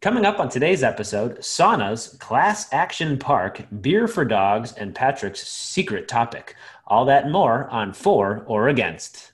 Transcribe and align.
Coming 0.00 0.24
up 0.24 0.40
on 0.40 0.48
today's 0.48 0.82
episode, 0.82 1.40
saunas, 1.40 2.18
class 2.18 2.72
action 2.72 3.18
park, 3.18 3.66
beer 3.82 4.08
for 4.08 4.24
dogs, 4.24 4.72
and 4.72 4.94
Patrick's 4.94 5.46
secret 5.46 6.08
topic. 6.08 6.56
All 6.86 7.04
that 7.04 7.24
and 7.24 7.32
more 7.32 7.68
on 7.68 7.92
For 7.92 8.42
or 8.46 8.68
Against. 8.68 9.32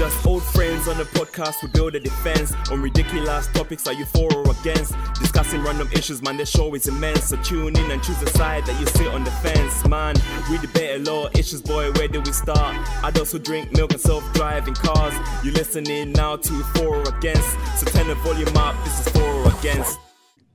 Just 0.00 0.26
old 0.26 0.42
friends 0.42 0.88
on 0.88 0.96
the 0.96 1.04
podcast, 1.04 1.62
we 1.62 1.68
build 1.68 1.94
a 1.94 2.00
defense 2.00 2.54
on 2.70 2.80
ridiculous 2.80 3.48
topics. 3.48 3.86
Are 3.86 3.92
you 3.92 4.06
for 4.06 4.34
or 4.34 4.50
against? 4.52 4.94
Discussing 5.20 5.62
random 5.62 5.90
issues, 5.92 6.22
man, 6.22 6.38
the 6.38 6.46
show 6.46 6.74
is 6.74 6.88
immense. 6.88 7.24
So 7.24 7.36
tune 7.42 7.76
in 7.76 7.90
and 7.90 8.02
choose 8.02 8.22
a 8.22 8.30
side 8.30 8.64
that 8.64 8.80
you 8.80 8.86
sit 8.86 9.08
on 9.08 9.24
the 9.24 9.30
fence, 9.30 9.86
man. 9.86 10.16
We 10.50 10.56
debate 10.56 11.06
a 11.06 11.10
lot 11.12 11.38
issues, 11.38 11.60
boy. 11.60 11.92
Where 11.92 12.08
do 12.08 12.22
we 12.22 12.32
start? 12.32 12.76
Adults 13.04 13.32
who 13.32 13.40
drink 13.40 13.76
milk 13.76 13.92
and 13.92 14.00
self-driving 14.00 14.72
cars. 14.72 15.12
You 15.44 15.52
listening 15.52 16.12
now 16.12 16.36
to 16.36 16.62
for 16.72 16.96
or 16.96 17.18
against? 17.18 17.50
So 17.76 17.84
turn 17.84 18.08
the 18.08 18.14
volume 18.14 18.56
up. 18.56 18.82
This 18.84 19.06
is 19.06 19.12
for 19.12 19.22
or 19.22 19.52
against. 19.58 19.98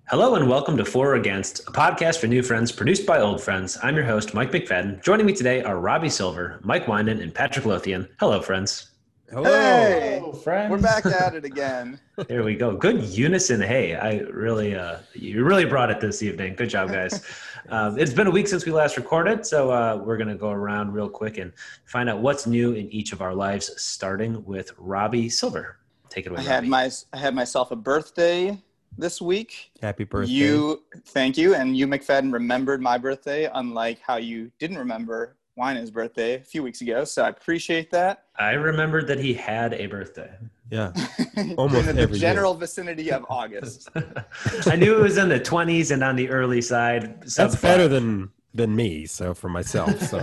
Hello 0.09 0.33
and 0.33 0.49
welcome 0.49 0.75
to 0.77 0.85
For 0.85 1.11
or 1.11 1.15
Against, 1.15 1.67
a 1.67 1.71
podcast 1.71 2.17
for 2.17 2.25
new 2.25 2.41
friends 2.41 2.71
produced 2.71 3.05
by 3.05 3.19
old 3.19 3.41
friends. 3.41 3.77
I'm 3.83 3.95
your 3.95 4.05
host, 4.05 4.33
Mike 4.33 4.51
McFadden. 4.51 5.03
Joining 5.03 5.27
me 5.27 5.33
today 5.33 5.61
are 5.61 5.77
Robbie 5.77 6.09
Silver, 6.09 6.59
Mike 6.63 6.87
Winan, 6.87 7.21
and 7.21 7.31
Patrick 7.31 7.67
Lothian. 7.67 8.07
Hello, 8.19 8.41
friends. 8.41 8.89
Hello, 9.31 9.43
Hey! 9.43 10.21
friends. 10.43 10.69
We're 10.69 10.77
back 10.77 11.05
at 11.05 11.33
it 11.33 11.45
again. 11.45 11.99
There 12.27 12.43
we 12.43 12.55
go. 12.55 12.75
Good 12.77 13.03
unison. 13.03 13.59
Hey, 13.59 13.95
I 13.95 14.19
really, 14.19 14.75
uh, 14.75 14.99
you 15.13 15.43
really 15.43 15.65
brought 15.65 15.89
it 15.89 15.99
this 15.99 16.21
evening. 16.23 16.55
Good 16.55 16.69
job, 16.69 16.89
guys. 16.89 17.23
um, 17.69 17.97
it's 17.99 18.13
been 18.13 18.27
a 18.27 18.31
week 18.31 18.47
since 18.47 18.65
we 18.65 18.71
last 18.71 18.95
recorded, 18.97 19.45
so 19.45 19.71
uh, 19.71 20.01
we're 20.01 20.15
going 20.17 20.29
to 20.29 20.35
go 20.35 20.51
around 20.51 20.93
real 20.93 21.09
quick 21.09 21.39
and 21.39 21.51
find 21.85 22.07
out 22.07 22.19
what's 22.19 22.45
new 22.47 22.73
in 22.73 22.89
each 22.89 23.11
of 23.11 23.21
our 23.21 23.33
lives, 23.33 23.71
starting 23.81 24.45
with 24.45 24.71
Robbie 24.77 25.27
Silver. 25.27 25.79
Take 26.09 26.27
it 26.27 26.31
away. 26.31 26.39
I 26.39 26.43
had 26.43 26.67
my 26.67 26.89
I 27.11 27.17
had 27.17 27.35
myself 27.35 27.71
a 27.71 27.75
birthday 27.75 28.61
this 28.97 29.21
week. 29.21 29.71
Happy 29.81 30.03
birthday. 30.03 30.31
You 30.31 30.83
thank 31.07 31.35
you, 31.35 31.55
and 31.55 31.75
you 31.75 31.87
McFadden 31.87 32.31
remembered 32.31 32.81
my 32.81 32.97
birthday, 32.97 33.49
unlike 33.53 33.99
how 33.99 34.17
you 34.17 34.51
didn't 34.59 34.77
remember 34.77 35.35
Winan's 35.57 35.91
birthday 35.91 36.35
a 36.35 36.39
few 36.39 36.63
weeks 36.63 36.81
ago. 36.81 37.03
So 37.05 37.23
I 37.23 37.29
appreciate 37.29 37.91
that. 37.91 38.25
I 38.37 38.51
remembered 38.53 39.07
that 39.07 39.19
he 39.19 39.33
had 39.33 39.73
a 39.73 39.85
birthday. 39.87 40.31
Yeah. 40.69 40.91
Almost 41.57 41.87
in 41.89 41.95
the 41.95 42.01
every 42.03 42.17
year. 42.17 42.29
general 42.33 42.53
vicinity 42.55 43.11
of 43.11 43.25
August. 43.29 43.89
I 44.65 44.75
knew 44.75 44.97
it 44.97 45.01
was 45.01 45.17
in 45.17 45.29
the 45.29 45.39
20s 45.39 45.91
and 45.91 46.03
on 46.03 46.15
the 46.15 46.29
early 46.29 46.61
side. 46.61 47.29
sub 47.29 47.49
That's 47.51 47.61
better 47.61 47.87
than 47.87 48.31
than 48.53 48.73
me, 48.73 49.05
so 49.05 49.33
for 49.33 49.49
myself. 49.49 49.99
So 50.03 50.19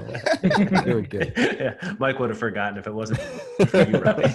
doing 0.84 1.04
good. 1.04 1.34
yeah, 1.36 1.94
Mike 1.98 2.18
would 2.18 2.30
have 2.30 2.38
forgotten 2.38 2.78
if 2.78 2.86
it 2.86 2.94
wasn't 2.94 3.20
for 3.20 3.82
you, 3.86 3.98
Robbie. 3.98 4.34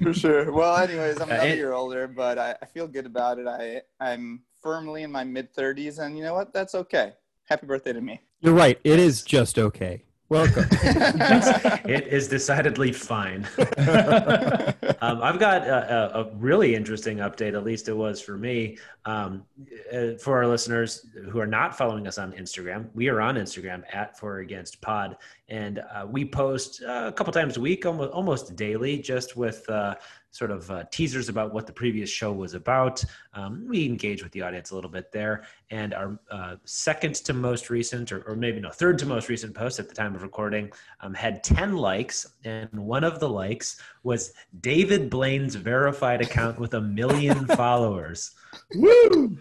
For 0.00 0.14
sure. 0.14 0.52
Well, 0.52 0.76
anyways, 0.76 1.16
I'm 1.20 1.28
Uh, 1.28 1.34
another 1.34 1.48
it- 1.48 1.56
year 1.56 1.72
older, 1.72 2.06
but 2.06 2.38
I, 2.38 2.54
I 2.62 2.66
feel 2.66 2.86
good 2.86 3.04
about 3.06 3.40
it. 3.40 3.48
I 3.48 3.82
I'm 4.00 4.42
firmly 4.62 5.02
in 5.02 5.10
my 5.10 5.24
mid 5.24 5.52
30s, 5.52 5.98
and 5.98 6.16
you 6.16 6.22
know 6.22 6.34
what? 6.34 6.52
That's 6.54 6.74
okay. 6.76 7.14
Happy 7.48 7.66
birthday 7.66 7.92
to 7.92 8.00
me. 8.00 8.20
You're 8.44 8.52
right. 8.52 8.78
It 8.84 8.98
is 8.98 9.22
just 9.22 9.58
okay. 9.58 10.04
Welcome. 10.28 10.66
it 10.70 12.06
is 12.08 12.28
decidedly 12.28 12.92
fine. 12.92 13.48
Um, 15.00 15.20
I've 15.22 15.38
got 15.38 15.66
a, 15.66 16.16
a, 16.16 16.22
a 16.22 16.30
really 16.36 16.74
interesting 16.74 17.18
update, 17.18 17.54
at 17.54 17.62
least 17.62 17.88
it 17.88 17.92
was 17.92 18.22
for 18.22 18.38
me. 18.38 18.78
Um, 19.04 19.44
uh, 19.92 20.12
for 20.18 20.38
our 20.38 20.46
listeners 20.46 21.06
who 21.30 21.40
are 21.40 21.46
not 21.46 21.76
following 21.76 22.06
us 22.06 22.16
on 22.16 22.32
Instagram, 22.32 22.88
we 22.94 23.08
are 23.08 23.20
on 23.20 23.34
Instagram 23.34 23.82
at 23.92 24.18
For 24.18 24.38
Against 24.38 24.80
Pod, 24.80 25.16
and 25.50 25.80
uh, 25.80 26.06
we 26.08 26.24
post 26.24 26.82
uh, 26.82 27.04
a 27.08 27.12
couple 27.12 27.34
times 27.34 27.58
a 27.58 27.60
week, 27.60 27.84
almost, 27.84 28.12
almost 28.12 28.56
daily, 28.56 28.98
just 28.98 29.36
with 29.36 29.68
uh, 29.68 29.94
sort 30.34 30.50
of 30.50 30.68
uh, 30.68 30.82
teasers 30.90 31.28
about 31.28 31.54
what 31.54 31.64
the 31.64 31.72
previous 31.72 32.10
show 32.10 32.32
was 32.32 32.54
about. 32.54 33.04
Um, 33.34 33.64
we 33.68 33.86
engage 33.86 34.20
with 34.20 34.32
the 34.32 34.42
audience 34.42 34.72
a 34.72 34.74
little 34.74 34.90
bit 34.90 35.12
there, 35.12 35.44
and 35.70 35.94
our 35.94 36.18
uh, 36.28 36.56
second 36.64 37.14
to 37.26 37.32
most 37.32 37.70
recent, 37.70 38.10
or, 38.10 38.22
or 38.22 38.34
maybe 38.34 38.58
no, 38.58 38.70
third 38.70 38.98
to 38.98 39.06
most 39.06 39.28
recent 39.28 39.54
post 39.54 39.78
at 39.78 39.88
the 39.88 39.94
time 39.94 40.12
of 40.16 40.24
recording 40.24 40.72
um, 41.02 41.14
had 41.14 41.44
10 41.44 41.76
likes, 41.76 42.26
and 42.42 42.68
one 42.72 43.04
of 43.04 43.20
the 43.20 43.28
likes 43.28 43.80
was 44.02 44.32
David 44.60 45.08
Blaine's 45.08 45.54
verified 45.54 46.20
account 46.20 46.58
with 46.58 46.74
a 46.74 46.80
million 46.80 47.46
followers. 47.56 48.32
Woo! 48.74 49.38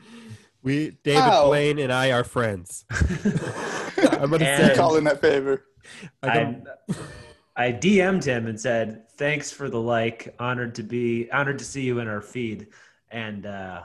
We 0.62 0.92
David 1.04 1.20
Wow. 1.20 1.48
Blaine 1.48 1.80
and 1.80 1.92
I 1.92 2.12
are 2.12 2.24
friends. 2.24 2.86
I'm 2.92 4.30
gonna 4.30 4.46
say 4.46 4.74
Call 4.76 4.96
in 4.98 5.06
that 5.06 5.20
favor. 5.22 5.66
I 6.22 6.30
I, 6.30 6.34
don't, 6.36 6.68
I 7.56 7.72
DM'd 7.72 8.24
him 8.24 8.48
and 8.48 8.60
said, 8.60 9.08
"Thanks 9.12 9.52
for 9.52 9.70
the 9.70 9.80
like. 9.80 10.34
Honored 10.40 10.76
to 10.76 10.84
be 10.84 11.30
honored 11.32 11.60
to 11.60 11.66
see 11.66 11.82
you 11.84 12.00
in 12.00 12.08
our 12.08 12.22
feed." 12.22 12.68
And 13.12 13.46
uh, 13.46 13.84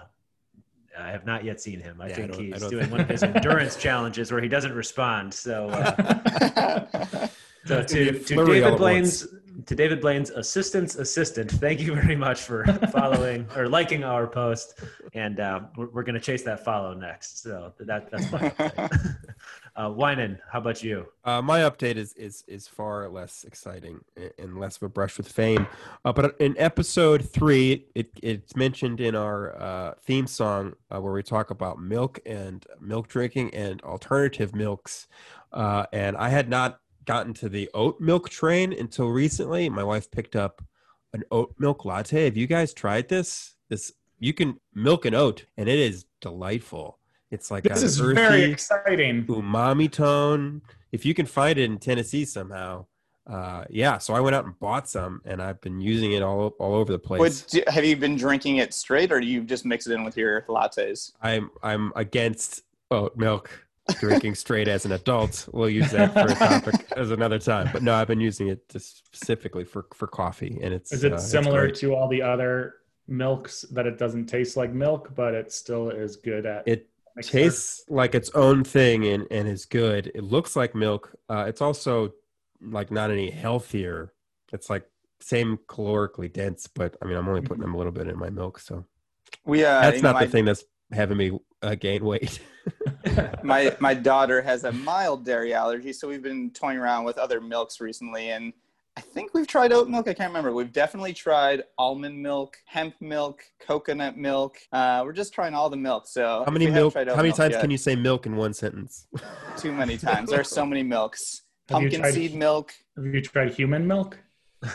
I 0.99 1.11
have 1.11 1.27
not 1.27 1.45
yet 1.45 1.61
seen 1.61 1.81
him. 1.81 2.01
I 2.01 2.09
Yeah, 2.09 2.15
think 2.15 2.34
I 2.34 2.37
he's 2.39 2.61
don't 2.61 2.71
doing 2.71 2.83
think- 2.84 2.93
one 2.93 3.01
of 3.03 3.09
his 3.09 3.23
endurance 3.34 3.77
challenges 3.77 4.33
where 4.33 4.41
he 4.41 4.49
doesn't 4.49 4.73
respond. 4.75 5.34
So, 5.34 5.69
uh, 5.69 7.27
so 7.67 7.83
to, 7.83 8.19
to 8.19 8.45
David 8.47 8.79
Blaine's 8.79 9.27
to 9.67 9.75
David 9.75 10.00
Blaine's 10.00 10.31
assistant's 10.31 10.95
assistant, 10.95 11.50
thank 11.50 11.81
you 11.81 11.95
very 11.95 12.15
much 12.17 12.41
for 12.41 12.65
following 12.93 13.45
or 13.56 13.69
liking 13.69 14.03
our 14.05 14.27
post, 14.27 14.81
and 15.15 15.41
uh, 15.41 15.61
we're, 15.77 15.89
we're 15.89 16.03
going 16.05 16.15
to 16.15 16.21
chase 16.21 16.43
that 16.45 16.65
follow 16.65 16.95
next. 16.95 17.43
So 17.43 17.75
that 17.81 18.09
that's 18.11 18.33
my. 18.33 18.89
Uh, 19.78 19.89
Winan, 19.89 20.39
how 20.50 20.59
about 20.59 20.83
you? 20.83 21.06
Uh, 21.25 21.41
my 21.41 21.61
update 21.61 21.94
is 21.94 22.12
is 22.15 22.43
is 22.49 22.66
far 22.66 23.09
less 23.09 23.44
exciting 23.44 24.00
and 24.37 24.59
less 24.59 24.77
of 24.77 24.83
a 24.83 24.89
brush 24.89 25.16
with 25.16 25.31
fame. 25.31 25.69
Uh, 26.05 26.12
but 26.12 26.34
in 26.41 26.56
episode 26.59 27.31
three, 27.31 27.87
it 27.94 28.11
it's 28.21 28.56
mentioned 28.56 29.00
in 29.00 29.15
our 29.15 29.56
uh, 29.56 29.94
theme 30.03 30.27
song 30.27 30.75
uh, 30.91 31.00
where 31.00 31.12
we 31.12 31.22
talk 31.22 31.50
about 31.50 31.81
milk 31.81 32.19
and 32.27 32.67
milk 32.81 33.06
drinking 33.06 33.55
and 33.55 33.81
alternative 33.83 34.53
milks. 34.53 35.06
Uh, 35.53 35.87
and 35.93 36.17
I 36.17 36.28
had 36.28 36.49
not 36.49 36.81
gotten 37.05 37.33
to 37.34 37.49
the 37.49 37.71
oat 37.72 38.00
milk 38.00 38.28
train 38.28 38.72
until 38.72 39.09
recently. 39.09 39.69
My 39.69 39.84
wife 39.84 40.11
picked 40.11 40.34
up 40.34 40.61
an 41.12 41.22
oat 41.31 41.55
milk 41.56 41.84
latte. 41.84 42.25
Have 42.25 42.37
you 42.37 42.49
guys 42.49 42.75
tried 42.75 43.09
this? 43.09 43.55
This 43.69 43.93
you 44.19 44.34
can 44.34 44.59
milk 44.75 45.05
an 45.05 45.15
oat, 45.15 45.44
and 45.56 45.69
it 45.69 45.78
is 45.78 46.05
delightful. 46.21 46.97
It's 47.31 47.50
like 47.50 47.65
This 47.65 47.83
is 47.83 48.00
earthy, 48.00 48.15
very 48.15 48.43
exciting. 48.44 49.27
umami 49.27 49.91
tone. 49.91 50.62
If 50.93 51.05
you 51.05 51.15
can 51.15 51.27
find 51.27 51.59
it 51.59 51.65
in 51.65 51.78
Tennessee 51.78 52.25
somehow, 52.25 52.87
uh, 53.28 53.65
yeah. 53.69 53.99
So 53.99 54.15
I 54.15 54.21
went 54.21 54.34
out 54.34 54.47
and 54.47 54.59
bought 54.59 54.89
some, 54.89 55.21
and 55.27 55.43
I've 55.43 55.61
been 55.61 55.81
using 55.81 56.12
it 56.12 56.22
all 56.22 56.55
all 56.59 56.75
over 56.75 56.91
the 56.91 56.99
place. 56.99 57.19
What, 57.19 57.44
do, 57.50 57.62
have 57.69 57.84
you 57.84 57.97
been 57.97 58.17
drinking 58.17 58.56
it 58.56 58.72
straight, 58.72 59.12
or 59.12 59.21
do 59.21 59.27
you 59.27 59.43
just 59.43 59.67
mix 59.67 59.87
it 59.87 59.93
in 59.93 60.05
with 60.05 60.17
your 60.17 60.43
lattes? 60.49 61.12
I'm 61.21 61.50
I'm 61.62 61.93
against 61.94 62.62
oat 62.91 63.17
milk 63.17 63.50
drinking 64.00 64.34
straight 64.34 64.67
as 64.67 64.87
an 64.87 64.93
adult. 64.93 65.47
We'll 65.53 65.69
use 65.69 65.91
that 65.91 66.15
for 66.15 66.33
a 66.33 66.34
topic 66.34 66.91
as 66.97 67.11
another 67.11 67.38
time. 67.38 67.69
But 67.71 67.83
no, 67.83 67.94
I've 67.94 68.09
been 68.09 68.21
using 68.21 68.49
it 68.49 68.67
just 68.71 69.05
specifically 69.06 69.65
for 69.65 69.87
for 69.93 70.06
coffee, 70.06 70.59
and 70.62 70.72
it's 70.72 70.91
Is 70.93 71.05
it 71.05 71.12
uh, 71.12 71.19
similar 71.19 71.71
to 71.71 71.94
all 71.94 72.09
the 72.09 72.22
other 72.22 72.77
milks 73.06 73.62
that 73.72 73.87
it 73.87 73.99
doesn't 73.99 74.27
taste 74.27 74.56
like 74.56 74.72
milk, 74.72 75.15
but 75.15 75.34
it 75.34 75.53
still 75.53 75.91
is 75.91 76.17
good 76.17 76.47
at? 76.47 76.67
It 76.67 76.88
mixer? 77.19 77.33
tastes 77.33 77.84
like 77.89 78.15
its 78.15 78.31
own 78.31 78.65
thing 78.65 79.06
and, 79.06 79.27
and 79.31 79.47
is 79.47 79.67
good. 79.67 80.11
It 80.15 80.25
looks 80.25 80.56
like 80.56 80.75
milk. 80.75 81.15
Uh, 81.29 81.45
it's 81.47 81.61
also 81.61 82.12
like 82.61 82.91
not 82.91 83.11
any 83.11 83.31
healthier. 83.31 84.12
It's 84.53 84.71
like 84.71 84.84
same 85.21 85.59
calorically 85.69 86.33
dense, 86.33 86.67
but 86.67 86.97
I 87.03 87.06
mean, 87.06 87.17
I'm 87.17 87.29
only 87.29 87.43
putting 87.43 87.62
them 87.62 87.75
a 87.75 87.77
little 87.77 87.93
bit 87.93 88.09
in 88.09 88.19
my 88.19 88.31
milk, 88.31 88.59
so 88.59 88.84
We 89.45 89.65
uh, 89.65 89.81
that's 89.81 89.97
you 89.97 90.03
know, 90.03 90.09
not 90.11 90.21
my, 90.21 90.25
the 90.25 90.31
thing 90.33 90.45
that's 90.45 90.65
having 90.93 91.17
me 91.17 91.39
uh, 91.62 91.75
gain 91.75 92.05
weight. 92.05 92.41
my 93.43 93.77
my 93.81 93.95
daughter 93.95 94.41
has 94.43 94.65
a 94.65 94.73
mild 94.73 95.25
dairy 95.25 95.55
allergy, 95.55 95.93
so 95.93 96.09
we've 96.09 96.23
been 96.23 96.50
toying 96.50 96.79
around 96.79 97.05
with 97.05 97.19
other 97.19 97.41
milks 97.41 97.81
recently, 97.81 98.31
and 98.31 98.53
I 98.98 99.00
think 99.00 99.32
we've 99.32 99.47
tried 99.47 99.70
oat 99.72 99.88
milk. 99.88 100.09
I 100.09 100.12
can't 100.12 100.28
remember. 100.31 100.53
We've 100.53 100.72
definitely 100.72 101.12
tried 101.12 101.62
almond 101.78 102.20
milk, 102.20 102.56
hemp 102.64 102.94
milk, 103.00 103.44
coconut 103.64 104.16
milk. 104.16 104.59
Uh, 104.72 105.02
we're 105.05 105.12
just 105.12 105.32
trying 105.32 105.55
all 105.55 105.70
the 105.70 105.76
milk. 105.76 106.08
So 106.08 106.43
how 106.44 106.50
many 106.50 106.64
if 106.64 106.70
we 106.70 106.73
haven't 106.75 106.82
milk? 106.82 106.93
tried 106.94 107.08
How 107.11 107.14
many 107.14 107.28
milk 107.28 107.37
times 107.37 107.52
yet, 107.52 107.61
can 107.61 107.70
you 107.70 107.78
say 107.78 107.94
milk 107.94 108.26
in 108.26 108.34
one 108.34 108.52
sentence? 108.52 109.06
Too 109.56 109.70
many 109.70 109.99
times. 109.99 110.31
There 110.31 110.40
are 110.40 110.44
so 110.44 110.67
many 110.67 110.82
milks. 110.82 111.43
Pumpkin 111.69 112.00
tried- 112.00 112.14
seed 112.14 112.34
milk. 112.34 112.73
Have 112.96 113.06
you 113.06 113.23
tried 113.23 113.52
human 113.55 113.87
milk? 113.87 114.19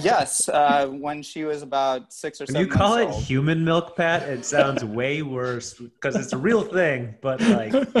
yes, 0.00 0.46
uh, 0.50 0.88
when 0.88 1.22
she 1.22 1.44
was 1.44 1.62
about 1.62 2.12
six 2.12 2.42
or 2.42 2.44
When 2.44 2.52
seven. 2.56 2.66
you 2.68 2.72
call 2.74 2.96
it 2.98 3.08
old. 3.08 3.22
human 3.22 3.64
milk, 3.64 3.96
Pat, 3.96 4.28
it 4.28 4.44
sounds 4.44 4.84
way 4.84 5.22
worse 5.22 5.72
because 5.72 6.14
it's 6.14 6.34
a 6.34 6.36
real 6.36 6.60
thing. 6.60 7.14
But 7.22 7.40
like, 7.40 7.72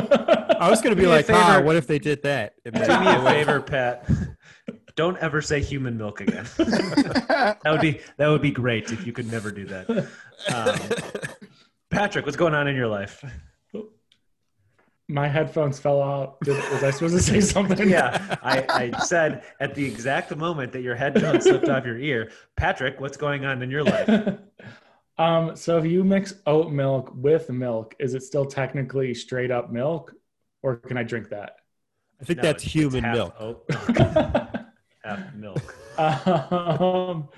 I 0.60 0.68
was 0.68 0.82
going 0.82 0.94
to 0.94 0.96
be 0.96 1.02
Do 1.02 1.08
me 1.08 1.14
like, 1.14 1.30
ah, 1.30 1.62
what 1.64 1.76
if 1.76 1.86
they 1.86 1.98
did 1.98 2.22
that? 2.24 2.56
And 2.66 2.74
then- 2.74 3.04
me 3.04 3.10
a 3.10 3.22
favor, 3.30 3.62
Pat. 3.62 4.06
Don't 4.98 5.16
ever 5.18 5.40
say 5.40 5.62
human 5.62 5.96
milk 5.96 6.20
again. 6.20 6.44
that 6.56 7.60
would 7.66 7.80
be 7.80 8.00
that 8.16 8.26
would 8.26 8.42
be 8.42 8.50
great 8.50 8.90
if 8.90 9.06
you 9.06 9.12
could 9.12 9.30
never 9.30 9.52
do 9.52 9.64
that. 9.66 9.88
Um, 10.52 10.76
Patrick, 11.88 12.26
what's 12.26 12.36
going 12.36 12.52
on 12.52 12.66
in 12.66 12.74
your 12.74 12.88
life? 12.88 13.24
My 15.06 15.28
headphones 15.28 15.78
fell 15.78 16.02
out. 16.02 16.40
Did, 16.40 16.56
was 16.72 16.82
I 16.82 16.90
supposed 16.90 17.14
to 17.14 17.22
say 17.22 17.40
something? 17.40 17.88
Yeah, 17.88 18.38
I, 18.42 18.90
I 18.92 18.98
said 19.04 19.44
at 19.60 19.76
the 19.76 19.86
exact 19.86 20.36
moment 20.36 20.72
that 20.72 20.82
your 20.82 20.96
headphones 20.96 21.44
slipped 21.44 21.68
off 21.68 21.86
your 21.86 21.98
ear, 21.98 22.32
Patrick, 22.56 23.00
what's 23.00 23.16
going 23.16 23.44
on 23.44 23.62
in 23.62 23.70
your 23.70 23.84
life? 23.84 24.10
Um, 25.20 25.56
so 25.56 25.76
if 25.78 25.84
you 25.84 26.04
mix 26.04 26.34
oat 26.46 26.70
milk 26.70 27.10
with 27.12 27.50
milk, 27.50 27.96
is 27.98 28.14
it 28.14 28.22
still 28.22 28.46
technically 28.46 29.14
straight 29.14 29.50
up 29.50 29.68
milk, 29.68 30.14
or 30.62 30.76
can 30.76 30.96
I 30.96 31.02
drink 31.02 31.30
that? 31.30 31.56
I 32.20 32.24
think 32.24 32.36
No, 32.36 32.42
that's 32.44 32.62
human 32.62 33.02
milk. 33.02 33.68
oat 35.08 35.34
milk, 35.34 35.74
half 35.96 36.26
milk. 36.26 36.52
um, 36.52 37.28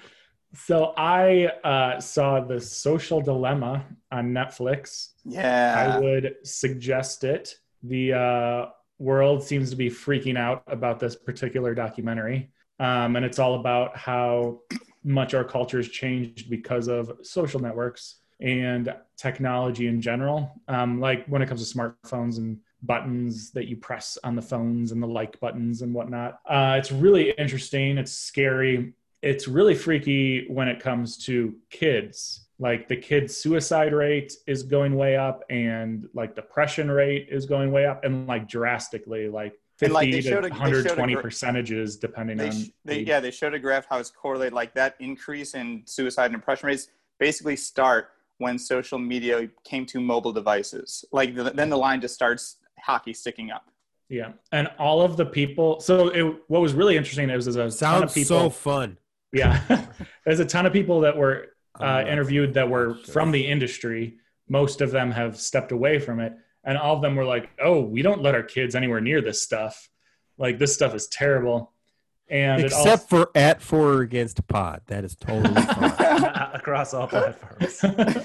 so 0.54 0.92
I 0.96 1.46
uh, 1.64 2.00
saw 2.00 2.40
the 2.40 2.60
Social 2.60 3.20
Dilemma 3.20 3.86
on 4.10 4.32
Netflix. 4.32 5.10
Yeah. 5.24 5.94
I 5.94 5.98
would 6.00 6.36
suggest 6.44 7.24
it. 7.24 7.54
The 7.82 8.12
uh, 8.12 8.66
world 8.98 9.42
seems 9.42 9.70
to 9.70 9.76
be 9.76 9.88
freaking 9.88 10.36
out 10.36 10.64
about 10.66 10.98
this 10.98 11.14
particular 11.14 11.74
documentary. 11.74 12.50
Um, 12.80 13.16
and 13.16 13.24
it's 13.24 13.38
all 13.38 13.60
about 13.60 13.96
how 13.96 14.60
much 15.04 15.34
our 15.34 15.44
culture 15.44 15.78
has 15.78 15.88
changed 15.88 16.50
because 16.50 16.88
of 16.88 17.12
social 17.22 17.60
networks 17.60 18.16
and 18.40 18.94
technology 19.16 19.86
in 19.86 20.00
general. 20.00 20.60
Um, 20.66 21.00
like 21.00 21.26
when 21.26 21.42
it 21.42 21.48
comes 21.48 21.66
to 21.66 21.78
smartphones 21.78 22.38
and 22.38 22.58
buttons 22.82 23.50
that 23.52 23.66
you 23.68 23.76
press 23.76 24.18
on 24.24 24.34
the 24.34 24.42
phones 24.42 24.92
and 24.92 25.02
the 25.02 25.06
like 25.06 25.38
buttons 25.40 25.82
and 25.82 25.92
whatnot. 25.94 26.40
Uh, 26.48 26.76
it's 26.78 26.90
really 26.92 27.32
interesting. 27.32 27.98
It's 27.98 28.12
scary. 28.12 28.94
It's 29.22 29.46
really 29.48 29.74
freaky 29.74 30.46
when 30.48 30.68
it 30.68 30.80
comes 30.80 31.18
to 31.26 31.54
kids 31.70 32.46
like 32.60 32.88
the 32.88 32.96
kids 32.96 33.34
suicide 33.34 33.92
rate 33.92 34.34
is 34.46 34.62
going 34.62 34.94
way 34.94 35.16
up 35.16 35.42
and 35.48 36.06
like 36.14 36.34
depression 36.36 36.90
rate 36.90 37.26
is 37.30 37.46
going 37.46 37.72
way 37.72 37.86
up 37.86 38.04
and 38.04 38.28
like 38.28 38.46
drastically 38.46 39.28
like 39.28 39.58
50 39.78 39.86
And, 39.86 39.94
like, 39.94 40.10
they 40.10 40.20
to 40.20 40.22
showed 40.22 40.44
a- 40.44 40.48
they 40.50 40.54
showed 40.54 40.54
a 40.54 40.60
120 40.60 41.12
gra- 41.14 41.22
percentages 41.22 41.96
depending 41.96 42.36
They, 42.36 42.48
on 42.50 42.54
they, 42.84 43.00
yeah, 43.00 43.18
they 43.18 43.30
showed 43.30 43.54
a 43.54 43.58
graph 43.58 43.86
how 43.88 43.98
it's 43.98 44.10
correlated. 44.10 44.52
Like 44.52 44.74
that 44.74 44.94
increase 45.00 45.54
in 45.54 45.82
suicide 45.86 46.26
and 46.26 46.34
depression 46.34 46.66
rates 46.66 46.88
basically 47.18 47.56
start 47.56 48.10
when 48.36 48.58
social 48.58 48.98
media 48.98 49.48
came 49.64 49.86
to 49.86 50.00
mobile 50.00 50.32
devices. 50.32 51.02
Like 51.12 51.34
the, 51.34 51.44
then 51.44 51.70
the 51.70 51.78
line 51.78 52.02
just 52.02 52.14
starts 52.14 52.56
hockey 52.84 53.12
sticking 53.12 53.50
up. 53.50 53.70
yeah 54.08 54.32
and 54.52 54.68
all 54.78 55.02
of 55.02 55.16
the 55.16 55.26
people 55.26 55.80
so 55.80 56.08
it, 56.08 56.22
what 56.48 56.60
was 56.60 56.74
really 56.74 56.96
interesting 56.96 57.30
is 57.30 57.44
there's 57.44 57.56
a 57.56 57.78
ton 57.78 58.02
of 58.04 58.12
people 58.14 58.38
so 58.38 58.50
fun. 58.50 58.98
yeah 59.32 59.86
there's 60.24 60.40
a 60.40 60.44
ton 60.44 60.66
of 60.66 60.72
people 60.72 61.00
that 61.00 61.16
were 61.16 61.48
uh, 61.78 62.04
interviewed 62.06 62.54
that 62.54 62.68
were 62.68 62.96
Sure. 63.04 63.12
from 63.12 63.30
the 63.30 63.46
industry 63.46 64.16
most 64.48 64.80
of 64.80 64.90
them 64.90 65.10
have 65.12 65.38
stepped 65.40 65.70
away 65.72 65.98
from 66.00 66.18
it 66.20 66.32
and 66.64 66.76
all 66.76 66.96
of 66.96 67.02
them 67.02 67.14
were 67.16 67.24
like 67.24 67.50
oh 67.62 67.80
we 67.80 68.02
don't 68.02 68.22
let 68.22 68.34
our 68.34 68.42
kids 68.42 68.74
anywhere 68.74 69.00
near 69.00 69.20
this 69.22 69.40
stuff 69.42 69.88
like 70.38 70.58
this 70.58 70.74
stuff 70.74 70.94
is 70.94 71.06
terrible 71.06 71.72
and 72.28 72.60
it 72.62 72.66
Except 72.66 73.08
for 73.08 73.30
at 73.34 73.60
for 73.60 73.94
or 73.94 74.00
against 74.02 74.46
pod. 74.46 74.82
That 74.86 75.02
is 75.04 75.16
totally 75.16 75.60
fine. 75.62 76.24
across 76.54 76.94
all 76.94 77.08
platforms. 77.08 77.82
also, 77.82 78.20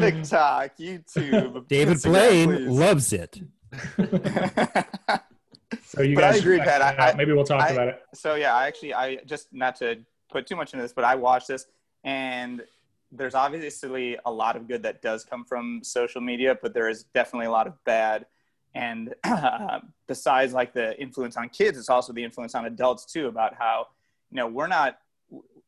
TikTok, 0.00 0.76
YouTube. 0.78 1.68
David 1.68 1.96
Instagram, 1.98 2.10
Blaine 2.10 2.48
please. 2.48 2.68
loves 2.68 3.12
it. 3.12 3.40
so 5.84 6.02
you 6.02 6.14
But 6.14 6.24
I 6.24 6.32
guys 6.32 6.40
agree, 6.40 6.56
should 6.58 6.64
Pat. 6.66 6.98
I- 7.00 7.14
maybe 7.16 7.32
we'll 7.32 7.44
talk 7.44 7.62
I- 7.62 7.70
about 7.70 7.88
it 7.88 8.02
so 8.14 8.34
yeah, 8.34 8.54
I 8.54 8.66
actually, 8.66 8.94
I 8.94 9.16
just 9.26 9.52
not 9.52 9.76
to 9.76 9.98
put 10.30 10.46
too 10.46 10.56
much 10.56 10.72
into 10.72 10.82
this, 10.82 10.92
but 10.92 11.04
I 11.04 11.14
watched 11.14 11.48
this, 11.48 11.66
and 12.04 12.62
there's 13.12 13.34
obviously 13.34 14.18
a 14.24 14.30
lot 14.30 14.56
of 14.56 14.66
good 14.68 14.82
that 14.82 15.00
does 15.02 15.24
come 15.24 15.44
from 15.44 15.80
social 15.82 16.20
media, 16.20 16.56
but 16.60 16.74
there 16.74 16.88
is 16.88 17.04
definitely 17.14 17.46
a 17.46 17.50
lot 17.50 17.66
of 17.66 17.74
bad. 17.84 18.26
And 18.74 19.14
uh, 19.24 19.80
besides 20.06 20.52
like 20.52 20.72
the 20.74 21.00
influence 21.00 21.36
on 21.36 21.48
kids, 21.48 21.78
it's 21.78 21.88
also 21.88 22.12
the 22.12 22.22
influence 22.24 22.54
on 22.54 22.66
adults 22.66 23.06
too. 23.06 23.26
About 23.28 23.54
how 23.54 23.86
you 24.30 24.36
know 24.36 24.46
we're 24.48 24.66
not. 24.66 24.98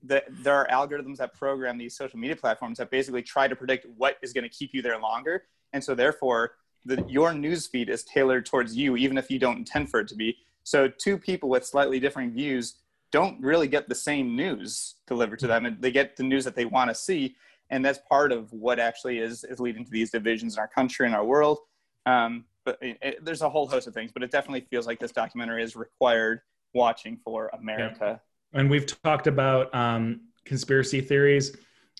The, 0.04 0.22
there 0.28 0.54
are 0.54 0.68
algorithms 0.68 1.16
that 1.16 1.34
program 1.34 1.76
these 1.76 1.96
social 1.96 2.20
media 2.20 2.36
platforms 2.36 2.78
that 2.78 2.88
basically 2.88 3.20
try 3.22 3.48
to 3.48 3.56
predict 3.56 3.84
what 3.96 4.16
is 4.22 4.32
going 4.32 4.44
to 4.44 4.48
keep 4.50 4.70
you 4.72 4.80
there 4.82 4.98
longer, 5.00 5.44
and 5.72 5.82
so 5.82 5.94
therefore 5.94 6.52
the, 6.84 7.04
your 7.08 7.34
news 7.34 7.66
feed 7.66 7.88
is 7.88 8.04
tailored 8.04 8.46
towards 8.46 8.76
you, 8.76 8.96
even 8.96 9.18
if 9.18 9.30
you 9.30 9.38
don't 9.38 9.58
intend 9.58 9.90
for 9.90 10.00
it 10.00 10.08
to 10.08 10.14
be. 10.16 10.36
So 10.64 10.88
two 10.88 11.18
people 11.18 11.48
with 11.48 11.64
slightly 11.64 11.98
different 12.00 12.34
views 12.34 12.76
don't 13.10 13.40
really 13.40 13.68
get 13.68 13.88
the 13.88 13.94
same 13.94 14.36
news 14.36 14.96
delivered 15.06 15.38
to 15.40 15.46
them, 15.46 15.64
and 15.66 15.80
they 15.80 15.90
get 15.90 16.16
the 16.16 16.22
news 16.22 16.44
that 16.44 16.54
they 16.54 16.66
want 16.66 16.90
to 16.90 16.94
see, 16.94 17.34
and 17.70 17.84
that's 17.84 17.98
part 18.10 18.32
of 18.32 18.52
what 18.52 18.78
actually 18.78 19.18
is 19.18 19.44
is 19.44 19.60
leading 19.60 19.84
to 19.84 19.90
these 19.90 20.10
divisions 20.10 20.54
in 20.54 20.60
our 20.60 20.68
country 20.68 21.06
and 21.06 21.14
our 21.14 21.24
world. 21.24 21.58
Um, 22.04 22.44
but 22.66 22.78
it, 22.82 22.98
it- 23.00 23.24
there's 23.24 23.40
a 23.42 23.48
whole 23.48 23.66
host 23.66 23.86
of 23.86 23.94
things, 23.94 24.10
but 24.12 24.22
it 24.22 24.30
definitely 24.30 24.66
feels 24.70 24.86
like 24.86 24.98
this 25.00 25.12
documentary 25.12 25.62
is 25.62 25.74
required 25.74 26.40
watching 26.74 27.18
for 27.24 27.48
America. 27.58 28.20
and 28.52 28.68
we've 28.68 28.84
talked 29.02 29.26
about 29.26 29.74
um, 29.74 30.20
conspiracy 30.44 31.00
theories 31.00 31.56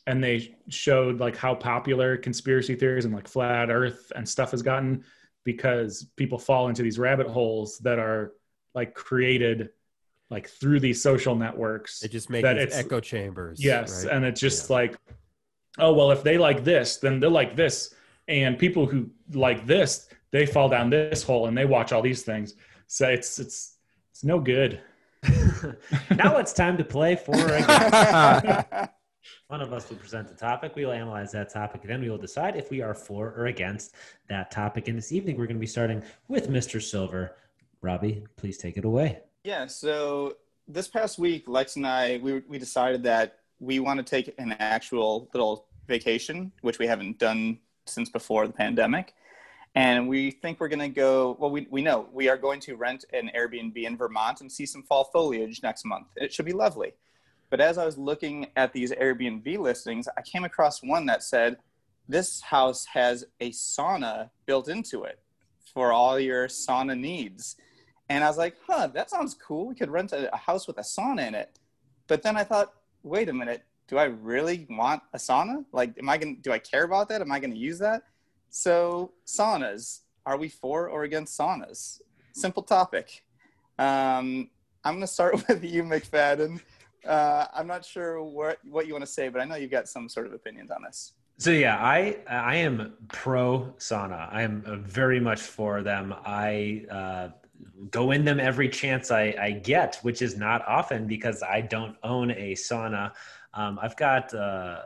and 0.08 0.24
they 0.24 0.56
showed 0.68 1.20
like 1.20 1.36
how 1.36 1.54
popular 1.54 2.16
conspiracy 2.16 2.74
theories 2.74 3.04
and 3.04 3.14
like 3.14 3.28
flat 3.28 3.70
earth 3.70 4.10
and 4.16 4.28
stuff 4.28 4.50
has 4.52 4.62
gotten 4.62 5.04
because 5.44 5.90
people 6.16 6.38
fall 6.38 6.68
into 6.68 6.82
these 6.82 6.98
rabbit 6.98 7.26
holes 7.28 7.78
that 7.78 7.98
are 7.98 8.32
like 8.74 8.94
created 8.94 9.68
like 10.30 10.46
through 10.48 10.80
these 10.80 11.02
social 11.02 11.34
networks 11.34 12.02
It 12.02 12.10
just 12.10 12.28
makes 12.30 12.42
That 12.42 12.58
it's- 12.58 12.78
echo 12.78 13.00
chambers. 13.00 13.62
yes 13.62 14.04
right? 14.04 14.14
and 14.14 14.24
it's 14.24 14.40
just 14.40 14.68
Yeah. 14.68 14.76
like 14.76 14.96
oh 15.78 15.92
well 15.94 16.10
if 16.10 16.22
they 16.22 16.38
like 16.38 16.64
this 16.64 16.96
then 16.96 17.20
they're 17.20 17.30
like 17.42 17.54
this 17.54 17.94
and 18.26 18.58
people 18.58 18.84
who 18.86 19.10
like 19.32 19.66
this 19.66 20.08
they 20.32 20.44
fall 20.46 20.68
down 20.68 20.90
this 20.90 21.22
hole 21.22 21.46
and 21.48 21.56
they 21.56 21.64
watch 21.64 21.92
all 21.92 22.02
these 22.02 22.22
things 22.22 22.54
so 22.86 23.08
it's 23.08 23.38
it's 23.38 23.76
it's 24.10 24.24
no 24.24 24.38
good 24.40 24.80
now 26.22 26.36
it's 26.38 26.52
time 26.52 26.76
to 26.78 26.84
play 26.84 27.16
for 27.16 27.34
or 27.36 27.54
against. 27.56 28.90
One 29.48 29.62
of 29.62 29.72
us 29.72 29.88
will 29.88 29.96
present 29.96 30.28
the 30.28 30.34
topic. 30.34 30.76
We 30.76 30.84
will 30.84 30.92
analyze 30.92 31.32
that 31.32 31.48
topic, 31.48 31.80
and 31.80 31.90
then 31.90 32.02
we 32.02 32.10
will 32.10 32.18
decide 32.18 32.54
if 32.54 32.68
we 32.70 32.82
are 32.82 32.92
for 32.92 33.32
or 33.34 33.46
against 33.46 33.94
that 34.28 34.50
topic. 34.50 34.88
And 34.88 34.98
this 34.98 35.10
evening, 35.10 35.38
we're 35.38 35.46
going 35.46 35.56
to 35.56 35.60
be 35.60 35.66
starting 35.66 36.02
with 36.28 36.50
Mr. 36.50 36.82
Silver. 36.82 37.34
Robbie, 37.80 38.26
please 38.36 38.58
take 38.58 38.76
it 38.76 38.84
away. 38.84 39.20
Yeah, 39.44 39.64
so 39.64 40.36
this 40.66 40.86
past 40.86 41.18
week, 41.18 41.48
Lex 41.48 41.76
and 41.76 41.86
I, 41.86 42.18
we, 42.22 42.40
we 42.40 42.58
decided 42.58 43.02
that 43.04 43.38
we 43.58 43.80
want 43.80 43.96
to 43.96 44.04
take 44.04 44.34
an 44.36 44.52
actual 44.58 45.30
little 45.32 45.64
vacation, 45.86 46.52
which 46.60 46.78
we 46.78 46.86
haven't 46.86 47.16
done 47.18 47.58
since 47.86 48.10
before 48.10 48.46
the 48.46 48.52
pandemic. 48.52 49.14
And 49.74 50.08
we 50.08 50.30
think 50.30 50.60
we're 50.60 50.68
going 50.68 50.80
to 50.80 50.88
go, 50.88 51.38
well, 51.40 51.50
we, 51.50 51.66
we 51.70 51.80
know 51.80 52.06
we 52.12 52.28
are 52.28 52.36
going 52.36 52.60
to 52.60 52.76
rent 52.76 53.06
an 53.14 53.30
Airbnb 53.34 53.82
in 53.82 53.96
Vermont 53.96 54.42
and 54.42 54.52
see 54.52 54.66
some 54.66 54.82
fall 54.82 55.04
foliage 55.04 55.62
next 55.62 55.86
month. 55.86 56.08
It 56.16 56.34
should 56.34 56.44
be 56.44 56.52
lovely. 56.52 56.92
But 57.50 57.60
as 57.60 57.78
I 57.78 57.84
was 57.84 57.96
looking 57.96 58.48
at 58.56 58.72
these 58.72 58.92
Airbnb 58.92 59.58
listings, 59.58 60.08
I 60.16 60.22
came 60.22 60.44
across 60.44 60.82
one 60.82 61.06
that 61.06 61.22
said, 61.22 61.56
this 62.08 62.40
house 62.40 62.86
has 62.86 63.24
a 63.40 63.50
sauna 63.50 64.30
built 64.46 64.68
into 64.68 65.04
it 65.04 65.18
for 65.72 65.92
all 65.92 66.18
your 66.18 66.48
sauna 66.48 66.98
needs. 66.98 67.56
And 68.08 68.24
I 68.24 68.28
was 68.28 68.38
like, 68.38 68.56
huh, 68.66 68.88
that 68.94 69.10
sounds 69.10 69.34
cool. 69.34 69.66
We 69.66 69.74
could 69.74 69.90
rent 69.90 70.12
a, 70.12 70.34
house 70.34 70.66
with 70.66 70.78
a 70.78 70.82
sauna 70.82 71.28
in 71.28 71.34
it. 71.34 71.58
But 72.06 72.22
then 72.22 72.36
I 72.36 72.44
thought, 72.44 72.72
wait 73.02 73.28
a 73.28 73.32
minute, 73.32 73.62
do 73.86 73.98
I 73.98 74.04
really 74.04 74.66
want 74.70 75.02
a 75.12 75.18
sauna? 75.18 75.64
Like, 75.72 75.98
am 75.98 76.08
I 76.08 76.16
going 76.16 76.36
to, 76.36 76.42
do 76.42 76.52
I 76.52 76.58
care 76.58 76.84
about 76.84 77.08
that? 77.10 77.20
Am 77.20 77.30
I 77.30 77.38
going 77.38 77.52
to 77.52 77.58
use 77.58 77.78
that? 77.78 78.02
So, 78.50 79.12
saunas, 79.26 80.00
are 80.24 80.38
we 80.38 80.48
for 80.48 80.88
or 80.88 81.04
against 81.04 81.38
saunas? 81.38 82.00
Simple 82.32 82.62
topic. 82.62 83.24
Um, 83.78 84.48
I'm 84.84 84.94
going 84.94 85.00
to 85.00 85.06
start 85.06 85.34
with 85.48 85.62
you, 85.62 85.82
McFadden. 85.82 86.60
Uh, 87.06 87.46
I'm 87.54 87.66
not 87.66 87.84
sure 87.84 88.22
what, 88.22 88.58
what 88.64 88.86
you 88.86 88.92
want 88.92 89.04
to 89.04 89.10
say, 89.10 89.28
but 89.28 89.40
I 89.40 89.44
know 89.44 89.56
you've 89.56 89.70
got 89.70 89.88
some 89.88 90.08
sort 90.08 90.26
of 90.26 90.32
opinions 90.32 90.70
on 90.70 90.82
this. 90.82 91.12
So 91.40 91.52
yeah, 91.52 91.76
I 91.76 92.16
I 92.28 92.56
am 92.56 92.94
pro 93.06 93.72
sauna. 93.78 94.28
I 94.32 94.42
am 94.42 94.64
uh, 94.66 94.74
very 94.76 95.20
much 95.20 95.40
for 95.40 95.82
them. 95.84 96.12
I 96.26 96.84
uh, 96.90 97.28
go 97.92 98.10
in 98.10 98.24
them 98.24 98.40
every 98.40 98.68
chance 98.68 99.12
I, 99.12 99.36
I 99.40 99.52
get, 99.52 100.00
which 100.02 100.20
is 100.20 100.36
not 100.36 100.66
often 100.66 101.06
because 101.06 101.44
I 101.44 101.60
don't 101.60 101.96
own 102.02 102.32
a 102.32 102.54
sauna. 102.54 103.12
Um, 103.54 103.78
I've 103.80 103.96
got 103.96 104.34
uh, 104.34 104.82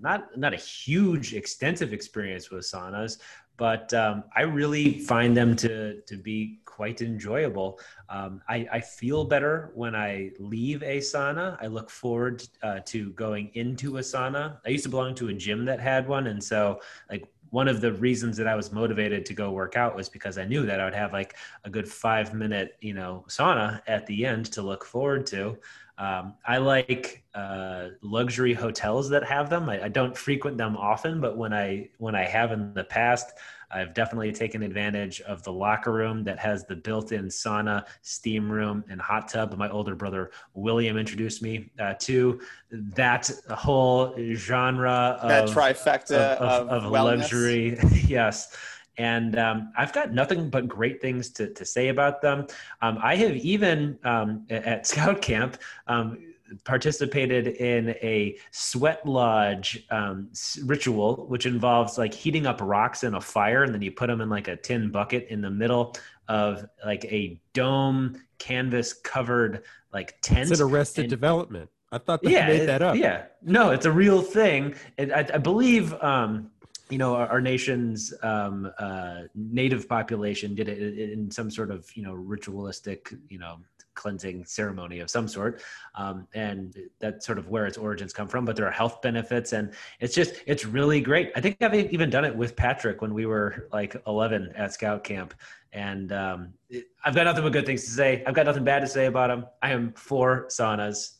not 0.00 0.36
not 0.36 0.52
a 0.52 0.56
huge 0.56 1.34
extensive 1.34 1.92
experience 1.92 2.50
with 2.50 2.64
saunas, 2.64 3.18
but 3.56 3.92
um, 3.94 4.24
I 4.34 4.42
really 4.42 5.00
find 5.00 5.36
them 5.36 5.56
to 5.56 6.00
to 6.02 6.16
be 6.16 6.60
quite 6.64 7.00
enjoyable. 7.00 7.80
Um, 8.10 8.42
I, 8.48 8.66
I 8.70 8.80
feel 8.80 9.24
better 9.24 9.70
when 9.74 9.96
I 9.96 10.32
leave 10.38 10.82
a 10.82 10.98
sauna. 10.98 11.56
I 11.62 11.68
look 11.68 11.88
forward 11.88 12.46
uh, 12.62 12.80
to 12.86 13.10
going 13.12 13.50
into 13.54 13.96
a 13.96 14.00
sauna. 14.00 14.58
I 14.66 14.68
used 14.68 14.84
to 14.84 14.90
belong 14.90 15.14
to 15.14 15.28
a 15.28 15.32
gym 15.32 15.64
that 15.64 15.80
had 15.80 16.06
one, 16.06 16.26
and 16.26 16.42
so 16.42 16.80
like 17.08 17.26
one 17.50 17.68
of 17.68 17.80
the 17.80 17.92
reasons 17.94 18.36
that 18.36 18.46
I 18.46 18.54
was 18.54 18.72
motivated 18.72 19.24
to 19.26 19.34
go 19.34 19.50
work 19.50 19.76
out 19.76 19.96
was 19.96 20.08
because 20.08 20.36
I 20.36 20.44
knew 20.44 20.66
that 20.66 20.80
I 20.80 20.84
would 20.84 20.94
have 20.94 21.12
like 21.12 21.36
a 21.64 21.70
good 21.70 21.88
five 21.88 22.34
minute, 22.34 22.76
you 22.80 22.92
know, 22.92 23.24
sauna 23.28 23.80
at 23.86 24.06
the 24.06 24.26
end 24.26 24.46
to 24.52 24.62
look 24.62 24.84
forward 24.84 25.26
to. 25.28 25.56
Um, 25.98 26.34
I 26.46 26.58
like 26.58 27.24
uh, 27.34 27.88
luxury 28.02 28.52
hotels 28.52 29.08
that 29.10 29.24
have 29.24 29.48
them. 29.48 29.68
I, 29.70 29.84
I, 29.84 29.88
don't 29.88 30.16
frequent 30.16 30.58
them 30.58 30.76
often, 30.76 31.22
but 31.22 31.38
when 31.38 31.54
I 31.54 31.88
when 31.96 32.14
I 32.14 32.24
have 32.24 32.52
in 32.52 32.74
the 32.74 32.84
past, 32.84 33.32
I've 33.70 33.94
definitely 33.94 34.32
taken 34.32 34.62
advantage 34.62 35.22
of 35.22 35.42
the 35.42 35.52
locker 35.52 35.92
room 35.92 36.22
that 36.24 36.38
has 36.38 36.64
the 36.66 36.76
built-in 36.76 37.26
sauna, 37.26 37.86
steam 38.02 38.50
room, 38.50 38.84
and 38.90 39.00
hot 39.00 39.28
tub. 39.28 39.56
My 39.56 39.70
older 39.70 39.94
brother 39.94 40.30
William 40.52 40.98
introduced 40.98 41.42
me 41.42 41.70
uh, 41.78 41.94
to 42.00 42.40
that 42.70 43.30
whole 43.50 44.14
genre 44.34 45.18
of 45.20 45.28
that 45.30 45.48
trifecta 45.48 46.36
of, 46.36 46.68
of, 46.68 46.68
of, 46.68 46.84
of 46.84 46.92
luxury. 46.92 47.78
yes. 48.06 48.54
And 48.98 49.38
um, 49.38 49.72
I've 49.76 49.92
got 49.92 50.12
nothing 50.12 50.48
but 50.48 50.68
great 50.68 51.00
things 51.00 51.30
to, 51.30 51.52
to 51.52 51.64
say 51.64 51.88
about 51.88 52.22
them. 52.22 52.46
Um, 52.82 52.98
I 53.02 53.16
have 53.16 53.36
even 53.36 53.98
um, 54.04 54.46
at 54.50 54.86
Scout 54.86 55.20
Camp 55.20 55.58
um, 55.86 56.18
participated 56.64 57.48
in 57.48 57.90
a 58.02 58.36
sweat 58.50 59.06
lodge 59.06 59.84
um, 59.90 60.30
ritual, 60.64 61.26
which 61.28 61.46
involves 61.46 61.98
like 61.98 62.14
heating 62.14 62.46
up 62.46 62.60
rocks 62.62 63.04
in 63.04 63.14
a 63.14 63.20
fire, 63.20 63.64
and 63.64 63.74
then 63.74 63.82
you 63.82 63.90
put 63.90 64.06
them 64.08 64.20
in 64.20 64.28
like 64.28 64.48
a 64.48 64.56
tin 64.56 64.90
bucket 64.90 65.26
in 65.28 65.40
the 65.40 65.50
middle 65.50 65.94
of 66.28 66.64
like 66.84 67.04
a 67.06 67.40
dome 67.52 68.20
canvas 68.38 68.92
covered 68.92 69.62
like 69.92 70.18
tent. 70.22 70.50
It's 70.50 70.60
an 70.60 70.66
arrested 70.66 71.02
and, 71.04 71.10
development. 71.10 71.70
I 71.92 71.98
thought 71.98 72.22
they 72.22 72.32
yeah, 72.32 72.46
made 72.48 72.62
it, 72.62 72.66
that 72.66 72.82
up. 72.82 72.96
Yeah, 72.96 73.26
no, 73.42 73.70
it's 73.70 73.86
a 73.86 73.92
real 73.92 74.20
thing. 74.20 74.74
It, 74.98 75.12
I, 75.12 75.26
I, 75.34 75.38
believe. 75.38 75.94
Um, 76.02 76.50
you 76.90 76.98
know 76.98 77.14
our, 77.14 77.26
our 77.28 77.40
nation's 77.40 78.12
um, 78.22 78.70
uh, 78.78 79.22
native 79.34 79.88
population 79.88 80.54
did 80.54 80.68
it 80.68 81.10
in 81.12 81.30
some 81.30 81.50
sort 81.50 81.70
of 81.70 81.88
you 81.96 82.02
know 82.02 82.12
ritualistic 82.12 83.12
you 83.28 83.38
know 83.38 83.58
cleansing 83.94 84.44
ceremony 84.44 85.00
of 85.00 85.10
some 85.10 85.26
sort. 85.26 85.62
Um, 85.94 86.28
and 86.34 86.76
that's 87.00 87.24
sort 87.24 87.38
of 87.38 87.48
where 87.48 87.66
its 87.66 87.78
origins 87.78 88.12
come 88.12 88.28
from 88.28 88.44
but 88.44 88.54
there 88.54 88.66
are 88.66 88.70
health 88.70 89.00
benefits 89.00 89.52
and 89.54 89.72
it's 90.00 90.14
just 90.14 90.34
it's 90.46 90.64
really 90.64 91.00
great. 91.00 91.32
I 91.34 91.40
think 91.40 91.56
i've 91.62 91.74
even 91.74 92.10
done 92.10 92.24
it 92.24 92.36
with 92.36 92.54
patrick 92.54 93.00
when 93.00 93.14
we 93.14 93.26
were 93.26 93.68
like 93.72 93.96
11 94.06 94.52
at 94.54 94.74
scout 94.74 95.02
camp 95.02 95.34
and 95.72 96.12
um, 96.12 96.52
it, 96.68 96.84
i've 97.04 97.14
got 97.14 97.24
nothing 97.24 97.42
but 97.42 97.52
good 97.52 97.66
things 97.66 97.84
to 97.84 97.90
say. 97.90 98.22
I've 98.26 98.34
got 98.34 98.46
nothing 98.46 98.64
bad 98.64 98.80
to 98.80 98.86
say 98.86 99.06
about 99.06 99.30
him. 99.30 99.46
I 99.62 99.72
am 99.72 99.92
for 99.94 100.46
saunas. 100.48 101.14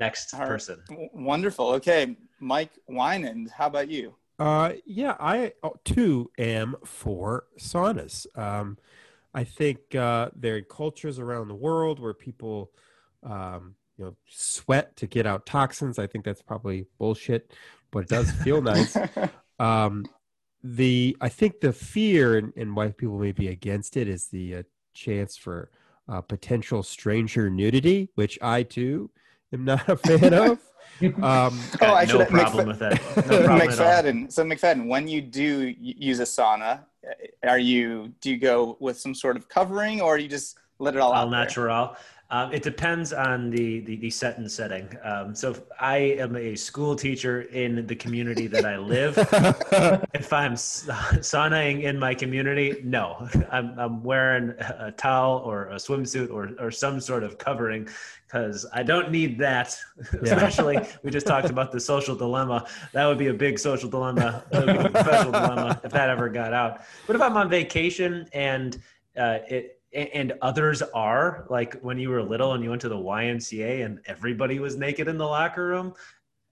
Next 0.00 0.32
right. 0.32 0.48
person. 0.48 0.82
Wonderful. 1.12 1.68
Okay 1.68 2.16
mike 2.40 2.72
weinand 2.90 3.48
how 3.50 3.66
about 3.66 3.88
you 3.88 4.14
uh, 4.38 4.72
yeah, 4.84 5.16
I 5.20 5.52
oh, 5.62 5.74
too 5.84 6.30
am 6.38 6.76
for 6.84 7.44
saunas. 7.58 8.26
Um, 8.36 8.78
I 9.32 9.44
think 9.44 9.94
uh, 9.94 10.30
there 10.34 10.56
are 10.56 10.62
cultures 10.62 11.18
around 11.18 11.48
the 11.48 11.54
world 11.54 12.00
where 12.00 12.14
people, 12.14 12.70
um, 13.22 13.74
you 13.96 14.04
know, 14.04 14.16
sweat 14.28 14.96
to 14.96 15.06
get 15.06 15.26
out 15.26 15.46
toxins. 15.46 15.98
I 15.98 16.06
think 16.06 16.24
that's 16.24 16.42
probably 16.42 16.86
bullshit, 16.98 17.52
but 17.90 18.00
it 18.00 18.08
does 18.08 18.30
feel 18.30 18.62
nice. 18.62 18.96
Um, 19.58 20.04
the 20.62 21.16
I 21.20 21.28
think 21.28 21.60
the 21.60 21.72
fear 21.72 22.38
and, 22.38 22.52
and, 22.56 22.74
why 22.74 22.88
people 22.88 23.18
may 23.18 23.32
be 23.32 23.48
against 23.48 23.96
it 23.96 24.08
is 24.08 24.28
the 24.28 24.56
uh, 24.56 24.62
chance 24.94 25.36
for 25.36 25.70
uh, 26.08 26.22
potential 26.22 26.82
stranger 26.82 27.50
nudity, 27.50 28.08
which 28.14 28.38
I 28.40 28.62
too 28.62 29.10
am 29.52 29.64
not 29.64 29.88
a 29.88 29.96
fan 29.96 30.32
of. 30.34 30.58
Um, 31.02 31.12
oh, 31.80 31.94
I 31.94 32.04
no 32.08 32.24
problem 32.24 32.66
McF- 32.66 32.66
with 32.66 32.78
that. 32.78 33.26
No 33.28 33.40
McFadden. 33.48 34.32
So 34.32 34.44
McFadden, 34.44 34.86
when 34.86 35.08
you 35.08 35.20
do 35.20 35.74
use 35.78 36.20
a 36.20 36.24
sauna, 36.24 36.80
are 37.46 37.58
you 37.58 38.12
do 38.20 38.30
you 38.30 38.38
go 38.38 38.76
with 38.80 38.98
some 38.98 39.14
sort 39.14 39.36
of 39.36 39.48
covering, 39.48 40.00
or 40.00 40.18
you 40.18 40.28
just 40.28 40.58
let 40.78 40.94
it 40.94 41.00
all, 41.00 41.12
all 41.12 41.24
out? 41.24 41.30
natural. 41.30 41.86
There? 41.86 41.96
Um, 42.30 42.52
it 42.52 42.62
depends 42.62 43.12
on 43.12 43.50
the, 43.50 43.80
the, 43.80 43.96
the 43.96 44.10
set 44.10 44.38
and 44.38 44.50
setting. 44.50 44.88
Um, 45.04 45.34
so 45.34 45.50
if 45.50 45.60
I 45.78 45.98
am 45.98 46.36
a 46.36 46.56
school 46.56 46.96
teacher 46.96 47.42
in 47.42 47.86
the 47.86 47.94
community 47.94 48.46
that 48.48 48.64
I 48.64 48.76
live, 48.76 49.16
if 50.14 50.32
I'm 50.32 50.54
saunaing 50.54 51.82
in 51.84 51.96
my 51.98 52.12
community, 52.12 52.80
no, 52.82 53.28
I'm, 53.52 53.78
I'm 53.78 54.02
wearing 54.02 54.54
a 54.58 54.90
towel 54.90 55.42
or 55.44 55.66
a 55.66 55.76
swimsuit 55.76 56.30
or, 56.30 56.50
or 56.58 56.70
some 56.70 56.98
sort 56.98 57.22
of 57.22 57.38
covering 57.38 57.88
because 58.34 58.66
I 58.72 58.82
don't 58.82 59.10
need 59.10 59.38
that. 59.38 59.78
Yeah. 60.22 60.34
Especially, 60.34 60.78
we 61.02 61.10
just 61.10 61.26
talked 61.26 61.50
about 61.50 61.70
the 61.72 61.80
social 61.80 62.14
dilemma. 62.14 62.66
That 62.92 63.06
would 63.06 63.18
be 63.18 63.28
a 63.28 63.34
big 63.34 63.58
social 63.58 63.88
dilemma, 63.88 64.44
a 64.52 64.88
professional 64.90 65.32
dilemma 65.32 65.80
if 65.84 65.92
that 65.92 66.08
ever 66.08 66.28
got 66.28 66.52
out. 66.52 66.80
But 67.06 67.16
if 67.16 67.22
I'm 67.22 67.36
on 67.36 67.50
vacation 67.50 68.28
and 68.32 68.80
uh, 69.16 69.38
it 69.48 69.80
and 69.92 70.32
others 70.40 70.82
are 70.82 71.46
like 71.50 71.78
when 71.80 71.98
you 71.98 72.10
were 72.10 72.22
little 72.22 72.52
and 72.54 72.64
you 72.64 72.70
went 72.70 72.82
to 72.82 72.88
the 72.88 72.96
YMCA 72.96 73.84
and 73.84 74.00
everybody 74.06 74.58
was 74.58 74.76
naked 74.76 75.08
in 75.08 75.18
the 75.18 75.26
locker 75.26 75.66
room. 75.66 75.94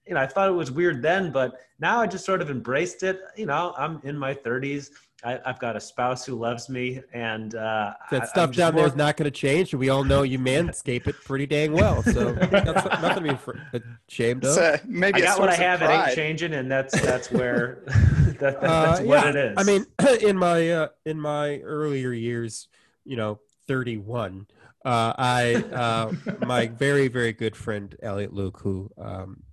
You 0.07 0.15
know, 0.15 0.21
I 0.21 0.27
thought 0.27 0.49
it 0.49 0.53
was 0.53 0.71
weird 0.71 1.01
then, 1.01 1.31
but 1.31 1.59
now 1.79 1.99
I 2.01 2.07
just 2.07 2.25
sort 2.25 2.41
of 2.41 2.49
embraced 2.49 3.03
it. 3.03 3.21
You 3.35 3.45
know, 3.45 3.73
I'm 3.77 3.99
in 4.03 4.17
my 4.17 4.33
30s. 4.33 4.89
I, 5.25 5.39
have 5.45 5.59
got 5.59 5.75
a 5.75 5.79
spouse 5.79 6.25
who 6.25 6.35
loves 6.35 6.69
me, 6.69 7.01
and 7.13 7.55
uh, 7.55 7.93
that 8.11 8.27
stuff 8.27 8.51
down 8.51 8.73
more... 8.73 8.83
there 8.83 8.91
is 8.91 8.95
not 8.95 9.15
going 9.15 9.25
to 9.25 9.31
change. 9.31 9.73
We 9.73 9.89
all 9.89 10.03
know 10.03 10.23
you 10.23 10.37
manscape 10.37 11.07
it 11.07 11.15
pretty 11.23 11.45
dang 11.45 11.71
well, 11.71 12.03
so 12.03 12.33
that's 12.51 12.85
nothing 13.01 13.23
to 13.23 13.33
be 13.33 13.83
ashamed 14.09 14.43
of. 14.43 14.53
So 14.53 14.77
maybe 14.85 15.21
I 15.21 15.25
got 15.25 15.39
what 15.39 15.49
I 15.49 15.55
have. 15.55 15.81
It 15.81 15.89
ain't 15.89 16.15
changing, 16.15 16.53
and 16.53 16.69
that's 16.69 16.99
that's 17.01 17.31
where 17.31 17.83
that, 17.85 18.39
that, 18.39 18.61
that's 18.61 18.99
uh, 18.99 19.03
what 19.03 19.23
yeah. 19.23 19.29
it 19.29 19.35
is. 19.35 19.55
I 19.57 19.63
mean, 19.63 19.85
in 20.21 20.37
my 20.37 20.69
uh, 20.69 20.87
in 21.05 21.19
my 21.19 21.59
earlier 21.59 22.11
years, 22.11 22.67
you 23.05 23.15
know, 23.15 23.39
31. 23.67 24.47
Uh, 24.85 25.13
I 25.17 25.55
uh, 25.55 26.11
my 26.45 26.67
very 26.67 27.07
very 27.07 27.31
good 27.31 27.55
friend 27.55 27.95
Elliot 28.03 28.33
Luke, 28.33 28.59
who 28.61 28.89
um, 28.97 29.43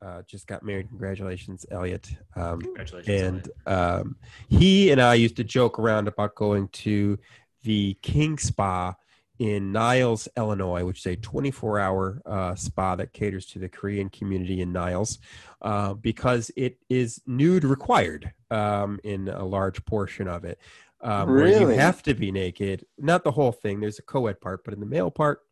uh, 0.00 0.22
just 0.26 0.46
got 0.46 0.62
married. 0.62 0.88
Congratulations, 0.88 1.66
Elliot. 1.70 2.08
Um, 2.36 2.60
Congratulations. 2.60 3.48
And 3.66 3.74
um, 3.74 4.16
he 4.48 4.90
and 4.90 5.00
I 5.00 5.14
used 5.14 5.36
to 5.36 5.44
joke 5.44 5.78
around 5.78 6.08
about 6.08 6.34
going 6.34 6.68
to 6.68 7.18
the 7.62 7.94
King 8.02 8.38
Spa 8.38 8.94
in 9.38 9.70
Niles, 9.70 10.28
Illinois, 10.36 10.84
which 10.84 10.98
is 11.00 11.06
a 11.06 11.16
24 11.16 11.78
hour 11.78 12.22
uh, 12.26 12.54
spa 12.54 12.96
that 12.96 13.12
caters 13.12 13.46
to 13.46 13.58
the 13.58 13.68
Korean 13.68 14.08
community 14.08 14.60
in 14.60 14.72
Niles, 14.72 15.18
uh, 15.62 15.94
because 15.94 16.50
it 16.56 16.78
is 16.88 17.20
nude 17.26 17.64
required 17.64 18.32
um, 18.50 18.98
in 19.04 19.28
a 19.28 19.44
large 19.44 19.84
portion 19.84 20.26
of 20.26 20.44
it 20.44 20.58
um, 21.00 21.30
really? 21.30 21.50
where 21.50 21.60
you 21.60 21.78
have 21.78 22.02
to 22.04 22.14
be 22.14 22.32
naked. 22.32 22.84
Not 22.98 23.24
the 23.24 23.30
whole 23.30 23.52
thing. 23.52 23.80
There's 23.80 23.98
a 23.98 24.02
co-ed 24.02 24.40
part, 24.40 24.64
but 24.64 24.74
in 24.74 24.80
the 24.80 24.86
male 24.86 25.10
part, 25.10 25.42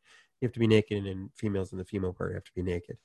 you 0.40 0.46
have 0.46 0.52
to 0.52 0.60
be 0.60 0.66
naked, 0.66 0.98
and 0.98 1.06
in 1.06 1.30
females 1.34 1.72
in 1.72 1.78
the 1.78 1.84
female 1.84 2.12
part, 2.12 2.30
you 2.30 2.34
have 2.34 2.44
to 2.44 2.54
be 2.54 2.62
naked. 2.62 2.98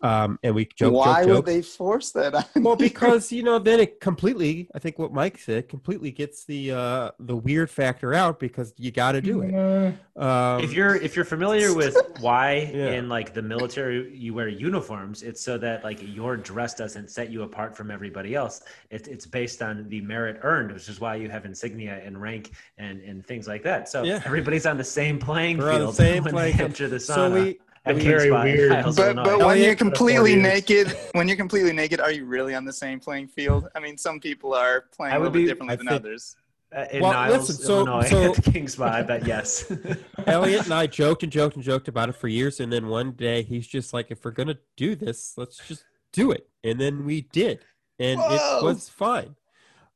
Um, 0.00 0.38
and 0.42 0.54
we 0.54 0.68
joke. 0.76 0.92
Why 0.92 1.20
joke, 1.20 1.28
joke. 1.28 1.36
would 1.36 1.46
they 1.46 1.62
force 1.62 2.12
that 2.12 2.48
well, 2.56 2.76
because 2.76 3.32
you 3.32 3.42
know, 3.42 3.58
then 3.58 3.80
it 3.80 4.00
completely. 4.00 4.68
I 4.74 4.78
think 4.78 4.98
what 4.98 5.14
Mike 5.14 5.38
said 5.38 5.68
completely 5.68 6.10
gets 6.10 6.44
the 6.44 6.72
uh, 6.72 7.10
the 7.18 7.36
weird 7.36 7.70
factor 7.70 8.12
out 8.12 8.38
because 8.38 8.74
you 8.76 8.90
got 8.90 9.12
to 9.12 9.22
do 9.22 9.40
it. 9.40 9.52
Mm-hmm. 9.52 10.22
Um, 10.22 10.60
if 10.62 10.74
you're 10.74 10.96
if 10.96 11.16
you're 11.16 11.24
familiar 11.24 11.74
with 11.74 11.96
why 12.20 12.70
yeah. 12.74 12.92
in 12.92 13.08
like 13.08 13.32
the 13.32 13.42
military 13.42 14.14
you 14.14 14.34
wear 14.34 14.48
uniforms, 14.48 15.22
it's 15.22 15.40
so 15.40 15.56
that 15.58 15.84
like 15.84 16.00
your 16.02 16.36
dress 16.36 16.74
doesn't 16.74 17.10
set 17.10 17.30
you 17.30 17.42
apart 17.42 17.74
from 17.74 17.90
everybody 17.90 18.34
else. 18.34 18.62
It, 18.90 19.08
it's 19.08 19.24
based 19.24 19.62
on 19.62 19.88
the 19.88 20.02
merit 20.02 20.38
earned, 20.42 20.72
which 20.72 20.88
is 20.88 21.00
why 21.00 21.16
you 21.16 21.30
have 21.30 21.46
insignia 21.46 22.02
and 22.04 22.20
rank 22.20 22.52
and 22.76 23.00
and 23.00 23.24
things 23.24 23.48
like 23.48 23.62
that. 23.62 23.88
So 23.88 24.02
yeah. 24.02 24.20
everybody's 24.26 24.66
on 24.66 24.76
the 24.76 24.84
same 24.84 25.18
playing 25.18 25.58
We're 25.58 25.72
field. 25.72 25.94
same 25.94 26.24
playing 26.24 26.56
field. 26.56 26.74
The 26.74 26.96
sauna. 26.96 27.14
So 27.14 27.32
we 27.32 27.58
very 27.84 28.30
weird. 28.30 28.84
But, 28.96 29.16
but 29.16 29.38
when 29.40 29.58
you're 29.58 29.74
completely 29.74 30.36
naked, 30.36 30.96
when 31.12 31.28
you're 31.28 31.36
completely 31.36 31.72
naked, 31.72 32.00
are 32.00 32.10
you 32.10 32.24
really 32.24 32.54
on 32.54 32.64
the 32.64 32.72
same 32.72 33.00
playing 33.00 33.28
field? 33.28 33.68
I 33.74 33.80
mean, 33.80 33.98
some 33.98 34.20
people 34.20 34.54
are 34.54 34.86
playing 34.96 35.14
a 35.14 35.18
little 35.18 35.32
bit 35.32 35.46
differently 35.46 35.74
I 35.74 35.76
than 35.76 35.86
think, 35.88 36.00
others. 36.00 36.36
Uh, 36.74 36.86
in 36.90 37.02
well, 37.02 37.12
Niles, 37.12 37.48
listen, 37.48 37.64
so, 37.64 37.76
Illinois, 37.76 38.08
so, 38.08 38.22
at 38.30 38.34
the 38.34 38.50
King 38.50 38.66
Spa, 38.66 38.86
I 38.86 39.02
bet 39.02 39.26
yes. 39.26 39.70
Elliot 40.26 40.64
and 40.64 40.74
I 40.74 40.86
joked 40.88 41.22
and 41.22 41.30
joked 41.30 41.54
and 41.54 41.64
joked 41.64 41.86
about 41.86 42.08
it 42.08 42.16
for 42.16 42.26
years, 42.26 42.58
and 42.58 42.72
then 42.72 42.88
one 42.88 43.12
day 43.12 43.42
he's 43.42 43.66
just 43.66 43.92
like, 43.92 44.10
"If 44.10 44.24
we're 44.24 44.32
gonna 44.32 44.58
do 44.76 44.96
this, 44.96 45.34
let's 45.36 45.58
just 45.68 45.84
do 46.12 46.32
it." 46.32 46.48
And 46.64 46.80
then 46.80 47.04
we 47.04 47.20
did, 47.20 47.60
and 48.00 48.18
Whoa. 48.18 48.58
it 48.58 48.64
was 48.64 48.88
fine. 48.88 49.36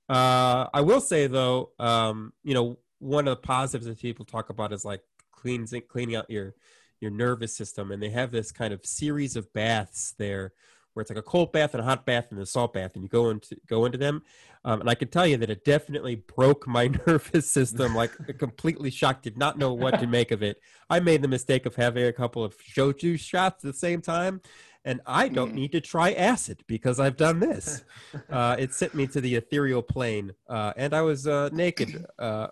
Uh, 0.08 0.66
I 0.72 0.82
will 0.82 1.00
say 1.00 1.26
though, 1.26 1.70
um, 1.80 2.32
you 2.44 2.54
know, 2.54 2.78
one 3.00 3.26
of 3.26 3.32
the 3.32 3.42
positives 3.42 3.86
that 3.86 4.00
people 4.00 4.24
talk 4.24 4.50
about 4.50 4.72
is 4.72 4.84
like 4.84 5.02
cleansing, 5.32 5.82
cleaning 5.88 6.16
out 6.16 6.30
your 6.30 6.54
your 7.00 7.10
nervous 7.10 7.56
system 7.56 7.90
and 7.90 8.02
they 8.02 8.10
have 8.10 8.30
this 8.30 8.52
kind 8.52 8.72
of 8.72 8.84
series 8.84 9.36
of 9.36 9.52
baths 9.52 10.14
there 10.18 10.52
where 10.92 11.02
it's 11.02 11.10
like 11.10 11.18
a 11.18 11.22
cold 11.22 11.52
bath 11.52 11.74
and 11.74 11.80
a 11.80 11.84
hot 11.84 12.04
bath 12.04 12.26
and 12.30 12.40
a 12.40 12.46
salt 12.46 12.72
bath 12.72 12.94
and 12.94 13.04
you 13.04 13.08
go 13.08 13.30
into 13.30 13.56
go 13.68 13.84
into 13.84 13.98
them. 13.98 14.22
Um, 14.64 14.80
and 14.80 14.90
i 14.90 14.94
can 14.96 15.08
tell 15.08 15.26
you 15.26 15.36
that 15.36 15.48
it 15.48 15.64
definitely 15.64 16.16
broke 16.16 16.66
my 16.66 16.88
nervous 17.06 17.50
system 17.50 17.94
like 17.94 18.10
completely 18.38 18.90
shocked 18.90 19.22
did 19.22 19.38
not 19.38 19.58
know 19.58 19.72
what 19.72 20.00
to 20.00 20.06
make 20.06 20.32
of 20.32 20.42
it. 20.42 20.60
I 20.90 21.00
made 21.00 21.22
the 21.22 21.28
mistake 21.28 21.66
of 21.66 21.76
having 21.76 22.04
a 22.04 22.12
couple 22.12 22.42
of 22.42 22.56
shochu 22.58 23.18
shots 23.18 23.64
at 23.64 23.72
the 23.72 23.78
same 23.78 24.02
time 24.02 24.40
and 24.84 25.00
i 25.06 25.28
don't 25.28 25.52
mm. 25.52 25.56
need 25.56 25.72
to 25.72 25.80
try 25.80 26.12
acid 26.12 26.62
because 26.66 26.98
i've 26.98 27.16
done 27.16 27.38
this. 27.40 27.84
Uh, 28.30 28.56
it 28.58 28.72
sent 28.74 28.94
me 28.94 29.06
to 29.06 29.20
the 29.20 29.34
ethereal 29.34 29.82
plane 29.82 30.32
uh, 30.48 30.72
and 30.76 30.94
i 30.94 31.00
was 31.00 31.26
uh, 31.26 31.48
naked 31.52 32.04
uh, 32.18 32.48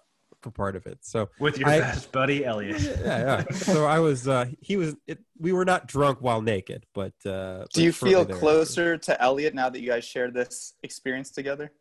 for 0.46 0.52
part 0.52 0.76
of 0.76 0.86
it. 0.86 0.98
So 1.02 1.28
with 1.40 1.58
your 1.58 1.68
I- 1.68 1.80
best 1.80 2.12
buddy 2.12 2.44
Elliot. 2.44 2.80
yeah, 2.80 3.42
yeah. 3.48 3.56
So 3.56 3.84
I 3.84 3.98
was, 3.98 4.28
uh, 4.28 4.46
he 4.60 4.76
was. 4.76 4.94
It, 5.08 5.18
we 5.38 5.52
were 5.52 5.64
not 5.64 5.88
drunk 5.88 6.18
while 6.20 6.40
naked, 6.40 6.86
but. 6.94 7.12
Uh, 7.24 7.64
Do 7.74 7.82
you 7.82 7.90
but 7.90 7.94
shortly 7.96 8.10
feel 8.10 8.24
thereafter. 8.24 8.34
closer 8.40 8.96
to 8.98 9.20
Elliot 9.22 9.54
now 9.54 9.68
that 9.68 9.80
you 9.80 9.88
guys 9.88 10.04
share 10.04 10.30
this 10.30 10.74
experience 10.84 11.30
together? 11.30 11.72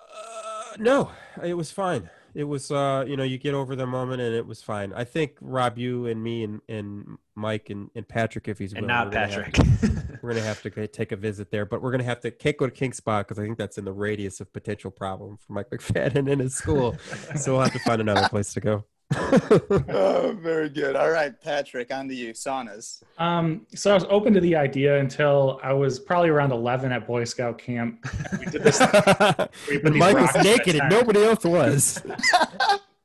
Uh, 0.00 0.76
no, 0.78 1.10
it 1.44 1.54
was 1.54 1.70
fine. 1.70 2.10
It 2.34 2.44
was, 2.44 2.70
uh, 2.70 3.04
you 3.06 3.16
know, 3.16 3.22
you 3.24 3.38
get 3.38 3.54
over 3.54 3.74
the 3.74 3.86
moment 3.86 4.20
and 4.20 4.34
it 4.34 4.46
was 4.46 4.62
fine. 4.62 4.92
I 4.92 5.04
think 5.04 5.36
Rob, 5.40 5.78
you 5.78 6.06
and 6.06 6.22
me 6.22 6.44
and, 6.44 6.60
and 6.68 7.18
Mike 7.34 7.70
and, 7.70 7.90
and 7.94 8.06
Patrick, 8.06 8.48
if 8.48 8.58
he's 8.58 8.72
and 8.72 8.82
willing, 8.82 8.88
not 8.88 9.06
we're 9.06 9.12
gonna 9.12 9.26
Patrick. 9.28 9.52
to- 9.54 10.18
we're 10.22 10.30
gonna 10.34 10.42
have 10.44 10.62
to 10.62 10.86
take 10.88 11.12
a 11.12 11.16
visit 11.16 11.50
there, 11.50 11.64
but 11.64 11.82
we're 11.82 11.90
gonna 11.90 12.04
have 12.04 12.20
to 12.20 12.30
can't 12.30 12.56
go 12.56 12.66
to 12.66 12.72
King 12.72 12.92
Spa 12.92 13.20
because 13.22 13.38
I 13.38 13.42
think 13.42 13.58
that's 13.58 13.78
in 13.78 13.84
the 13.84 13.92
radius 13.92 14.40
of 14.40 14.52
potential 14.52 14.90
problem 14.90 15.36
for 15.38 15.52
Mike 15.52 15.70
McFadden 15.70 16.30
and 16.30 16.40
his 16.40 16.54
school. 16.54 16.96
so 17.36 17.52
we'll 17.54 17.62
have 17.62 17.72
to 17.72 17.78
find 17.80 18.00
another 18.00 18.28
place 18.28 18.52
to 18.54 18.60
go. 18.60 18.84
oh, 19.16 20.36
very 20.40 20.68
good. 20.68 20.94
All 20.94 21.10
right, 21.10 21.38
Patrick, 21.40 21.92
on 21.92 22.08
to 22.08 22.14
you. 22.14 22.32
Saunas. 22.34 23.02
Um, 23.16 23.66
so 23.74 23.90
I 23.90 23.94
was 23.94 24.04
open 24.10 24.34
to 24.34 24.40
the 24.40 24.54
idea 24.54 24.98
until 24.98 25.60
I 25.62 25.72
was 25.72 25.98
probably 25.98 26.28
around 26.28 26.52
11 26.52 26.92
at 26.92 27.06
Boy 27.06 27.24
Scout 27.24 27.58
camp. 27.58 28.06
We 28.38 28.46
did 28.46 28.62
this. 28.62 28.80
we 29.68 29.90
Mike 29.90 30.14
was 30.14 30.24
rocks 30.24 30.34
in 30.34 30.40
a 30.40 30.44
naked 30.44 30.76
and 30.76 30.90
nobody 30.90 31.24
else 31.24 31.44
was. 31.44 32.02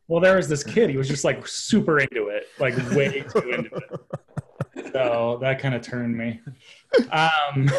Well, 0.10 0.20
there 0.20 0.36
was 0.36 0.50
this 0.50 0.66
kid. 0.66 0.90
He 0.90 0.98
was 0.98 1.08
just 1.08 1.24
like 1.24 1.48
super 1.48 1.98
into 1.98 2.28
it, 2.28 2.48
like 2.60 2.76
way 2.92 3.22
too 3.22 3.50
into 3.52 3.76
it. 3.76 4.92
So 4.92 5.40
that 5.42 5.60
kind 5.60 5.74
of 5.74 5.82
turned 5.82 6.16
me. 6.16 6.42
Um, 7.10 7.70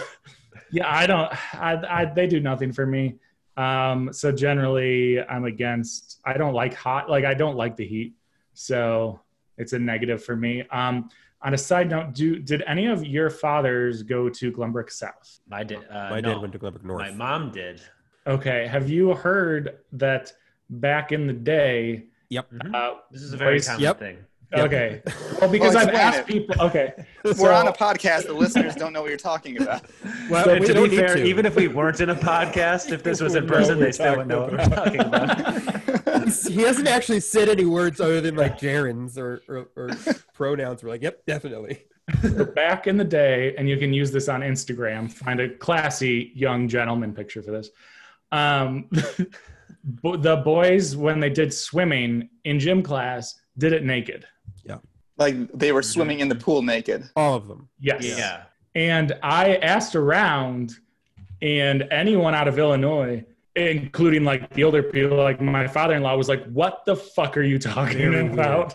yeah, 0.73 0.93
I 0.93 1.07
don't. 1.07 1.31
I, 1.55 2.01
I 2.01 2.05
they 2.07 2.27
do 2.27 2.41
nothing 2.41 2.73
for 2.73 2.87
me. 2.87 3.17
Um, 3.57 4.13
so 4.13 4.33
generally, 4.33 5.21
I'm 5.23 5.45
against. 5.45 6.21
I 6.25 6.35
don't 6.37 6.55
like 6.55 6.75
hot. 6.75 7.09
Like 7.09 7.25
I 7.25 7.35
don't 7.35 7.57
like 7.57 7.77
the 7.77 7.87
heat. 7.87 8.15
So 8.53 9.21
it's 9.59 9.73
a 9.73 9.79
negative 9.79 10.25
for 10.25 10.37
me. 10.37 10.65
Um, 10.71 11.09
on 11.43 11.55
a 11.55 11.59
side 11.59 11.91
note, 11.91 12.15
do 12.15 12.39
did 12.39 12.63
any 12.67 12.87
of 12.87 13.05
your 13.05 13.31
fathers 13.31 14.03
go 14.03 14.29
to 14.29 14.51
Glenbrook 14.53 14.91
South? 14.91 15.41
I 15.53 15.63
did. 15.63 15.79
Uh, 15.91 16.11
My 16.11 16.21
no. 16.21 16.33
dad 16.35 16.41
went 16.41 16.53
to 16.55 16.59
Glenbrook 16.59 16.85
North. 16.85 17.01
My 17.01 17.11
mom 17.13 17.51
did. 17.51 17.83
Okay. 18.27 18.67
Have 18.67 18.89
you 18.89 19.15
heard 19.15 19.79
that 19.93 20.33
back 20.71 21.13
in 21.13 21.27
the 21.27 21.33
day? 21.35 22.07
Yep. 22.31 22.47
Uh, 22.73 22.95
This 23.11 23.23
is 23.23 23.35
a 23.35 23.37
very 23.37 23.57
Boys- 23.57 23.67
common 23.69 23.83
Yep. 23.83 23.99
thing. 23.99 24.19
Yep. 24.53 24.67
Okay. 24.67 25.03
Well, 25.41 25.51
because 25.51 25.75
Well, 25.75 25.89
I've 25.89 25.95
asked 25.95 26.19
it. 26.21 26.27
people. 26.27 26.61
Okay. 26.61 26.93
We're 27.39 27.53
on 27.53 27.67
a 27.69 27.73
podcast. 27.73 28.27
The 28.27 28.33
listeners 28.35 28.75
don't 28.75 28.93
know 28.93 29.01
what 29.03 29.09
you're 29.09 29.19
talking 29.19 29.61
about. 29.61 29.83
Well, 30.31 30.49
And 30.49 30.61
we 30.61 30.67
to 30.73 30.89
be 30.89 30.97
fair, 30.97 31.17
to. 31.17 31.25
even 31.25 31.45
if 31.45 31.55
we 31.57 31.69
weren't 31.69 32.01
in 32.01 32.11
a 32.11 32.15
podcast, 32.15 32.93
if 32.93 33.03
this 33.03 33.21
was 33.21 33.35
in 33.35 33.47
person, 33.55 33.79
they 33.81 33.93
still 33.93 34.11
wouldn't 34.13 34.29
know 34.29 34.43
what 34.43 34.53
we're 34.53 34.65
talking 34.67 35.01
about. 35.01 36.29
he 36.29 36.63
hasn't 36.63 36.89
actually 36.89 37.21
said 37.21 37.49
any 37.49 37.65
words 37.67 38.01
other 38.01 38.21
than 38.21 38.37
like 38.37 38.59
gerunds 38.59 39.19
or, 39.19 39.43
or, 39.49 39.69
or 39.77 39.91
pronouns. 40.35 40.83
We're 40.83 40.91
like, 40.91 41.03
yep, 41.03 41.25
definitely. 41.27 41.85
So 42.23 42.45
back 42.45 42.87
in 42.87 42.97
the 42.97 43.05
day, 43.05 43.55
and 43.59 43.69
you 43.69 43.77
can 43.79 43.93
use 43.93 44.13
this 44.13 44.29
on 44.29 44.41
Instagram, 44.43 45.11
find 45.13 45.41
a 45.41 45.49
classy 45.57 46.33
young 46.35 46.69
gentleman 46.69 47.13
picture 47.13 47.43
for 47.43 47.51
this. 47.51 47.71
Um, 48.33 48.89
the 49.93 50.37
boys, 50.45 50.97
when 50.97 51.21
they 51.21 51.31
did 51.31 51.53
swimming 51.53 52.29
in 52.45 52.59
gym 52.61 52.83
class, 52.83 53.35
did 53.59 53.73
it 53.73 53.85
naked. 53.85 54.27
Like 55.17 55.53
they 55.53 55.73
were 55.73 55.81
mm-hmm. 55.81 55.91
swimming 55.91 56.21
in 56.21 56.29
the 56.29 56.35
pool 56.35 56.63
naked. 56.63 57.09
All 57.17 57.35
of 57.35 57.49
them. 57.49 57.69
Yes. 57.79 58.05
Yeah. 58.05 58.45
And 58.75 59.17
I 59.23 59.57
asked 59.57 59.95
around, 59.95 60.75
and 61.41 61.87
anyone 61.91 62.35
out 62.35 62.49
of 62.49 62.59
Illinois, 62.59 63.25
including 63.55 64.25
like 64.25 64.53
the 64.55 64.65
older 64.65 64.83
people, 64.83 65.17
like 65.17 65.41
my 65.41 65.69
father 65.69 65.95
in 65.95 66.03
law, 66.03 66.17
was 66.17 66.29
like, 66.29 66.45
What 66.47 66.85
the 66.85 66.97
fuck 66.97 67.37
are 67.37 67.43
you 67.43 67.59
talking 67.59 67.99
Very 67.99 68.23
weird. 68.25 68.33
about? 68.33 68.75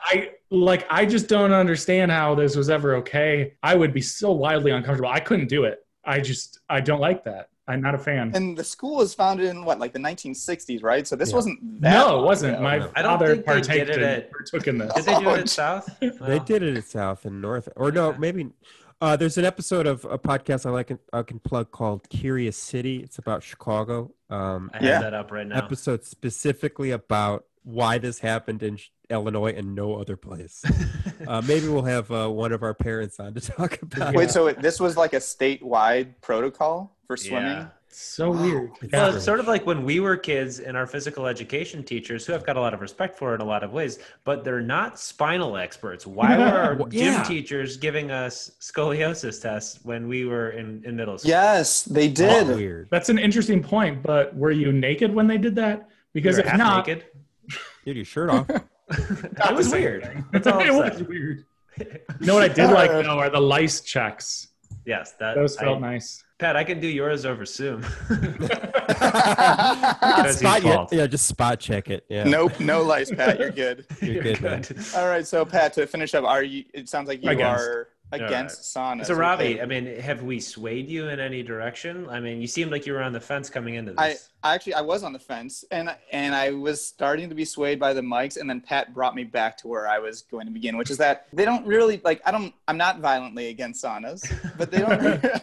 I 0.00 0.30
like, 0.50 0.86
I 0.90 1.06
just 1.06 1.28
don't 1.28 1.52
understand 1.52 2.10
how 2.10 2.34
this 2.34 2.56
was 2.56 2.70
ever 2.70 2.96
okay. 2.96 3.54
I 3.62 3.74
would 3.74 3.92
be 3.92 4.00
so 4.00 4.32
wildly 4.32 4.70
uncomfortable. 4.70 5.10
I 5.10 5.20
couldn't 5.20 5.48
do 5.48 5.64
it. 5.64 5.80
I 6.04 6.20
just, 6.20 6.60
I 6.68 6.80
don't 6.80 7.00
like 7.00 7.24
that. 7.24 7.50
I'm 7.68 7.80
not 7.80 7.94
a 7.94 7.98
fan. 7.98 8.30
And 8.34 8.56
the 8.56 8.62
school 8.64 8.96
was 8.98 9.12
founded 9.14 9.46
in 9.46 9.64
what, 9.64 9.78
like 9.80 9.92
the 9.92 9.98
1960s, 9.98 10.82
right? 10.84 11.06
So 11.06 11.16
this 11.16 11.30
Yeah. 11.30 11.34
wasn't 11.36 11.80
that 11.82 11.92
no, 11.94 12.20
it 12.20 12.24
wasn't. 12.24 12.54
ago. 12.54 12.62
My. 12.62 12.74
I 12.94 13.02
don't 13.02 13.18
father 13.18 13.34
think 13.34 13.46
they 13.46 13.54
did 13.54 13.62
partaked 13.64 13.88
it 13.90 13.98
in, 13.98 14.04
at- 14.04 14.30
partook 14.30 14.66
in 14.68 14.78
this. 14.78 14.92
Did 14.94 15.04
they 15.04 15.18
do 15.18 15.30
it 15.30 15.40
at 15.40 15.48
South? 15.60 15.88
They 16.00 16.38
did 16.38 16.62
it 16.62 16.76
at 16.76 16.84
South 16.84 17.24
and 17.24 17.40
North, 17.42 17.68
or 17.76 17.90
no, 17.90 18.10
Yeah. 18.12 18.18
maybe. 18.18 18.50
Uh, 18.98 19.14
there's 19.14 19.36
an 19.36 19.44
episode 19.44 19.86
of 19.86 20.04
a 20.06 20.18
podcast 20.18 20.64
I 20.64 20.70
like. 20.70 20.90
I 21.12 21.22
can 21.22 21.38
plug 21.38 21.70
called 21.70 22.08
Curious 22.08 22.56
City. 22.56 23.02
It's 23.02 23.18
about 23.18 23.42
Chicago. 23.42 24.12
Um, 24.30 24.70
I 24.72 24.76
have 24.78 24.84
Yeah. 24.84 25.00
that 25.02 25.12
up 25.12 25.30
right 25.30 25.46
now. 25.46 25.58
episode 25.58 26.02
specifically 26.04 26.92
about 26.92 27.44
why 27.62 27.98
this 27.98 28.20
happened 28.20 28.62
in 28.62 28.78
Illinois 29.10 29.52
and 29.54 29.74
no 29.74 29.96
other 29.96 30.16
place. 30.16 30.64
uh, 31.28 31.42
maybe 31.46 31.68
we'll 31.68 31.82
have 31.82 32.10
uh, 32.10 32.28
one 32.28 32.52
of 32.52 32.62
our 32.62 32.72
parents 32.72 33.20
on 33.20 33.34
to 33.34 33.40
talk 33.40 33.82
about. 33.82 34.14
Wait, 34.14 34.30
so 34.30 34.46
it, 34.46 34.62
this 34.62 34.80
was 34.80 34.96
like 34.96 35.12
a 35.12 35.18
statewide 35.18 36.14
protocol 36.22 36.95
for 37.06 37.16
swimming? 37.16 37.52
Yeah. 37.52 37.66
so 37.88 38.30
weird. 38.30 38.70
It's 38.82 38.92
Well, 38.92 39.14
it's 39.14 39.24
sort 39.24 39.40
of 39.40 39.46
like 39.46 39.64
when 39.64 39.84
we 39.84 40.00
were 40.00 40.16
kids 40.16 40.60
and 40.60 40.76
our 40.76 40.86
physical 40.86 41.26
education 41.26 41.82
teachers, 41.82 42.26
who 42.26 42.34
I've 42.34 42.44
got 42.44 42.56
a 42.56 42.60
lot 42.60 42.74
of 42.74 42.80
respect 42.80 43.16
for 43.16 43.34
in 43.34 43.40
a 43.40 43.44
lot 43.44 43.62
of 43.62 43.72
ways, 43.72 43.98
but 44.24 44.44
they're 44.44 44.60
not 44.60 44.98
spinal 44.98 45.56
experts. 45.56 46.06
Why 46.06 46.36
were 46.38 46.44
our 46.44 46.74
Well, 46.76 46.88
gym 46.88 47.22
teachers 47.24 47.76
giving 47.76 48.10
us 48.10 48.50
scoliosis 48.60 49.40
tests 49.40 49.80
when 49.84 50.08
we 50.08 50.24
were 50.26 50.50
in, 50.50 50.82
in 50.84 50.96
middle 50.96 51.16
school? 51.18 51.30
Yes, 51.30 51.82
they 51.84 52.08
Oh, 52.08 52.12
did. 52.12 52.48
weird. 52.48 52.88
That's 52.90 53.08
an 53.08 53.18
interesting 53.18 53.62
point, 53.62 54.02
but 54.02 54.34
were 54.36 54.50
you 54.50 54.72
naked 54.72 55.14
when 55.14 55.26
they 55.26 55.38
did 55.38 55.54
that? 55.56 55.88
We 56.14 56.20
Because 56.20 56.36
were 56.36 56.42
if 56.42 56.48
half 56.48 56.58
not, 56.58 56.86
naked. 56.86 57.04
Dude, 57.84 57.96
your 57.96 58.04
shirt 58.04 58.30
off. 58.30 58.46
That 58.88 59.52
was 59.54 59.72
weird. 59.72 60.24
That's 60.32 60.46
all 60.46 60.60
it 60.60 60.68
I'm 60.70 60.76
was 60.76 61.02
weird. 61.02 61.44
You 61.78 61.86
know 62.26 62.34
what 62.34 62.44
I 62.44 62.48
did 62.48 62.70
like 62.70 62.90
though 62.90 63.18
are 63.18 63.28
the 63.28 63.40
lice 63.40 63.80
checks. 63.80 64.48
Yes, 64.86 65.12
that 65.18 65.34
Those 65.34 65.56
felt 65.56 65.78
I- 65.78 65.92
nice. 65.94 66.22
Pat, 66.38 66.54
I 66.54 66.64
can 66.64 66.80
do 66.80 66.86
yours 66.86 67.24
over 67.24 67.46
Zoom. 67.46 67.82
Spot, 70.26 70.62
he's 70.62 70.92
yeah, 70.92 71.06
just 71.06 71.26
spot 71.26 71.58
check 71.60 71.88
it. 71.88 72.04
Yeah. 72.08 72.24
Nope, 72.24 72.60
no 72.60 72.82
lice, 72.82 73.10
Pat. 73.10 73.38
You're 73.38 73.50
good. 73.64 73.86
You're 74.02 74.22
good, 74.22 74.42
man. 74.42 74.64
All 74.94 75.08
right, 75.08 75.26
so 75.26 75.44
Pat, 75.44 75.72
to 75.74 75.86
finish 75.86 76.14
up, 76.14 76.24
are 76.24 76.42
you? 76.42 76.64
It 76.74 76.88
sounds 76.88 77.08
like 77.08 77.22
you 77.22 77.30
Against. 77.30 77.64
are 77.64 77.88
against 78.12 78.62
saunas. 78.74 79.06
So, 79.06 79.14
Robbie, 79.14 79.60
I 79.60 79.66
mean, 79.66 79.98
have 79.98 80.22
we 80.22 80.38
swayed 80.38 80.88
you 80.88 81.08
in 81.08 81.18
any 81.18 81.42
direction? 81.42 82.08
I 82.08 82.20
mean, 82.20 82.40
you 82.40 82.46
seemed 82.46 82.70
like 82.70 82.86
you 82.86 82.92
were 82.92 83.02
on 83.02 83.12
the 83.12 83.20
fence 83.20 83.50
coming 83.50 83.74
into 83.74 83.94
I, 83.98 84.10
this. 84.10 84.28
I 84.42 84.54
actually 84.54 84.74
I 84.74 84.82
was 84.82 85.02
on 85.02 85.12
the 85.12 85.18
fence 85.18 85.64
and 85.70 85.94
and 86.12 86.34
I 86.34 86.52
was 86.52 86.86
starting 86.86 87.28
to 87.28 87.34
be 87.34 87.44
swayed 87.44 87.80
by 87.80 87.92
the 87.92 88.02
mics 88.02 88.38
and 88.38 88.48
then 88.48 88.60
Pat 88.60 88.94
brought 88.94 89.14
me 89.14 89.24
back 89.24 89.56
to 89.58 89.68
where 89.68 89.88
I 89.88 89.98
was 89.98 90.22
going 90.22 90.46
to 90.46 90.52
begin, 90.52 90.76
which 90.76 90.90
is 90.90 90.98
that 90.98 91.26
they 91.32 91.44
don't 91.44 91.66
really 91.66 92.00
like 92.04 92.20
I 92.24 92.30
don't 92.30 92.54
I'm 92.68 92.76
not 92.76 93.00
violently 93.00 93.48
against 93.48 93.82
saunas, 93.82 94.22
but 94.56 94.70
they 94.70 94.78
don't 94.78 95.42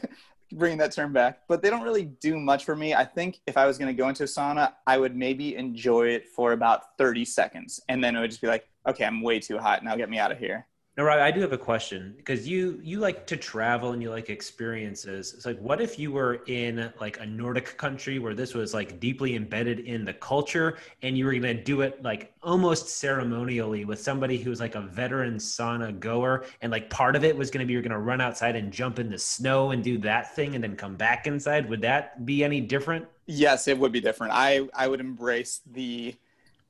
bringing 0.57 0.77
that 0.79 0.91
term 0.91 1.13
back, 1.13 1.41
but 1.47 1.61
they 1.61 1.69
don't 1.69 1.83
really 1.83 2.05
do 2.05 2.39
much 2.39 2.65
for 2.65 2.75
me. 2.75 2.93
I 2.93 3.05
think 3.05 3.41
if 3.47 3.57
I 3.57 3.65
was 3.65 3.77
going 3.77 3.95
to 3.95 3.99
go 3.99 4.09
into 4.09 4.23
a 4.23 4.27
sauna, 4.27 4.73
I 4.87 4.97
would 4.97 5.15
maybe 5.15 5.55
enjoy 5.55 6.07
it 6.07 6.27
for 6.29 6.51
about 6.51 6.97
30 6.97 7.25
seconds 7.25 7.79
and 7.89 8.03
then 8.03 8.15
it 8.15 8.21
would 8.21 8.29
just 8.29 8.41
be 8.41 8.47
like, 8.47 8.67
okay, 8.87 9.05
I'm 9.05 9.21
way 9.21 9.39
too 9.39 9.57
hot. 9.57 9.83
Now 9.83 9.95
get 9.95 10.09
me 10.09 10.19
out 10.19 10.31
of 10.31 10.37
here. 10.37 10.67
Now, 10.95 11.05
Robbie, 11.05 11.21
I 11.21 11.31
do 11.31 11.41
have 11.41 11.53
a 11.53 11.57
question 11.57 12.13
because 12.17 12.47
you 12.47 12.79
you 12.83 12.99
like 12.99 13.25
to 13.25 13.35
travel 13.35 13.93
and 13.93 14.01
you 14.01 14.11
like 14.11 14.29
experiences. 14.29 15.33
It's 15.33 15.43
like, 15.43 15.57
what 15.57 15.81
if 15.81 15.97
you 15.97 16.11
were 16.11 16.43
in 16.45 16.93
like 16.99 17.19
a 17.19 17.25
Nordic 17.25 17.77
country 17.77 18.19
where 18.19 18.35
this 18.35 18.53
was 18.53 18.75
like 18.75 18.99
deeply 18.99 19.35
embedded 19.35 19.79
in 19.79 20.05
the 20.05 20.13
culture, 20.13 20.77
and 21.01 21.17
you 21.17 21.25
were 21.25 21.33
gonna 21.33 21.55
do 21.55 21.81
it 21.81 22.03
like 22.03 22.31
almost 22.43 22.89
ceremonially 22.89 23.85
with 23.85 23.99
somebody 23.99 24.37
who's 24.37 24.59
like 24.59 24.75
a 24.75 24.81
veteran 24.81 25.37
sauna 25.37 25.99
goer, 25.99 26.45
and 26.61 26.71
like 26.71 26.91
part 26.91 27.15
of 27.15 27.23
it 27.23 27.35
was 27.35 27.49
gonna 27.49 27.65
be 27.65 27.73
you're 27.73 27.81
gonna 27.81 27.99
run 27.99 28.21
outside 28.21 28.55
and 28.55 28.71
jump 28.71 28.99
in 28.99 29.09
the 29.09 29.17
snow 29.17 29.71
and 29.71 29.83
do 29.83 29.97
that 29.97 30.35
thing, 30.35 30.53
and 30.53 30.63
then 30.63 30.75
come 30.75 30.95
back 30.95 31.25
inside. 31.25 31.67
Would 31.69 31.81
that 31.81 32.23
be 32.23 32.43
any 32.43 32.61
different? 32.61 33.07
Yes, 33.25 33.67
it 33.67 33.79
would 33.79 33.91
be 33.91 34.01
different. 34.01 34.33
I 34.35 34.69
I 34.75 34.87
would 34.87 34.99
embrace 34.99 35.61
the 35.71 36.13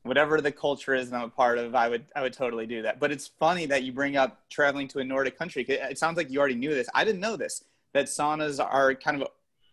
whatever 0.03 0.41
the 0.41 0.51
culture 0.51 0.93
is 0.93 1.09
that 1.09 1.17
I'm 1.17 1.23
a 1.23 1.29
part 1.29 1.57
of. 1.57 1.75
I 1.75 1.89
would 1.89 2.05
I 2.15 2.21
would 2.21 2.33
totally 2.33 2.65
do 2.65 2.81
that. 2.83 2.99
But 2.99 3.11
it's 3.11 3.27
funny 3.27 3.65
that 3.67 3.83
you 3.83 3.91
bring 3.91 4.15
up 4.15 4.49
traveling 4.49 4.87
to 4.89 4.99
a 4.99 5.03
Nordic 5.03 5.37
country. 5.37 5.63
It 5.67 5.97
sounds 5.97 6.17
like 6.17 6.29
you 6.29 6.39
already 6.39 6.55
knew 6.55 6.73
this. 6.73 6.87
I 6.93 7.03
didn't 7.03 7.21
know 7.21 7.35
this. 7.35 7.63
That 7.93 8.05
saunas 8.05 8.63
are 8.63 8.95
kind 8.95 9.21
of 9.21 9.27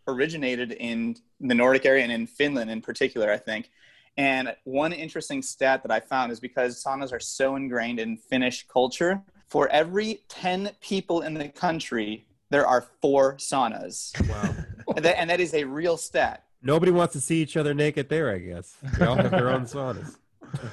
originated 0.07 0.73
in 0.73 1.17
the 1.41 1.55
Nordic 1.55 1.87
area 1.87 2.03
and 2.03 2.13
in 2.13 2.27
Finland 2.27 2.71
in 2.71 2.81
particular, 2.81 3.31
I 3.31 3.37
think. 3.37 3.71
And 4.17 4.55
one 4.65 4.93
interesting 4.93 5.41
stat 5.41 5.83
that 5.83 5.93
I 5.93 6.01
found 6.01 6.33
is 6.33 6.41
because 6.41 6.83
saunas 6.83 7.13
are 7.13 7.21
so 7.21 7.57
ingrained 7.57 8.01
in 8.01 8.17
Finnish 8.17 8.67
culture, 8.69 9.23
for 9.49 9.69
every 9.69 10.21
10 10.29 10.71
people 10.81 11.23
in 11.23 11.35
the 11.35 11.49
country, 11.49 12.27
there 12.51 12.67
are 12.67 12.87
four 13.01 13.37
saunas. 13.37 14.13
Wow. 14.29 14.55
And 14.97 15.05
that, 15.05 15.19
and 15.21 15.31
that 15.31 15.41
is 15.41 15.55
a 15.55 15.65
real 15.65 15.97
stat. 15.97 16.45
Nobody 16.63 16.93
wants 16.93 17.13
to 17.15 17.21
see 17.21 17.41
each 17.43 17.57
other 17.57 17.73
naked 17.75 18.09
there, 18.09 18.31
I 18.31 18.39
guess. 18.39 18.77
They 18.99 19.07
all 19.07 19.17
have 19.17 19.31
their 19.31 19.51
own 19.51 19.65
saunas. 19.67 20.17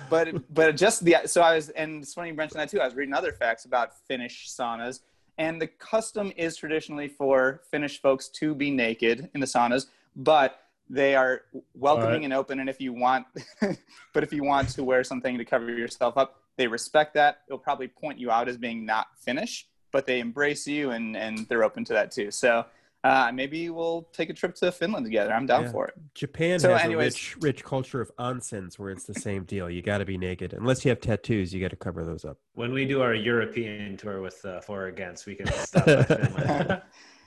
but 0.09 0.53
but 0.53 0.75
just 0.75 1.05
the 1.05 1.15
so 1.25 1.41
I 1.41 1.55
was 1.55 1.69
and 1.69 2.01
it's 2.03 2.13
funny 2.13 2.29
you 2.29 2.35
mentioned 2.35 2.59
that 2.59 2.69
too. 2.69 2.81
I 2.81 2.85
was 2.85 2.95
reading 2.95 3.13
other 3.13 3.31
facts 3.31 3.65
about 3.65 3.91
Finnish 4.07 4.49
saunas, 4.49 5.01
and 5.37 5.61
the 5.61 5.67
custom 5.67 6.31
is 6.35 6.57
traditionally 6.57 7.07
for 7.07 7.61
Finnish 7.71 8.01
folks 8.01 8.27
to 8.29 8.53
be 8.55 8.71
naked 8.71 9.29
in 9.33 9.39
the 9.39 9.47
saunas, 9.47 9.85
but 10.15 10.59
They 10.89 11.15
are 11.15 11.41
welcoming 11.73 12.07
Alright. 12.07 12.23
and 12.23 12.33
open, 12.33 12.59
and 12.61 12.69
if 12.69 12.79
you 12.81 12.93
want, 12.93 13.25
but 14.13 14.23
if 14.23 14.31
you 14.33 14.43
want 14.43 14.69
to 14.69 14.83
wear 14.85 15.03
something 15.03 15.37
to 15.37 15.43
cover 15.45 15.69
yourself 15.69 16.17
up, 16.17 16.39
they 16.55 16.65
respect 16.67 17.13
that. 17.15 17.41
They'll 17.47 17.57
probably 17.57 17.89
point 17.89 18.17
you 18.19 18.31
out 18.31 18.47
as 18.47 18.57
being 18.57 18.85
not 18.85 19.07
Finnish, 19.19 19.67
but 19.91 20.05
they 20.05 20.19
embrace 20.21 20.65
you 20.67 20.91
and 20.91 21.15
and 21.15 21.45
they're 21.49 21.63
open 21.63 21.83
to 21.85 21.93
that 21.93 22.11
too. 22.11 22.31
So 22.31 22.65
uh, 23.07 23.31
maybe 23.33 23.69
we'll 23.69 24.01
take 24.19 24.29
a 24.29 24.33
trip 24.33 24.53
to 24.55 24.71
Finland 24.71 25.05
together. 25.05 25.31
I'm 25.33 25.45
down 25.45 25.63
Yeah. 25.63 25.71
for 25.71 25.87
it. 25.87 25.93
Japan 26.13 26.59
So 26.59 26.73
has 26.73 26.81
anyways- 26.81 27.13
a 27.13 27.17
rich, 27.17 27.37
rich 27.47 27.61
culture 27.63 28.01
of 28.01 28.09
onsens 28.17 28.77
where 28.79 28.89
it's 28.95 29.05
the 29.05 29.13
same 29.27 29.43
deal. 29.53 29.69
You 29.69 29.81
got 29.81 29.99
to 29.99 30.05
be 30.05 30.17
naked, 30.17 30.53
unless 30.53 30.83
you 30.83 30.89
have 30.89 30.99
tattoos. 30.99 31.53
You 31.53 31.61
got 31.61 31.69
to 31.71 31.75
cover 31.87 32.03
those 32.05 32.25
up. 32.25 32.37
When 32.55 32.71
we 32.73 32.83
do 32.85 33.01
our 33.01 33.13
European 33.13 33.97
tour 33.97 34.21
with 34.21 34.43
uh, 34.45 34.59
For 34.61 34.83
or 34.83 34.87
against, 34.87 35.25
we 35.25 35.35
can 35.35 35.47
stop. 35.67 35.85
by 35.85 36.03
Finland. 36.03 36.81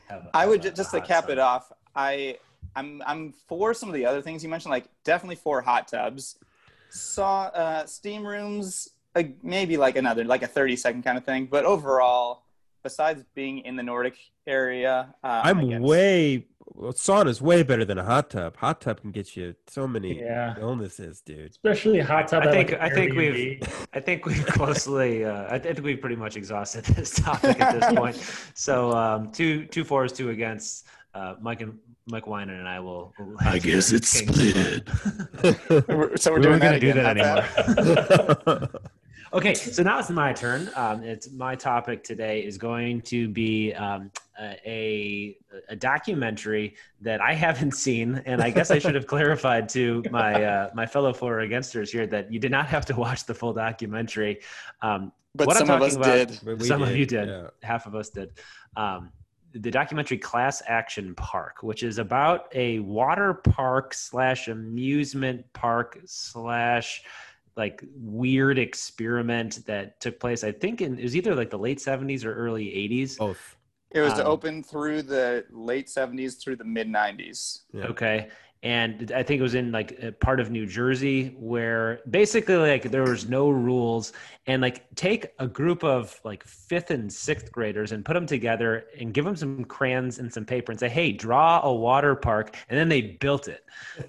Have 0.09 0.23
a- 0.27 0.31
I 0.35 0.47
would 0.47 0.63
have 0.65 0.75
ju- 0.75 0.75
a 0.75 0.77
just 0.83 0.91
to 0.93 1.01
cap 1.01 1.25
sun. 1.25 1.33
it 1.33 1.39
off. 1.39 1.73
I 1.95 2.39
I'm 2.77 3.03
I'm 3.11 3.33
for 3.49 3.73
some 3.75 3.89
of 3.89 3.95
the 3.95 4.05
other 4.07 4.23
things 4.23 4.43
you 4.45 4.49
mentioned, 4.49 4.71
like 4.71 4.87
definitely 5.05 5.37
for 5.37 5.61
hot 5.61 5.89
tubs. 5.89 6.37
Saw 6.91 7.45
uh, 7.65 7.87
steam 7.87 8.27
rooms, 8.27 8.89
uh, 9.15 9.23
maybe 9.43 9.77
like 9.77 9.97
another 9.97 10.25
like 10.25 10.43
a 10.43 10.47
30 10.47 10.77
second 10.77 11.03
kind 11.05 11.17
of 11.17 11.25
thing. 11.25 11.47
But 11.47 11.65
overall, 11.65 12.43
besides 12.83 13.25
being 13.35 13.59
in 13.61 13.77
the 13.77 13.83
Nordic 13.83 14.17
area, 14.47 15.15
uh, 15.25 15.41
I'm 15.45 15.81
way 15.81 16.47
well, 16.73 16.93
sauna's 16.93 17.43
way 17.43 17.63
better 17.63 17.85
than 17.85 17.99
a 17.99 18.05
hot 18.05 18.31
tub. 18.31 18.57
Hot 18.59 18.81
tub 18.81 19.01
can 19.01 19.11
get 19.11 19.37
you 19.37 19.55
so 19.67 19.89
many 19.89 20.21
Yeah. 20.21 20.55
illnesses, 20.61 21.21
dude. 21.21 21.51
Especially 21.51 21.99
hot 22.01 22.29
tub. 22.29 22.45
I 22.45 22.47
at, 22.47 22.53
think 22.53 22.71
like, 22.73 22.81
I 22.81 22.87
an 22.87 22.95
think 22.95 23.13
Airbnb. 23.13 23.17
we've 23.35 23.87
I 23.93 24.01
think 24.01 24.27
we've 24.27 24.47
closely 24.47 25.25
uh, 25.31 25.53
I 25.53 25.59
think 25.59 25.81
we've 25.83 26.01
pretty 26.01 26.17
much 26.17 26.37
exhausted 26.37 26.85
this 26.97 27.11
topic 27.17 27.61
at 27.61 27.81
this 27.81 27.93
point. 27.99 28.17
So 28.55 28.93
um, 28.93 29.31
two 29.33 29.67
two 29.67 29.85
fours, 29.85 30.13
two 30.13 30.31
against. 30.31 30.87
Uh, 31.13 31.35
Mike 31.41 31.61
and 31.61 31.77
Mike 32.07 32.29
Weiner 32.29 32.55
and 32.55 32.69
I 32.69 32.79
will. 32.79 33.13
will 33.19 33.35
I 33.41 33.59
guess 33.59 33.91
it's 33.91 34.21
Kings 34.21 34.51
split. 34.53 34.89
We're- 35.89 36.17
So 36.17 36.31
we're 36.31 36.37
we 36.39 36.43
doing 36.43 36.61
weren't 36.61 36.63
that 36.63 36.81
going 36.81 36.81
to 36.81 36.81
do 36.81 36.93
that 36.93 37.17
anymore. 37.19 38.69
Okay, 39.33 39.55
so 39.55 39.83
now 39.83 39.99
it's 39.99 40.11
my 40.11 40.33
turn. 40.33 40.71
Um, 40.77 41.03
it's 41.03 41.31
my 41.33 41.55
topic 41.55 42.03
today 42.05 42.41
is 42.45 42.59
going 42.59 43.01
to 43.03 43.29
be 43.29 43.73
um, 43.75 44.11
a 44.39 45.37
a 45.69 45.77
documentary 45.77 46.75
that 47.01 47.21
I 47.21 47.35
haven't 47.35 47.73
seen, 47.73 48.23
and 48.27 48.43
I 48.43 48.51
guess 48.51 48.71
I 48.71 48.79
should 48.79 48.95
have 48.95 49.07
clarified 49.15 49.69
to 49.71 50.03
my 50.11 50.43
uh, 50.45 50.71
my 50.75 50.87
fellow 50.87 51.13
for 51.13 51.39
or 51.39 51.41
againsters 51.41 51.91
here 51.91 52.07
that 52.09 52.33
you 52.33 52.39
did 52.39 52.51
not 52.51 52.67
have 52.67 52.87
to 52.87 52.97
watch 52.97 53.25
the 53.27 53.35
full 53.35 53.53
documentary. 53.53 54.41
Um, 54.83 55.13
But 55.35 55.47
what 55.47 55.57
I'm 55.57 55.67
some 55.67 55.77
of 55.77 55.83
us 55.83 55.97
about- 55.97 56.29
did. 56.29 56.41
But 56.45 56.59
we 56.59 56.67
Some 56.67 56.83
of 56.83 56.97
you 56.97 57.07
did. 57.07 57.29
yeah. 57.29 57.49
half 57.63 57.87
of 57.87 57.95
us 57.95 58.11
did. 58.11 58.31
Um, 58.77 59.11
the 59.53 59.71
documentary 59.71 60.19
Class 60.19 60.63
Action 60.67 61.15
Park, 61.17 61.63
which 61.63 61.83
is 61.83 61.99
about 61.99 62.47
a 62.55 62.79
water 62.81 63.35
park 63.35 63.95
slash 63.95 64.47
amusement 64.49 65.45
park 65.53 65.99
slash 66.07 67.03
like 67.65 67.77
weird 67.95 68.59
experiment 68.59 69.53
that 69.67 70.01
took 70.01 70.19
place. 70.25 70.41
I 70.51 70.53
think 70.63 70.81
in 70.81 70.99
it 70.99 71.05
was 71.09 71.15
either 71.15 71.35
like 71.35 71.51
the 71.51 71.63
late 71.69 71.81
seventies 71.81 72.25
or 72.25 72.33
early 72.35 72.67
eighties. 72.75 73.17
Both. 73.19 73.57
It 73.93 74.01
was 74.01 74.19
Um, 74.21 74.27
open 74.35 74.63
through 74.63 75.03
the 75.03 75.45
late 75.51 75.89
70s 75.89 76.41
through 76.41 76.57
the 76.63 76.65
mid 76.77 76.89
90s. 76.89 77.63
Yeah. 77.73 77.87
Okay. 77.93 78.29
And 78.63 79.11
I 79.21 79.23
think 79.25 79.41
it 79.41 79.43
was 79.43 79.55
in 79.63 79.73
like 79.73 79.91
a 80.03 80.13
part 80.13 80.39
of 80.39 80.51
New 80.51 80.67
Jersey 80.67 81.35
where 81.39 82.01
basically 82.09 82.57
like 82.57 82.85
there 82.95 83.03
was 83.03 83.29
no 83.29 83.49
rules 83.51 84.13
and 84.47 84.61
like 84.63 84.79
take 84.95 85.23
a 85.39 85.49
group 85.49 85.83
of 85.83 86.21
like 86.25 86.45
fifth 86.45 86.91
and 86.91 87.11
sixth 87.13 87.51
graders 87.51 87.91
and 87.93 88.05
put 88.05 88.15
them 88.15 88.27
together 88.27 88.85
and 89.01 89.15
give 89.15 89.25
them 89.25 89.35
some 89.35 89.65
crayons 89.65 90.19
and 90.21 90.33
some 90.33 90.45
paper 90.45 90.71
and 90.73 90.79
say, 90.79 90.91
Hey, 90.91 91.11
draw 91.11 91.61
a 91.65 91.75
water 91.75 92.15
park. 92.15 92.47
And 92.69 92.79
then 92.79 92.89
they 92.89 93.03
built 93.25 93.49
it. 93.49 93.63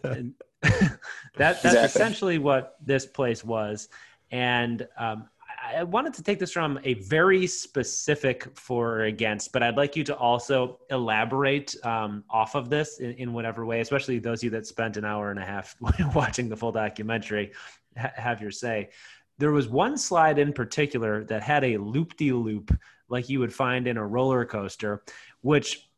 That, 1.37 1.63
that's 1.63 1.65
Exactly. 1.65 1.85
essentially 2.01 2.37
what 2.39 2.75
this 2.85 3.05
place 3.05 3.43
was. 3.43 3.87
And 4.31 4.85
um, 4.97 5.29
I 5.63 5.77
I 5.77 5.83
wanted 5.83 6.13
to 6.15 6.23
take 6.23 6.39
this 6.39 6.51
from 6.51 6.79
a 6.83 6.95
very 6.95 7.47
specific 7.47 8.47
for 8.57 8.95
or 8.97 9.03
against, 9.05 9.53
but 9.53 9.63
I'd 9.63 9.77
like 9.77 9.95
you 9.95 10.03
to 10.05 10.15
also 10.15 10.79
elaborate 10.89 11.75
um, 11.85 12.23
off 12.29 12.55
of 12.55 12.69
this 12.69 12.99
in, 12.99 13.11
in 13.13 13.33
whatever 13.33 13.65
way, 13.65 13.79
especially 13.79 14.19
those 14.19 14.39
of 14.39 14.45
you 14.45 14.49
that 14.51 14.67
spent 14.67 14.97
an 14.97 15.05
hour 15.05 15.31
and 15.31 15.39
a 15.39 15.45
half 15.45 15.75
watching 16.15 16.49
the 16.49 16.57
full 16.57 16.71
documentary, 16.73 17.53
ha- 17.97 18.11
have 18.15 18.41
your 18.41 18.51
say. 18.51 18.89
There 19.37 19.51
was 19.51 19.67
one 19.69 19.97
slide 19.97 20.37
in 20.37 20.51
particular 20.51 21.23
that 21.25 21.41
had 21.41 21.63
a 21.63 21.77
loop 21.77 22.17
de 22.17 22.31
loop 22.33 22.77
like 23.07 23.29
you 23.29 23.39
would 23.39 23.53
find 23.53 23.87
in 23.87 23.97
a 23.97 24.05
roller 24.05 24.45
coaster, 24.45 25.03
which 25.41 25.89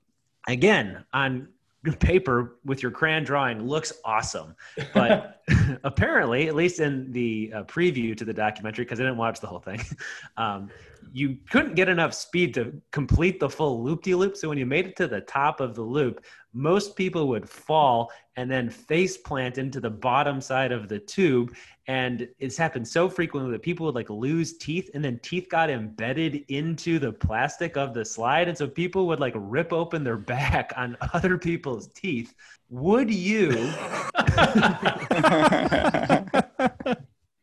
again, 0.47 1.03
on 1.13 1.47
paper 1.91 2.55
with 2.63 2.81
your 2.81 2.91
crayon 2.91 3.23
drawing 3.23 3.67
looks 3.67 3.91
awesome. 4.05 4.55
But 4.93 5.33
apparently 5.83 6.47
at 6.47 6.55
least 6.55 6.79
in 6.79 7.11
the 7.11 7.51
uh, 7.53 7.63
preview 7.63 8.15
to 8.17 8.25
the 8.25 8.33
documentary 8.33 8.85
because 8.85 8.99
i 8.99 9.03
didn't 9.03 9.17
watch 9.17 9.39
the 9.39 9.47
whole 9.47 9.59
thing 9.59 9.81
um, 10.37 10.69
you 11.11 11.37
couldn't 11.49 11.75
get 11.75 11.89
enough 11.89 12.13
speed 12.13 12.53
to 12.53 12.81
complete 12.91 13.39
the 13.39 13.49
full 13.49 13.83
loop-de-loop. 13.83 14.37
So 14.37 14.49
when 14.49 14.57
you 14.57 14.65
made 14.65 14.87
it 14.87 14.95
to 14.97 15.07
the 15.07 15.21
top 15.21 15.59
of 15.59 15.75
the 15.75 15.81
loop 15.81 16.23
most 16.53 16.95
people 16.95 17.27
would 17.27 17.49
fall 17.49 18.11
and 18.35 18.49
then 18.49 18.69
face 18.69 19.17
plant 19.17 19.57
into 19.57 19.79
the 19.79 19.89
bottom 19.89 20.39
side 20.39 20.71
of 20.71 20.87
the 20.87 20.99
tube. 20.99 21.55
And 21.87 22.27
it's 22.39 22.55
happened 22.55 22.87
so 22.87 23.09
frequently 23.09 23.51
that 23.51 23.61
people 23.61 23.85
would 23.87 23.95
like 23.95 24.09
lose 24.09 24.57
teeth 24.57 24.89
and 24.93 25.03
then 25.03 25.19
teeth 25.23 25.47
got 25.49 25.69
embedded 25.69 26.45
into 26.47 26.99
the 26.99 27.11
plastic 27.11 27.75
of 27.75 27.93
the 27.93 28.05
slide. 28.05 28.47
And 28.47 28.57
so 28.57 28.67
people 28.67 29.07
would 29.07 29.19
like 29.19 29.33
rip 29.35 29.73
open 29.73 30.03
their 30.03 30.17
back 30.17 30.71
on 30.77 30.95
other 31.13 31.37
people's 31.37 31.87
teeth. 31.87 32.33
Would 32.69 33.13
you 33.13 33.51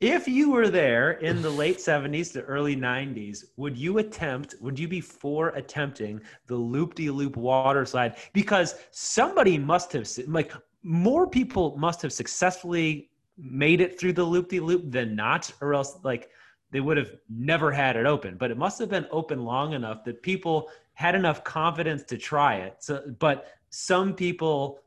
if 0.01 0.27
you 0.27 0.51
were 0.51 0.69
there 0.69 1.13
in 1.13 1.43
the 1.43 1.51
late 1.51 1.77
70s 1.77 2.33
to 2.33 2.41
early 2.43 2.75
90s 2.75 3.45
would 3.57 3.77
you 3.77 3.99
attempt 3.99 4.55
would 4.61 4.79
you 4.79 4.89
be 4.89 5.01
for 5.01 5.51
attempting 5.51 6.21
the 6.47 6.57
loop-de-loop 6.57 7.37
water 7.37 7.85
slide? 7.85 8.17
Because 8.33 8.77
somebody 8.91 9.59
must 9.59 9.93
have 9.93 10.09
like 10.27 10.53
more 10.83 11.27
people 11.27 11.77
must 11.77 12.01
have 12.01 12.13
successfully 12.13 13.11
made 13.37 13.83
it 13.83 14.01
through 14.01 14.15
the 14.15 14.25
loop-de-loop 14.25 14.91
than 14.91 15.15
not 15.15 15.53
or 15.61 15.75
else 15.75 15.99
like 16.03 16.31
they 16.71 16.81
would 16.81 16.97
have 16.97 17.13
never 17.29 17.71
had 17.71 17.97
it 17.97 18.07
open. 18.07 18.37
But 18.39 18.51
it 18.51 18.57
must 18.57 18.79
have 18.79 18.89
been 18.89 19.07
open 19.11 19.45
long 19.45 19.75
enough 19.75 20.05
that 20.05 20.23
people 20.23 20.71
had 20.95 21.15
enough 21.15 21.45
confidence 21.45 22.05
to 22.05 22.17
try 22.17 22.57
it. 22.57 22.77
So 22.79 23.03
but 23.19 23.49
some 23.69 24.15
people 24.15 24.81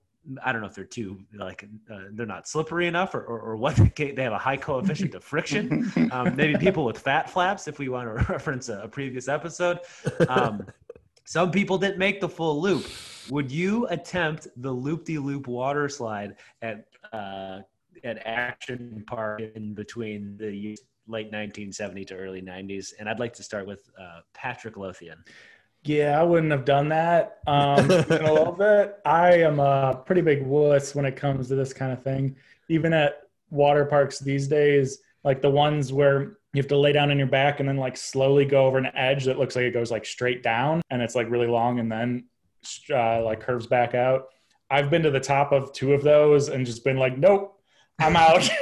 I 0.43 0.51
don't 0.51 0.61
know 0.61 0.67
if 0.67 0.75
they're 0.75 0.85
too 0.85 1.19
like 1.33 1.67
uh, 1.91 2.03
they're 2.11 2.25
not 2.25 2.47
slippery 2.47 2.87
enough 2.87 3.13
or, 3.13 3.21
or, 3.21 3.39
or 3.39 3.55
what 3.57 3.75
they 3.95 4.13
have 4.17 4.33
a 4.33 4.37
high 4.37 4.57
coefficient 4.57 5.15
of 5.15 5.23
friction. 5.23 5.91
Um, 6.11 6.35
maybe 6.35 6.57
people 6.57 6.85
with 6.85 6.97
fat 6.97 7.29
flaps, 7.29 7.67
if 7.67 7.79
we 7.79 7.89
want 7.89 8.07
to 8.07 8.25
reference 8.31 8.69
a, 8.69 8.79
a 8.81 8.87
previous 8.87 9.27
episode. 9.27 9.79
Um, 10.29 10.65
some 11.25 11.51
people 11.51 11.77
didn't 11.77 11.97
make 11.97 12.19
the 12.21 12.29
full 12.29 12.61
loop. 12.61 12.85
Would 13.29 13.51
you 13.51 13.87
attempt 13.87 14.47
the 14.57 14.71
loop 14.71 15.05
de 15.05 15.17
loop 15.17 15.47
water 15.47 15.87
slide 15.89 16.35
at 16.61 16.85
uh, 17.11 17.59
at 18.03 18.25
Action 18.25 19.03
Park 19.07 19.41
in 19.55 19.73
between 19.73 20.35
the 20.37 20.77
late 21.07 21.27
1970 21.27 22.05
to 22.05 22.15
early 22.15 22.41
90s? 22.41 22.93
And 22.99 23.07
I'd 23.07 23.19
like 23.19 23.33
to 23.33 23.43
start 23.43 23.65
with 23.65 23.89
uh, 23.99 24.21
Patrick 24.33 24.77
Lothian. 24.77 25.23
Yeah, 25.85 26.19
I 26.19 26.23
wouldn't 26.23 26.51
have 26.51 26.65
done 26.65 26.89
that. 26.89 27.39
Um, 27.45 27.91
a 27.91 28.33
little 28.33 28.53
bit, 28.53 28.99
I 29.05 29.33
am 29.39 29.59
a 29.59 30.01
pretty 30.05 30.21
big 30.21 30.45
wuss 30.45 30.95
when 30.95 31.05
it 31.05 31.15
comes 31.15 31.49
to 31.49 31.55
this 31.55 31.73
kind 31.73 31.91
of 31.91 32.01
thing. 32.01 32.35
Even 32.69 32.93
at 32.93 33.23
water 33.49 33.85
parks 33.85 34.19
these 34.19 34.47
days, 34.47 34.99
like 35.23 35.41
the 35.41 35.49
ones 35.49 35.91
where 35.91 36.37
you 36.53 36.61
have 36.61 36.67
to 36.67 36.77
lay 36.77 36.93
down 36.93 37.11
on 37.11 37.17
your 37.17 37.27
back 37.27 37.59
and 37.59 37.67
then 37.67 37.77
like 37.77 37.97
slowly 37.97 38.45
go 38.45 38.65
over 38.65 38.77
an 38.77 38.87
edge 38.95 39.25
that 39.25 39.37
looks 39.39 39.55
like 39.55 39.65
it 39.65 39.73
goes 39.73 39.91
like 39.91 40.05
straight 40.05 40.43
down 40.43 40.81
and 40.89 41.01
it's 41.01 41.15
like 41.15 41.29
really 41.29 41.47
long 41.47 41.79
and 41.79 41.91
then 41.91 42.25
uh, 42.91 43.21
like 43.23 43.41
curves 43.41 43.67
back 43.67 43.93
out. 43.93 44.27
I've 44.69 44.89
been 44.89 45.03
to 45.03 45.11
the 45.11 45.19
top 45.19 45.51
of 45.51 45.73
two 45.73 45.93
of 45.93 46.01
those 46.03 46.49
and 46.49 46.65
just 46.65 46.83
been 46.83 46.97
like, 46.97 47.17
nope, 47.17 47.59
I'm 47.99 48.15
out. 48.15 48.49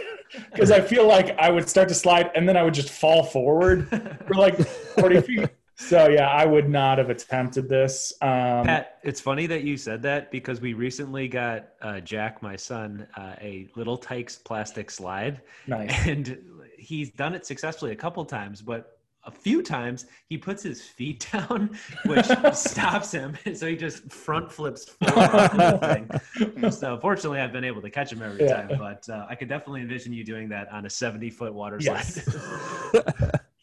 Because 0.53 0.71
I 0.71 0.79
feel 0.79 1.05
like 1.05 1.37
I 1.37 1.51
would 1.51 1.67
start 1.67 1.89
to 1.89 1.93
slide 1.93 2.31
and 2.35 2.47
then 2.47 2.55
I 2.55 2.63
would 2.63 2.73
just 2.73 2.89
fall 2.89 3.21
forward 3.21 3.89
for 4.25 4.35
like 4.35 4.57
40 4.65 5.21
feet. 5.23 5.49
So 5.87 6.07
yeah, 6.07 6.29
I 6.29 6.45
would 6.45 6.69
not 6.69 6.97
have 6.99 7.09
attempted 7.09 7.67
this. 7.67 8.13
Um, 8.21 8.65
Pat, 8.65 8.99
it's 9.03 9.19
funny 9.19 9.45
that 9.47 9.63
you 9.63 9.75
said 9.77 10.01
that 10.03 10.31
because 10.31 10.61
we 10.61 10.73
recently 10.73 11.27
got 11.27 11.69
uh, 11.81 11.99
Jack, 11.99 12.41
my 12.41 12.55
son, 12.55 13.07
uh, 13.17 13.35
a 13.41 13.67
Little 13.75 13.97
Tikes 13.97 14.37
plastic 14.37 14.89
slide, 14.89 15.41
nice. 15.67 15.91
and 16.07 16.37
he's 16.77 17.11
done 17.11 17.33
it 17.35 17.45
successfully 17.45 17.91
a 17.91 17.95
couple 17.95 18.23
times, 18.23 18.61
but 18.61 18.99
a 19.25 19.31
few 19.31 19.61
times 19.61 20.05
he 20.27 20.37
puts 20.37 20.63
his 20.63 20.81
feet 20.81 21.27
down, 21.33 21.77
which 22.05 22.25
stops 22.53 23.11
him, 23.11 23.37
so 23.53 23.67
he 23.67 23.75
just 23.75 24.11
front 24.11 24.51
flips 24.51 24.85
forward 24.89 25.17
off 25.35 25.51
the 25.51 26.19
thing. 26.49 26.71
So 26.71 26.97
fortunately, 26.99 27.39
I've 27.39 27.51
been 27.53 27.65
able 27.65 27.81
to 27.81 27.89
catch 27.89 28.11
him 28.13 28.21
every 28.21 28.45
Yeah. 28.45 28.67
time, 28.67 28.77
but 28.79 29.07
uh, 29.09 29.25
I 29.29 29.35
could 29.35 29.49
definitely 29.49 29.81
envision 29.81 30.13
you 30.13 30.23
doing 30.23 30.47
that 30.49 30.71
on 30.71 30.85
a 30.85 30.89
70 30.89 31.29
foot 31.31 31.53
water 31.53 31.77
Yes. 31.81 32.27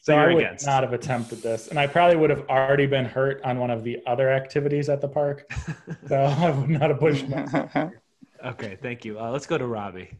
Slide. 0.08 0.14
So 0.14 0.20
you're 0.20 0.30
I 0.30 0.34
would 0.34 0.44
against. 0.44 0.66
not 0.66 0.82
have 0.82 0.92
attempted 0.92 1.42
this, 1.42 1.68
and 1.68 1.78
I 1.78 1.86
probably 1.86 2.16
would 2.16 2.30
have 2.30 2.44
already 2.48 2.86
been 2.86 3.04
hurt 3.04 3.40
on 3.44 3.58
one 3.58 3.70
of 3.70 3.84
the 3.84 3.98
other 4.06 4.30
activities 4.30 4.88
at 4.88 5.00
the 5.00 5.08
park. 5.08 5.50
So 6.08 6.16
I 6.38 6.50
would 6.50 6.70
not 6.70 6.90
have 6.90 6.98
pushed 6.98 7.28
myself. 7.28 7.70
Okay, 8.44 8.78
thank 8.80 9.04
you. 9.04 9.18
Uh, 9.18 9.30
let's 9.30 9.46
go 9.46 9.58
to 9.58 9.66
Robbie. 9.66 10.10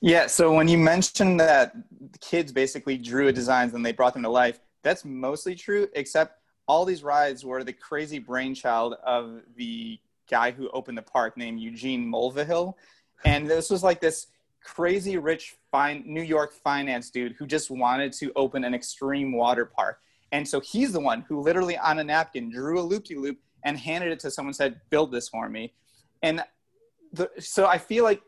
Yeah, 0.00 0.26
so 0.26 0.52
when 0.52 0.66
you 0.68 0.78
mentioned 0.78 1.38
that 1.40 1.74
kids 2.20 2.52
basically 2.52 2.98
drew 2.98 3.28
a 3.28 3.32
designs 3.32 3.72
and 3.74 3.86
they 3.86 3.92
brought 3.92 4.14
them 4.14 4.22
to 4.24 4.28
life, 4.28 4.58
that's 4.82 5.04
mostly 5.04 5.54
true, 5.54 5.88
except 5.94 6.40
all 6.66 6.84
these 6.84 7.02
rides 7.02 7.44
were 7.44 7.62
the 7.62 7.72
crazy 7.72 8.18
brainchild 8.18 8.94
of 9.04 9.42
the 9.56 9.98
guy 10.28 10.50
who 10.50 10.68
opened 10.70 10.98
the 10.98 11.02
park 11.02 11.36
named 11.36 11.60
Eugene 11.60 12.04
Mulvihill. 12.04 12.74
And 13.24 13.48
this 13.48 13.70
was 13.70 13.82
like 13.82 14.00
this 14.00 14.26
crazy 14.64 15.16
rich 15.18 15.56
fine 15.70 16.02
New 16.06 16.22
York 16.22 16.52
finance 16.52 17.10
dude 17.10 17.34
who 17.38 17.46
just 17.46 17.70
wanted 17.70 18.12
to 18.14 18.32
open 18.36 18.64
an 18.64 18.74
extreme 18.74 19.32
water 19.32 19.64
park. 19.64 20.00
And 20.32 20.46
so 20.48 20.60
he's 20.60 20.92
the 20.92 21.00
one 21.00 21.22
who 21.22 21.40
literally 21.40 21.76
on 21.78 21.98
a 21.98 22.04
napkin 22.04 22.50
drew 22.50 22.80
a 22.80 22.82
loop 22.82 23.04
de 23.04 23.16
loop 23.16 23.38
and 23.64 23.78
handed 23.78 24.12
it 24.12 24.20
to 24.20 24.30
someone 24.30 24.54
said, 24.54 24.80
build 24.90 25.12
this 25.12 25.28
for 25.28 25.48
me. 25.48 25.72
And 26.22 26.42
the, 27.12 27.30
so 27.38 27.66
I 27.66 27.78
feel 27.78 28.04
like 28.04 28.22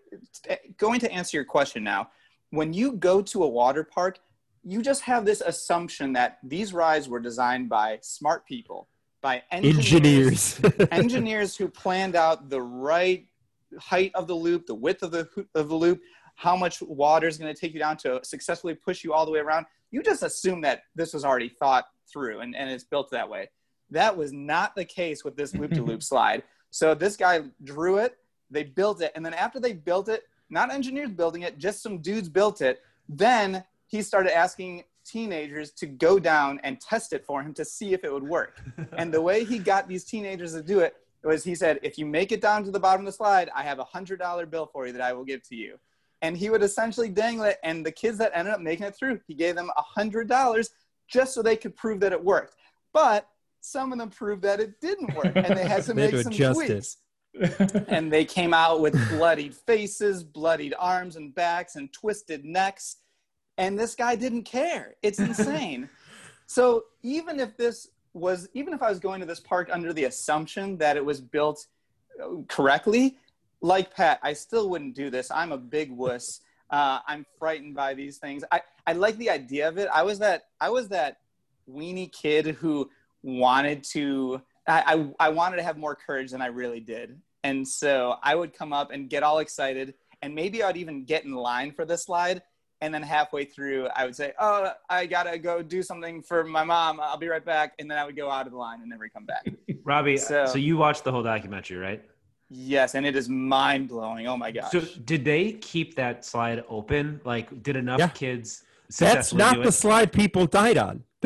eh, 0.49 0.57
going 0.77 1.01
to 1.01 1.11
answer 1.11 1.37
your 1.37 1.45
question 1.45 1.83
now, 1.83 2.11
when 2.51 2.73
you 2.73 2.93
go 2.93 3.23
to 3.23 3.45
a 3.45 3.49
water 3.49 3.83
park, 3.83 4.19
you 4.63 4.83
just 4.83 5.03
have 5.03 5.25
this 5.25 5.41
assumption 5.41 6.13
that 6.15 6.39
these 6.43 6.73
rides 6.73 7.09
were 7.09 7.21
designed 7.21 7.69
by 7.69 7.99
smart 8.01 8.47
people, 8.47 8.89
by 9.21 9.43
engineers, 9.51 10.61
Engineers. 10.65 10.89
engineers 10.91 11.57
who 11.57 11.69
planned 11.69 12.17
out 12.17 12.49
the 12.49 12.61
right 12.61 13.27
height 13.79 14.13
of 14.15 14.27
the 14.27 14.35
loop, 14.35 14.67
the 14.67 14.75
width 14.75 15.03
of 15.03 15.11
the 15.11 15.29
of 15.55 15.69
the 15.69 15.75
loop, 15.75 16.01
how 16.35 16.57
much 16.57 16.83
water 16.83 17.27
is 17.27 17.39
going 17.39 17.53
to 17.53 17.59
take 17.59 17.73
you 17.73 17.79
down 17.79 17.97
to 17.99 18.21
successfully 18.23 18.75
push 18.75 19.05
you 19.05 19.13
all 19.13 19.25
the 19.25 19.33
way 19.33 19.39
around. 19.39 19.67
You 19.91 20.03
just 20.03 20.23
assume 20.23 20.61
that 20.63 20.83
this 20.95 21.15
was 21.15 21.25
already 21.25 21.49
thought 21.49 21.87
through 22.13 22.41
and, 22.41 22.55
and 22.57 22.71
it's 22.71 22.85
built 22.85 23.11
that 23.11 23.29
way. 23.29 23.51
That 23.91 24.17
was 24.17 24.33
not 24.33 24.75
the 24.75 24.85
case 24.85 25.25
with 25.25 25.37
this 25.37 25.55
loop 25.55 25.73
to 25.73 25.83
loop 25.83 26.03
slide. 26.13 26.43
So 26.71 26.95
this 26.95 27.17
guy 27.17 27.43
drew 27.63 27.99
it, 27.99 28.19
they 28.51 28.65
built 28.65 29.01
it, 29.01 29.13
and 29.15 29.25
then 29.25 29.35
after 29.35 29.61
they 29.61 29.73
built 29.73 30.09
it, 30.09 30.25
not 30.51 30.73
engineers 30.73 31.11
building 31.11 31.43
it, 31.43 31.59
just 31.59 31.83
some 31.83 31.99
dudes 31.99 32.29
built 32.29 32.61
it. 32.61 32.83
Then 33.09 33.65
he 33.87 34.03
started 34.03 34.37
asking 34.37 34.85
teenagers 35.05 35.71
to 35.73 35.87
go 35.87 36.19
down 36.19 36.61
and 36.65 36.81
test 36.81 37.13
it 37.13 37.25
for 37.25 37.43
him 37.43 37.55
to 37.55 37.65
see 37.65 37.93
if 37.93 38.05
it 38.05 38.13
would 38.13 38.23
work. 38.23 38.61
and 38.99 39.13
the 39.13 39.21
way 39.21 39.45
he 39.45 39.59
got 39.59 39.87
these 39.87 40.05
teenagers 40.05 40.53
to 40.55 40.63
do 40.63 40.81
it 40.81 40.97
was 41.23 41.45
he 41.45 41.55
said, 41.55 41.79
if 41.83 41.99
you 41.99 42.07
make 42.07 42.33
it 42.33 42.41
down 42.41 42.65
to 42.65 42.71
the 42.71 42.81
bottom 42.81 43.03
of 43.03 43.07
the 43.07 43.17
slide, 43.17 43.51
I 43.55 43.63
have 43.63 43.79
a 43.79 43.85
hundred 43.85 44.19
dollar 44.19 44.47
bill 44.47 44.67
for 44.67 44.87
you 44.87 44.93
that 44.93 45.03
I 45.03 45.13
will 45.13 45.25
give 45.25 45.43
to 45.49 45.55
you. 45.55 45.79
And 46.23 46.37
he 46.37 46.51
would 46.51 46.63
essentially 46.63 47.09
dangle 47.09 47.45
it. 47.45 47.59
And 47.63 47.85
the 47.85 47.93
kids 47.93 48.19
that 48.19 48.33
ended 48.35 48.55
up 48.55 48.61
making 48.61 48.87
it 48.87 48.97
through, 48.97 49.21
he 49.27 49.35
gave 49.35 49.55
them 49.55 49.71
a 49.77 49.83
hundred 49.83 50.29
dollars 50.29 50.71
just 51.09 51.35
so 51.35 51.43
they 51.43 51.57
could 51.57 51.77
prove 51.77 52.01
that 52.01 52.13
it 52.13 52.25
worked. 52.25 52.55
But 52.93 53.29
some 53.61 53.93
of 53.93 53.99
them 53.99 54.11
proved 54.11 54.43
that 54.43 54.61
it 54.61 54.81
didn't 54.81 55.15
work 55.15 55.33
and 55.35 55.57
they 55.57 55.67
had 55.67 55.83
to 55.85 55.95
make 55.95 56.15
some 56.17 56.33
tweaks 56.33 56.99
and 57.89 58.13
they 58.13 58.25
came 58.25 58.55
out 58.55 58.81
with 58.81 58.93
bloodied 59.11 59.55
faces, 59.55 60.23
bloodied 60.23 60.75
arms 60.79 61.17
and 61.17 61.35
backs, 61.35 61.77
and 61.77 61.93
twisted 61.93 62.45
necks. 62.45 62.99
And 63.59 63.79
this 63.79 63.95
guy 63.95 64.17
didn't 64.17 64.45
care. 64.45 64.95
It's 65.03 65.19
insane. 65.31 65.89
so 66.47 66.85
even 67.03 67.41
if 67.41 67.57
this 67.57 67.89
was, 68.13 68.49
even 68.55 68.73
if 68.73 68.83
I 68.83 68.89
was 68.89 69.01
going 69.01 69.21
to 69.21 69.27
this 69.27 69.41
park 69.41 69.69
under 69.73 69.93
the 69.93 70.05
assumption 70.05 70.79
that 70.79 70.97
it 70.97 71.05
was 71.05 71.21
built 71.21 71.67
correctly, 72.49 73.17
like 73.65 73.95
Pat, 73.95 74.21
I 74.23 74.35
still 74.35 74.69
wouldn't 74.69 74.95
do 74.95 75.09
this. 75.09 75.31
I'm 75.31 75.53
a 75.53 75.59
big 75.59 75.91
wuss. 75.91 76.41
Uh, 76.71 76.99
I'm 77.07 77.25
frightened 77.39 77.77
by 77.77 77.95
these 77.95 78.17
things. 78.17 78.43
I, 78.51 78.63
I 78.87 78.95
like 78.95 79.17
the 79.19 79.31
idea 79.31 79.69
of 79.69 79.79
it. 79.79 79.87
I 79.95 80.03
was 80.03 80.19
that 80.21 80.45
I 80.61 80.71
was 80.71 80.89
that 80.89 81.19
weenie 81.71 82.11
kid 82.11 82.47
who 82.47 82.91
wanted 83.23 83.85
to 83.93 84.41
I, 84.67 85.13
I, 85.21 85.27
I 85.27 85.29
wanted 85.29 85.57
to 85.59 85.63
have 85.63 85.77
more 85.77 85.95
courage 85.95 86.33
than 86.33 86.43
I 86.43 86.47
really 86.47 86.81
did. 86.81 87.21
And 87.45 87.69
so 87.69 88.17
I 88.25 88.35
would 88.35 88.55
come 88.55 88.73
up 88.73 88.91
and 88.91 89.11
get 89.11 89.23
all 89.23 89.39
excited, 89.39 89.95
and 90.23 90.35
maybe 90.35 90.65
I'd 90.65 90.79
even 90.79 91.05
get 91.05 91.25
in 91.25 91.35
line 91.35 91.71
for 91.71 91.85
the 91.85 91.99
slide. 91.99 92.43
And 92.81 92.93
then 92.93 93.03
halfway 93.03 93.45
through, 93.45 93.89
I 93.95 94.07
would 94.07 94.17
say, 94.17 94.33
Oh, 94.41 94.73
I 94.89 95.07
gotta 95.07 95.39
go 95.39 95.63
do 95.63 95.83
something 95.83 96.23
for 96.23 96.45
my 96.45 96.65
mom. 96.65 96.99
I'll 96.99 97.19
be 97.19 97.29
right 97.29 97.45
back. 97.45 97.75
And 97.79 97.89
then 97.89 97.99
I 97.99 98.05
would 98.05 98.17
go 98.17 98.31
out 98.31 98.47
of 98.47 98.53
the 98.53 98.59
line 98.59 98.81
and 98.81 98.89
never 98.89 99.09
come 99.09 99.27
back. 99.27 99.47
Robbie, 99.85 100.17
so, 100.17 100.47
So- 100.47 100.59
you 100.59 100.77
watched 100.77 101.05
the 101.05 101.13
whole 101.13 101.23
documentary, 101.23 101.77
right? 101.77 102.03
Yes, 102.51 102.95
and 102.95 103.07
it 103.07 103.17
is 103.17 103.29
mind 103.29 103.89
blowing. 103.89 104.27
Oh 104.27 104.37
my 104.37 104.51
gosh. 104.51 104.71
So 104.73 104.81
did 104.81 105.25
they 105.25 105.53
keep 105.53 105.95
that 105.97 106.25
slide 106.25 106.65
open? 106.69 107.21
Like, 107.25 107.63
did 107.63 107.77
enough 107.77 107.99
Yeah. 107.99 108.09
kids 108.09 108.65
That's 108.99 109.33
not 109.33 109.57
do 109.57 109.63
the 109.63 109.69
it? 109.69 109.73
slide 109.73 110.13
people 110.13 110.47
died 110.47 110.79
on. 110.79 111.05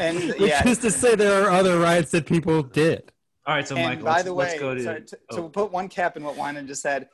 and 0.00 0.18
Which 0.38 0.50
yeah, 0.50 0.66
is 0.66 0.78
to 0.78 0.90
say 0.90 1.14
there 1.14 1.44
are 1.44 1.50
other 1.50 1.78
rides 1.78 2.10
that 2.12 2.26
people 2.26 2.62
did. 2.62 3.12
All 3.46 3.54
right, 3.54 3.68
so 3.68 3.76
and 3.76 3.86
Michael, 3.86 4.04
by 4.04 4.10
let's, 4.12 4.24
the 4.24 4.32
let's 4.32 4.54
way, 4.54 4.58
go 4.58 4.74
to. 4.74 4.82
sorry, 4.82 5.02
to, 5.02 5.16
to 5.32 5.42
oh. 5.42 5.48
put 5.48 5.70
one 5.70 5.88
cap 5.88 6.16
in 6.16 6.24
what 6.24 6.36
Wyman 6.36 6.66
just 6.66 6.82
said, 6.82 7.08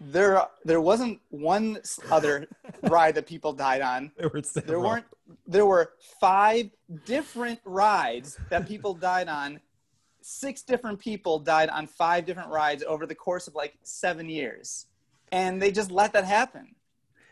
there 0.00 0.42
there 0.64 0.80
wasn't 0.80 1.20
one 1.28 1.78
other 2.10 2.46
ride 2.82 3.14
that 3.16 3.26
people 3.26 3.52
died 3.52 3.80
on. 3.82 4.10
There 4.18 4.28
were 4.28 4.40
There 4.40 4.80
weren't. 4.80 5.04
There 5.46 5.66
were 5.66 5.92
five 6.20 6.70
different 7.04 7.60
rides 7.64 8.38
that 8.50 8.66
people 8.66 8.94
died 8.94 9.28
on. 9.28 9.60
Six 10.30 10.60
different 10.60 10.98
people 10.98 11.38
died 11.38 11.70
on 11.70 11.86
five 11.86 12.26
different 12.26 12.50
rides 12.50 12.84
over 12.86 13.06
the 13.06 13.14
course 13.14 13.48
of 13.48 13.54
like 13.54 13.78
seven 13.82 14.28
years, 14.28 14.84
and 15.32 15.60
they 15.60 15.72
just 15.72 15.90
let 15.90 16.12
that 16.12 16.26
happen. 16.26 16.74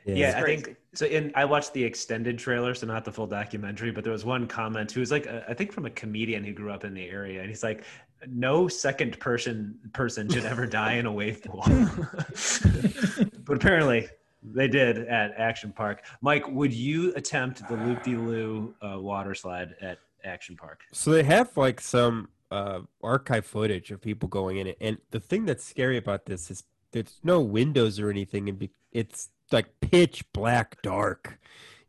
Yeah, 0.06 0.28
It's 0.28 0.36
I 0.36 0.42
think 0.42 0.76
so. 0.94 1.04
In 1.04 1.30
I 1.34 1.44
watched 1.44 1.74
the 1.74 1.84
extended 1.84 2.38
trailer, 2.38 2.74
so 2.74 2.86
not 2.86 3.04
the 3.04 3.12
full 3.12 3.26
documentary, 3.26 3.90
but 3.90 4.02
there 4.02 4.14
was 4.14 4.24
one 4.24 4.46
comment 4.46 4.90
who 4.90 5.00
was 5.00 5.10
like, 5.10 5.26
uh, 5.26 5.40
I 5.46 5.52
think 5.52 5.72
from 5.72 5.84
a 5.84 5.90
comedian 5.90 6.42
who 6.42 6.54
grew 6.54 6.72
up 6.72 6.84
in 6.84 6.94
the 6.94 7.06
area, 7.06 7.40
and 7.40 7.50
he's 7.50 7.62
like, 7.62 7.84
"No 8.26 8.66
second 8.66 9.20
person 9.20 9.78
person 9.92 10.30
should 10.30 10.46
ever 10.46 10.64
die 10.64 10.94
in 10.94 11.04
a 11.04 11.12
wave 11.12 11.44
pool," 11.44 11.64
but 13.44 13.56
apparently 13.56 14.08
they 14.42 14.68
did 14.68 15.06
at 15.06 15.34
Action 15.36 15.70
Park. 15.70 16.06
Mike, 16.22 16.48
would 16.48 16.72
you 16.72 17.12
attempt 17.14 17.68
the 17.68 17.76
loop 17.76 18.02
de 18.04 18.16
loo 18.16 18.74
uh, 18.80 18.98
water 18.98 19.34
slide 19.34 19.74
at 19.82 19.98
Action 20.24 20.56
Park? 20.56 20.80
So 20.92 21.10
they 21.10 21.24
have 21.24 21.54
like 21.58 21.78
some 21.78 22.28
uh, 22.50 22.80
archive 23.02 23.46
footage 23.46 23.90
of 23.90 24.00
people 24.00 24.28
going 24.28 24.56
in 24.58 24.66
it, 24.66 24.76
and 24.80 24.98
the 25.10 25.20
thing 25.20 25.46
that's 25.46 25.64
scary 25.64 25.96
about 25.96 26.26
this 26.26 26.50
is 26.50 26.64
there's 26.92 27.20
no 27.22 27.40
windows 27.40 28.00
or 28.00 28.10
anything, 28.10 28.48
and 28.48 28.68
it's 28.92 29.30
like 29.52 29.80
pitch 29.80 30.24
black 30.32 30.80
dark 30.82 31.38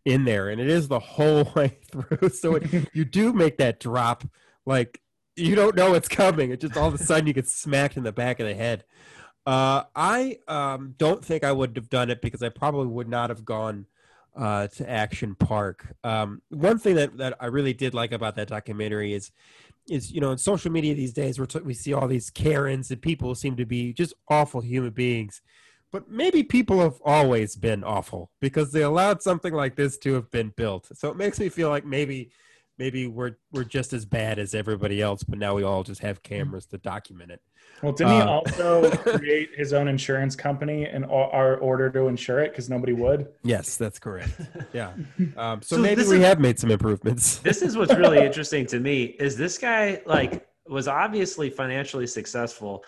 in 0.06 0.26
there, 0.26 0.50
and 0.50 0.62
it 0.62 0.70
is 0.70 0.88
the 0.88 1.00
whole 1.00 1.52
way 1.56 1.78
through. 1.92 2.30
So 2.30 2.56
it, 2.56 2.90
you 2.94 3.06
do 3.06 3.34
make 3.34 3.58
that 3.58 3.80
drop, 3.80 4.24
like 4.66 5.02
you 5.36 5.56
don't 5.56 5.76
know 5.76 5.94
it's 5.94 6.08
coming. 6.08 6.52
It 6.52 6.62
just 6.62 6.76
all 6.76 6.88
of 6.88 6.94
a 6.94 6.98
sudden 6.98 7.28
you 7.28 7.34
get 7.34 7.48
smacked 7.48 7.98
in 7.98 8.04
the 8.04 8.12
back 8.12 8.40
of 8.40 8.48
the 8.48 8.56
head. 8.56 8.84
Uh, 9.46 9.84
I 9.96 10.40
um, 10.48 10.96
don't 10.98 11.24
think 11.24 11.44
I 11.46 11.54
would 11.54 11.76
have 11.78 11.90
done 11.90 12.10
it 12.10 12.22
because 12.22 12.44
I 12.44 12.50
probably 12.50 12.88
would 12.88 13.08
not 13.08 13.30
have 13.30 13.46
gone 13.46 13.86
uh, 14.36 14.68
to 14.68 14.90
Action 14.90 15.36
Park. 15.36 15.96
Um, 16.04 16.42
one 16.50 16.80
thing 16.80 16.96
that, 16.96 17.18
that 17.18 17.38
I 17.40 17.46
really 17.46 17.74
did 17.74 17.94
like 17.94 18.12
about 18.12 18.36
that 18.36 18.50
documentary 18.50 19.14
is 19.14 19.32
is 19.90 20.12
you 20.12 20.22
know 20.22 20.32
in 20.32 20.38
social 20.38 20.72
media 20.72 20.94
these 20.94 21.14
days 21.14 21.40
we're 21.40 21.46
t- 21.46 21.60
we 21.60 21.74
see 21.74 21.94
all 21.94 22.08
these 22.08 22.30
Karens 22.30 22.92
and 22.92 23.02
people 23.02 23.34
seem 23.36 23.56
to 23.56 23.66
be 23.66 23.94
just 23.94 24.14
awful 24.30 24.62
human 24.62 24.92
beings. 24.92 25.42
But 25.92 26.10
maybe 26.10 26.44
people 26.44 26.82
have 26.82 27.00
always 27.06 27.56
been 27.56 27.84
awful 27.84 28.30
because 28.42 28.72
they 28.72 28.82
allowed 28.82 29.22
something 29.22 29.54
like 29.54 29.78
this 29.78 29.98
to 30.00 30.14
have 30.16 30.30
been 30.32 30.52
built. 30.58 30.90
So 30.94 31.10
it 31.10 31.16
makes 31.16 31.40
me 31.40 31.48
feel 31.48 31.70
like 31.70 31.86
maybe 31.86 32.32
maybe 32.78 33.08
we're 33.08 33.36
we're 33.52 33.64
just 33.64 33.94
as 33.94 34.06
bad 34.06 34.40
as 34.40 34.54
everybody 34.54 35.02
else, 35.02 35.24
but 35.24 35.40
now 35.40 35.56
we 35.56 35.64
all 35.64 35.84
just 35.84 36.02
have 36.02 36.22
cameras 36.24 36.66
to 36.68 36.78
document 36.78 37.32
it. 37.32 37.42
Well, 37.82 37.92
didn't 37.92 38.14
he 38.14 38.20
Uh, 38.22 38.28
also 38.28 38.90
create 39.18 39.50
his 39.56 39.74
own 39.74 39.88
insurance 39.88 40.36
company 40.36 40.88
in 40.90 41.04
our 41.06 41.58
order 41.58 41.90
to 41.92 42.08
insure 42.08 42.40
it 42.40 42.52
because 42.52 42.70
nobody 42.70 42.94
would? 42.94 43.28
Yes, 43.44 43.78
that's 43.78 44.00
correct. 44.00 44.32
Yeah. 44.74 44.94
Um, 45.38 45.62
so, 45.62 45.76
So 45.76 45.82
maybe 45.82 46.04
we 46.04 46.18
is- 46.18 46.24
have 46.24 46.40
made 46.40 46.58
some 46.60 46.72
improvements. 46.72 47.38
this 47.50 47.62
is 47.62 47.78
what's 47.78 47.94
really 47.96 48.20
interesting 48.26 48.66
to 48.68 48.80
me 48.80 49.04
is 49.20 49.38
this 49.38 49.58
guy 49.58 50.02
like 50.06 50.48
was 50.68 50.88
obviously 50.88 51.50
financially 51.50 52.08
successful 52.08 52.84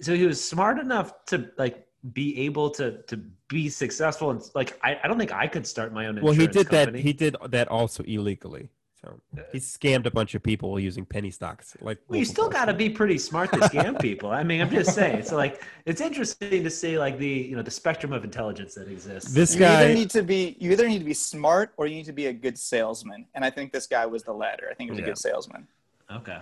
so 0.00 0.14
he 0.14 0.26
was 0.26 0.42
smart 0.42 0.78
enough 0.78 1.24
to 1.26 1.50
like 1.58 1.86
be 2.12 2.38
able 2.46 2.68
to 2.70 3.02
to 3.02 3.16
be 3.48 3.68
successful 3.68 4.30
and 4.30 4.42
like 4.54 4.78
i, 4.84 4.96
I 5.02 5.08
don't 5.08 5.18
think 5.18 5.32
i 5.32 5.46
could 5.46 5.66
start 5.66 5.92
my 5.92 6.06
own 6.06 6.20
well, 6.20 6.34
he 6.34 6.46
did 6.46 6.68
that. 6.68 6.94
He 6.94 7.12
did 7.12 7.34
that 7.48 7.68
also 7.68 8.02
illegally. 8.04 8.68
So 9.00 9.20
he 9.52 9.58
scammed 9.58 10.06
a 10.06 10.10
bunch 10.10 10.34
of 10.34 10.42
people 10.42 10.78
using 10.80 11.04
penny 11.06 11.30
stocks. 11.30 11.76
Like 11.80 11.98
well, 12.08 12.18
you 12.18 12.24
still 12.24 12.48
got 12.48 12.64
to 12.64 12.74
be 12.74 12.90
pretty 12.90 13.16
smart 13.18 13.52
to 13.52 13.58
scam 13.60 14.00
people 14.00 14.30
i 14.30 14.42
mean 14.42 14.60
i'm 14.60 14.70
just 14.70 14.92
saying 14.94 15.22
so 15.22 15.36
like 15.36 15.62
it's 15.86 16.00
interesting 16.00 16.64
to 16.64 16.70
see 16.70 16.98
like 16.98 17.16
the 17.18 17.28
you 17.28 17.54
know 17.56 17.62
the 17.62 17.70
spectrum 17.70 18.12
of 18.12 18.24
intelligence 18.24 18.74
that 18.74 18.88
exists 18.88 19.32
This 19.32 19.54
You 19.54 19.64
either 19.66 19.88
guy. 19.88 19.94
need 19.94 20.10
to 20.10 20.22
be 20.22 20.56
you 20.58 20.72
either 20.72 20.88
need 20.88 20.98
to 20.98 21.04
be 21.04 21.14
smart 21.14 21.72
or 21.76 21.86
you 21.86 21.94
need 21.94 22.06
to 22.06 22.12
be 22.12 22.26
a 22.26 22.32
good 22.32 22.58
salesman. 22.58 23.26
And 23.34 23.44
I 23.44 23.50
think 23.50 23.72
this 23.72 23.86
guy 23.86 24.04
was 24.06 24.22
the 24.24 24.32
latter. 24.32 24.66
I 24.70 24.74
think 24.74 24.88
he 24.88 24.90
was 24.92 24.98
Yeah. 24.98 25.04
a 25.04 25.08
good 25.08 25.18
salesman. 25.18 25.66
okay 26.10 26.40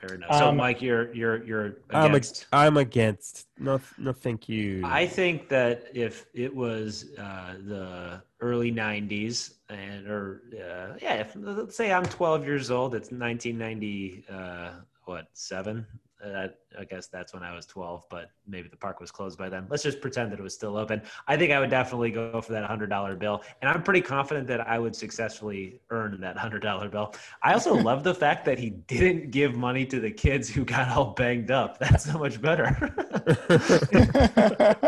fair 0.00 0.14
enough 0.16 0.36
so 0.38 0.48
Um, 0.48 0.56
mike 0.56 0.80
you're 0.82 1.12
you're 1.14 1.44
you're 1.44 1.76
I'm, 1.90 2.10
against 2.14 2.46
ag- 2.52 2.66
I'm 2.66 2.76
against. 2.78 3.46
No, 3.58 3.80
no, 3.98 4.12
thank 4.12 4.48
you. 4.48 4.82
I 4.84 5.06
think 5.06 5.48
that 5.50 5.84
if 5.94 6.26
it 6.34 6.52
was 6.54 7.10
uh, 7.18 7.54
the 7.72 8.22
early 8.40 8.72
'90s 8.72 9.54
and 9.74 10.08
or 10.08 10.42
uh, 10.52 10.96
yeah, 11.00 11.14
if, 11.14 11.32
let's 11.36 11.76
say 11.76 11.92
I'm 11.92 12.04
12 12.04 12.44
years 12.46 12.70
old, 12.70 12.94
it's 12.94 13.10
1990 13.10 14.24
uh, 14.30 14.70
what 15.04 15.28
seven, 15.32 15.86
That 16.22 16.58
I 16.78 16.84
guess 16.84 17.08
that's 17.08 17.34
when 17.34 17.42
I 17.42 17.54
was 17.54 17.66
12, 17.66 18.06
but 18.08 18.30
maybe 18.46 18.68
the 18.68 18.76
park 18.76 19.00
was 19.00 19.10
closed 19.10 19.38
by 19.38 19.48
then. 19.48 19.66
Let's 19.68 19.82
just 19.82 20.00
pretend 20.00 20.32
that 20.32 20.38
it 20.38 20.42
was 20.42 20.54
still 20.54 20.76
open. 20.76 21.02
I 21.28 21.36
think 21.36 21.52
I 21.52 21.60
would 21.60 21.70
definitely 21.70 22.10
go 22.10 22.40
for 22.40 22.52
that 22.52 22.68
$100 22.68 23.18
bill, 23.18 23.42
and 23.60 23.68
I'm 23.68 23.82
pretty 23.82 24.00
confident 24.00 24.46
that 24.46 24.66
I 24.66 24.78
would 24.78 24.96
successfully 24.96 25.80
earn 25.90 26.18
that 26.20 26.36
$100 26.36 26.90
bill. 26.90 27.14
I 27.42 27.52
also 27.52 27.74
love 27.90 28.02
the 28.04 28.14
fact 28.14 28.44
that 28.46 28.58
he 28.58 28.70
didn't 28.70 29.30
give 29.30 29.54
money 29.56 29.84
to 29.86 30.00
the 30.00 30.10
kids 30.10 30.48
who 30.48 30.64
got 30.64 30.88
all 30.88 31.12
banged 31.12 31.50
up. 31.50 31.78
That's 31.78 32.04
so 32.04 32.18
much 32.18 32.40
better. 32.40 32.94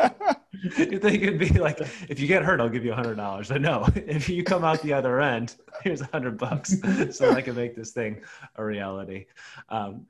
you 0.79 0.99
think 0.99 1.23
it'd 1.23 1.39
be 1.39 1.49
like, 1.59 1.81
if 2.09 2.21
you 2.21 2.27
get 2.27 2.43
hurt, 2.43 2.61
I'll 2.61 2.69
give 2.69 2.85
you 2.85 2.93
a 2.93 2.97
$100. 2.97 3.49
But 3.49 3.61
no, 3.61 3.87
if 3.95 4.29
you 4.29 4.43
come 4.43 4.65
out 4.65 4.83
the 4.83 4.93
other 4.93 5.21
end, 5.21 5.57
here's 5.83 6.01
a 6.01 6.05
100 6.05 6.39
bucks, 6.39 6.77
so 7.11 7.33
I 7.33 7.43
can 7.43 7.55
make 7.55 7.75
this 7.75 7.91
thing 7.91 8.23
a 8.57 8.65
reality. 8.65 9.27
Um, 9.69 10.07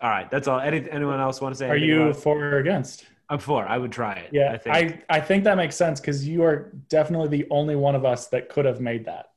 all 0.00 0.10
right, 0.10 0.30
that's 0.30 0.48
all. 0.48 0.60
Any, 0.60 0.88
anyone 0.90 1.20
else 1.20 1.40
want 1.40 1.54
to 1.54 1.58
say? 1.58 1.68
Are 1.68 1.76
you 1.76 2.04
about- 2.04 2.16
for 2.16 2.38
or 2.38 2.58
against? 2.58 3.06
I'm 3.28 3.38
for. 3.38 3.64
I 3.64 3.78
would 3.78 3.92
try 3.92 4.14
it. 4.14 4.30
Yeah, 4.32 4.52
I 4.52 4.58
think. 4.58 4.76
I, 5.08 5.18
I 5.18 5.20
think 5.20 5.44
that 5.44 5.56
makes 5.56 5.76
sense 5.76 6.00
because 6.00 6.26
you 6.26 6.42
are 6.42 6.72
definitely 6.88 7.28
the 7.28 7.46
only 7.50 7.76
one 7.76 7.94
of 7.94 8.04
us 8.04 8.26
that 8.28 8.48
could 8.48 8.64
have 8.64 8.80
made 8.80 9.04
that. 9.04 9.30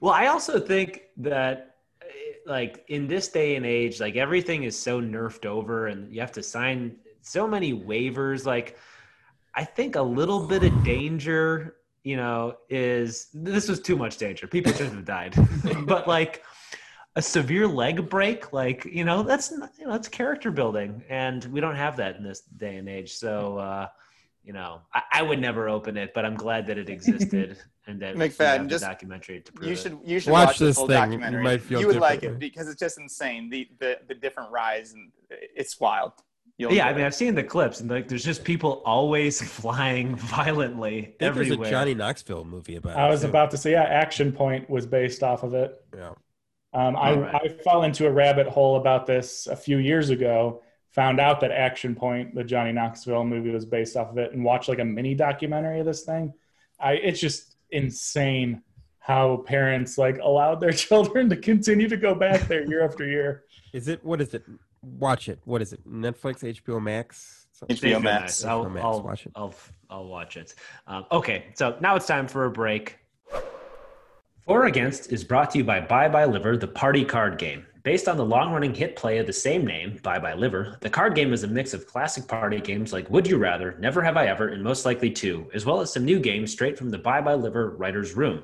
well, 0.00 0.12
I 0.12 0.28
also 0.28 0.60
think 0.60 1.02
that, 1.16 1.74
eh, 2.00 2.06
like, 2.46 2.84
in 2.86 3.08
this 3.08 3.26
day 3.26 3.56
and 3.56 3.66
age, 3.66 3.98
like, 3.98 4.14
everything 4.14 4.62
is 4.62 4.78
so 4.78 5.00
nerfed 5.00 5.44
over 5.44 5.88
and 5.88 6.14
you 6.14 6.20
have 6.20 6.30
to 6.32 6.42
sign 6.42 6.94
so 7.22 7.46
many 7.48 7.72
waivers. 7.72 8.44
Like, 8.44 8.78
I 9.54 9.64
think 9.64 9.96
a 9.96 10.02
little 10.02 10.46
bit 10.46 10.62
of 10.64 10.84
danger, 10.84 11.76
you 12.04 12.16
know, 12.16 12.56
is 12.68 13.28
this 13.32 13.68
was 13.68 13.80
too 13.80 13.96
much 13.96 14.16
danger. 14.18 14.46
People 14.46 14.72
should 14.72 14.88
have 14.92 15.04
died. 15.04 15.34
but, 15.86 16.06
like, 16.06 16.42
a 17.16 17.22
severe 17.22 17.66
leg 17.66 18.08
break, 18.08 18.52
like, 18.52 18.84
you 18.86 19.04
know, 19.04 19.22
that's, 19.22 19.50
you 19.50 19.58
know, 19.58 19.92
that's 19.92 20.08
character 20.08 20.50
building. 20.50 21.02
And 21.08 21.44
we 21.46 21.60
don't 21.60 21.76
have 21.76 21.96
that 21.98 22.16
in 22.16 22.22
this 22.22 22.40
day 22.40 22.76
and 22.76 22.88
age. 22.88 23.12
So, 23.12 23.58
uh, 23.58 23.88
you 24.44 24.52
know, 24.52 24.80
I, 24.92 25.02
I 25.12 25.22
would 25.22 25.38
never 25.38 25.68
open 25.68 25.96
it, 25.96 26.14
but 26.14 26.24
I'm 26.24 26.34
glad 26.34 26.66
that 26.66 26.78
it 26.78 26.88
existed 26.88 27.58
and 27.86 28.00
that 28.00 28.16
we 28.16 28.28
McFadden, 28.28 28.38
have 28.38 28.62
the 28.64 28.68
just- 28.70 28.84
documentary 28.84 29.40
to 29.40 29.52
prove 29.52 29.66
You 29.68 29.74
it. 29.74 29.78
should 29.78 29.98
you 30.04 30.18
should 30.20 30.32
Watch 30.32 30.46
watch, 30.48 30.58
this 30.58 30.76
full 30.76 30.86
thing. 30.88 30.96
You 30.96 31.00
documentary. 31.18 31.42
might 31.44 31.62
feel 31.62 31.86
would 31.86 31.96
like 31.96 32.22
it 32.22 32.38
because 32.38 32.68
it's 32.68 32.80
just 32.80 32.98
insane. 32.98 33.50
The 33.50 33.68
the 33.78 33.98
the 34.08 34.14
different 34.14 34.50
rise 34.50 34.94
and 34.94 35.12
it's 35.30 35.78
wild. 35.78 36.12
You'll 36.62 36.72
Yeah, 36.72 36.86
I 36.86 36.92
mean, 36.92 37.02
it. 37.02 37.06
I've 37.06 37.14
seen 37.14 37.34
the 37.34 37.42
clips, 37.42 37.80
and 37.80 37.90
like, 37.90 38.06
there's 38.06 38.24
just 38.24 38.44
people 38.44 38.82
always 38.86 39.40
flying 39.60 40.14
violently 40.38 40.98
I 40.98 41.02
think 41.02 41.16
everywhere. 41.20 41.56
there's 41.56 41.68
a 41.68 41.70
Johnny 41.70 41.94
Knoxville 41.94 42.44
movie 42.44 42.76
about 42.76 42.96
I 42.96 43.08
it. 43.08 43.10
was 43.10 43.22
too. 43.22 43.28
about 43.28 43.50
to 43.50 43.56
say, 43.56 43.72
yeah, 43.72 43.82
Action 43.82 44.32
Point 44.32 44.70
was 44.70 44.86
based 44.86 45.22
off 45.24 45.42
of 45.42 45.54
it. 45.54 45.84
Yeah. 45.94 46.12
Um, 46.72 46.96
I, 46.96 47.10
All 47.10 47.18
right. 47.20 47.34
I 47.34 47.48
fell 47.48 47.82
into 47.82 48.06
a 48.06 48.10
rabbit 48.12 48.46
hole 48.46 48.76
about 48.76 49.06
this 49.06 49.46
a 49.48 49.56
few 49.56 49.78
years 49.78 50.10
ago. 50.10 50.62
Found 50.92 51.20
out 51.20 51.40
that 51.40 51.50
Action 51.50 51.94
Point, 51.94 52.34
the 52.34 52.44
Johnny 52.44 52.70
Knoxville 52.72 53.24
movie, 53.24 53.50
was 53.50 53.64
based 53.66 53.96
off 53.96 54.10
of 54.10 54.18
it, 54.18 54.32
and 54.32 54.44
watched 54.44 54.68
like 54.68 54.78
a 54.78 54.84
mini 54.84 55.14
documentary 55.14 55.80
of 55.80 55.86
this 55.86 56.02
thing. 56.04 56.32
I 56.78 56.92
it's 56.92 57.20
just 57.20 57.56
insane 57.70 58.62
how 58.98 59.38
parents 59.38 59.98
like 59.98 60.18
allowed 60.22 60.60
their 60.60 60.72
children 60.86 61.28
to 61.30 61.36
continue 61.36 61.88
to 61.88 61.96
go 61.96 62.14
back 62.14 62.42
there 62.46 62.64
year 62.66 62.84
after 62.84 63.04
year. 63.04 63.44
Is 63.72 63.88
it 63.88 64.04
what 64.04 64.20
is 64.20 64.32
it? 64.32 64.44
Watch 64.82 65.28
it. 65.28 65.38
What 65.44 65.62
is 65.62 65.72
it? 65.72 65.88
Netflix, 65.88 66.42
HBO 66.42 66.82
Max? 66.82 67.46
Something- 67.52 67.76
HBO 67.76 67.96
HBO 67.98 68.02
Max. 68.02 68.44
I'll, 68.44 68.64
HBO 68.64 68.72
Max, 68.72 68.84
I'll, 68.84 69.02
watch 69.02 69.26
it. 69.26 69.32
I'll, 69.36 69.54
I'll 69.90 70.06
watch 70.06 70.36
it. 70.36 70.54
Um, 70.86 71.06
okay, 71.12 71.46
so 71.54 71.76
now 71.80 71.94
it's 71.96 72.06
time 72.06 72.26
for 72.26 72.46
a 72.46 72.50
break. 72.50 72.98
For 74.40 74.66
Against 74.66 75.12
is 75.12 75.22
brought 75.22 75.52
to 75.52 75.58
you 75.58 75.64
by 75.64 75.80
Bye 75.80 76.08
Bye 76.08 76.24
Liver, 76.24 76.56
the 76.56 76.66
party 76.66 77.04
card 77.04 77.38
game. 77.38 77.64
Based 77.84 78.08
on 78.08 78.16
the 78.16 78.24
long 78.24 78.52
running 78.52 78.74
hit 78.74 78.96
play 78.96 79.18
of 79.18 79.26
the 79.26 79.32
same 79.32 79.64
name, 79.64 80.00
Bye 80.02 80.18
Bye 80.18 80.34
Liver, 80.34 80.78
the 80.80 80.90
card 80.90 81.14
game 81.14 81.32
is 81.32 81.44
a 81.44 81.48
mix 81.48 81.74
of 81.74 81.86
classic 81.86 82.26
party 82.26 82.60
games 82.60 82.92
like 82.92 83.08
Would 83.10 83.28
You 83.28 83.38
Rather, 83.38 83.76
Never 83.78 84.02
Have 84.02 84.16
I 84.16 84.26
Ever, 84.26 84.48
and 84.48 84.62
Most 84.62 84.84
Likely 84.84 85.10
To, 85.12 85.48
as 85.54 85.64
well 85.64 85.80
as 85.80 85.92
some 85.92 86.04
new 86.04 86.18
games 86.18 86.50
straight 86.50 86.76
from 86.76 86.90
the 86.90 86.98
Bye 86.98 87.20
Bye 87.20 87.34
Liver 87.34 87.70
writer's 87.70 88.14
room. 88.16 88.42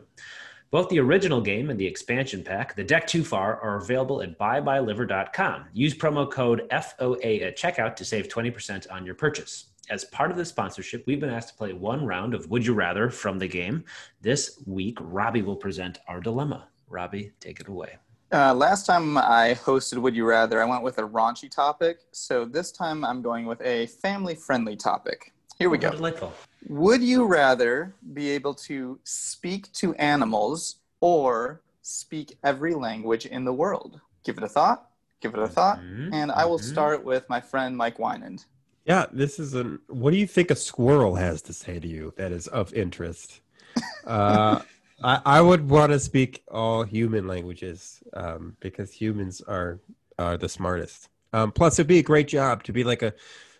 Both 0.70 0.90
the 0.90 1.00
original 1.00 1.40
game 1.40 1.70
and 1.70 1.81
the 1.81 1.87
expansion 1.87 2.44
pack, 2.44 2.76
The 2.76 2.85
Deck 2.85 3.07
Too 3.07 3.24
Far, 3.24 3.59
are 3.62 3.78
available 3.78 4.20
at 4.20 4.38
buybyliver.com. 4.38 5.64
Use 5.72 5.94
promo 5.94 6.31
code 6.31 6.68
FOA 6.70 7.42
at 7.42 7.57
checkout 7.57 7.96
to 7.96 8.04
save 8.04 8.28
20% 8.28 8.87
on 8.92 9.07
your 9.07 9.14
purchase. 9.14 9.68
As 9.88 10.04
part 10.04 10.31
of 10.31 10.37
the 10.37 10.44
sponsorship, 10.44 11.07
we've 11.07 11.20
been 11.20 11.31
asked 11.31 11.48
to 11.48 11.54
play 11.54 11.72
one 11.72 12.04
round 12.04 12.35
of 12.35 12.50
Would 12.50 12.66
You 12.66 12.74
Rather 12.74 13.09
from 13.09 13.38
the 13.38 13.48
game. 13.48 13.83
This 14.20 14.62
week, 14.66 14.98
Robbie 15.00 15.40
will 15.40 15.57
present 15.57 16.00
our 16.07 16.20
dilemma. 16.20 16.68
Robbie, 16.87 17.33
take 17.40 17.61
it 17.61 17.68
away. 17.68 17.96
Uh, 18.31 18.52
last 18.52 18.85
time 18.85 19.16
I 19.16 19.57
hosted 19.59 19.96
Would 19.96 20.14
You 20.14 20.26
Rather, 20.26 20.62
I 20.62 20.66
went 20.66 20.83
with 20.83 20.98
a 20.98 21.02
raunchy 21.02 21.50
topic. 21.50 22.00
So 22.12 22.44
this 22.44 22.72
time 22.72 23.07
I'm 23.07 23.22
going 23.22 23.46
with 23.46 23.62
a 23.62 23.87
family 23.87 24.35
friendly 24.35 24.76
topic. 24.76 25.33
Here 25.59 25.70
we 25.70 25.78
How 25.78 25.92
go. 25.92 25.96
Delightful. 25.96 26.35
Would 26.66 27.02
you 27.02 27.24
rather 27.26 27.94
be 28.12 28.30
able 28.30 28.54
to 28.70 28.98
speak 29.04 29.72
to 29.74 29.94
animals 29.94 30.76
or 31.00 31.62
speak 31.82 32.38
every 32.44 32.74
language 32.74 33.26
in 33.26 33.44
the 33.44 33.52
world? 33.52 34.00
Give 34.24 34.36
it 34.38 34.44
a 34.44 34.48
thought. 34.48 34.88
Give 35.20 35.34
it 35.34 35.40
a 35.40 35.48
thought. 35.48 35.78
Mhm, 35.78 36.12
And 36.12 36.30
I 36.30 36.44
will 36.44 36.58
mhm. 36.58 36.64
start 36.64 37.04
with 37.04 37.28
my 37.28 37.40
friend 37.40 37.76
Mike 37.76 37.98
Winand. 37.98 38.44
Yeah, 38.84 39.06
this 39.12 39.38
is 39.38 39.54
a. 39.54 39.78
What 39.88 40.12
do 40.12 40.16
you 40.16 40.26
think 40.26 40.50
a 40.50 40.56
squirrel 40.56 41.14
has 41.16 41.42
to 41.42 41.52
say 41.52 41.78
to 41.78 41.86
you 41.86 42.14
that 42.16 42.32
is 42.32 42.46
of 42.48 42.72
interest? 42.74 43.40
Uh, 44.04 44.62
I, 45.02 45.20
I 45.26 45.40
would 45.42 45.68
want 45.70 45.92
to 45.92 46.00
speak 46.00 46.42
all 46.48 46.84
human 46.84 47.26
languages 47.28 48.02
um, 48.14 48.56
because 48.60 48.92
humans 48.92 49.42
are 49.42 49.80
are 50.18 50.38
the 50.38 50.48
smartest. 50.48 51.08
Um, 51.32 51.52
plus, 51.52 51.78
it'd 51.78 51.88
be 51.88 51.98
a 52.00 52.02
great 52.04 52.28
job 52.28 52.64
to 52.64 52.72
be 52.72 52.84
like 52.84 53.02
a. 53.02 53.14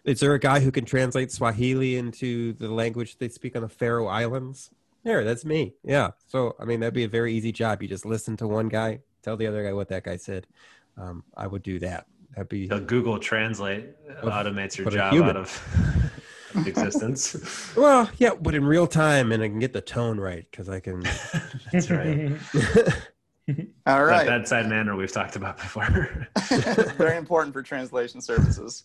Is 0.09 0.21
there 0.21 0.33
a 0.33 0.39
guy 0.41 0.61
who 0.61 0.71
can 0.71 0.87
translate 0.87 1.31
Swahili 1.31 1.97
into 1.97 2.55
the 2.55 2.69
language 2.71 3.19
they 3.19 3.29
speak 3.29 3.55
on 3.55 3.61
the 3.63 3.69
Faroe 3.69 4.07
Islands? 4.07 4.71
There, 5.05 5.23
that's 5.23 5.45
me. 5.45 5.75
Yeah. 5.85 6.13
So, 6.27 6.57
I 6.59 6.65
mean, 6.65 6.81
that'd 6.81 6.95
be 6.95 7.05
a 7.05 7.09
very 7.09 7.35
easy 7.35 7.53
job. 7.53 7.83
You 7.83 7.89
just 7.89 8.07
listen 8.07 8.35
to 8.39 8.49
one 8.49 8.69
guy, 8.69 9.01
tell 9.23 9.37
the 9.37 9.47
other 9.47 9.63
guy 9.63 9.75
what 9.75 9.89
that 9.91 10.05
guy 10.05 10.17
said. 10.17 10.47
Um, 10.97 11.25
I 11.37 11.47
would 11.47 11.63
do 11.63 11.79
that. 11.81 12.07
That'd 12.35 12.49
be 12.49 12.67
The 12.69 12.81
Google 12.81 13.19
Translate 13.19 13.85
automates 14.23 14.79
your 14.79 14.91
job 14.91 15.13
out 15.15 15.37
of 15.37 16.13
existence. 16.67 17.37
Well, 17.77 18.11
yeah, 18.17 18.31
but 18.41 18.55
in 18.55 18.65
real 18.65 18.87
time, 18.87 19.31
and 19.31 19.43
I 19.43 19.49
can 19.49 19.59
get 19.59 19.75
the 19.75 19.83
tone 19.83 20.19
right 20.19 20.47
because 20.51 20.71
I 20.71 20.81
can. 20.81 21.03
That's 21.73 21.91
right. 21.91 22.33
All 23.47 23.55
That 23.85 24.01
right. 24.01 24.27
bedside 24.27 24.69
manner 24.69 24.97
we've 24.97 25.13
talked 25.13 25.37
about 25.37 25.59
before. 25.59 26.27
Very 26.97 27.19
important 27.19 27.53
for 27.53 27.63
translation 27.63 28.23
services. 28.23 28.85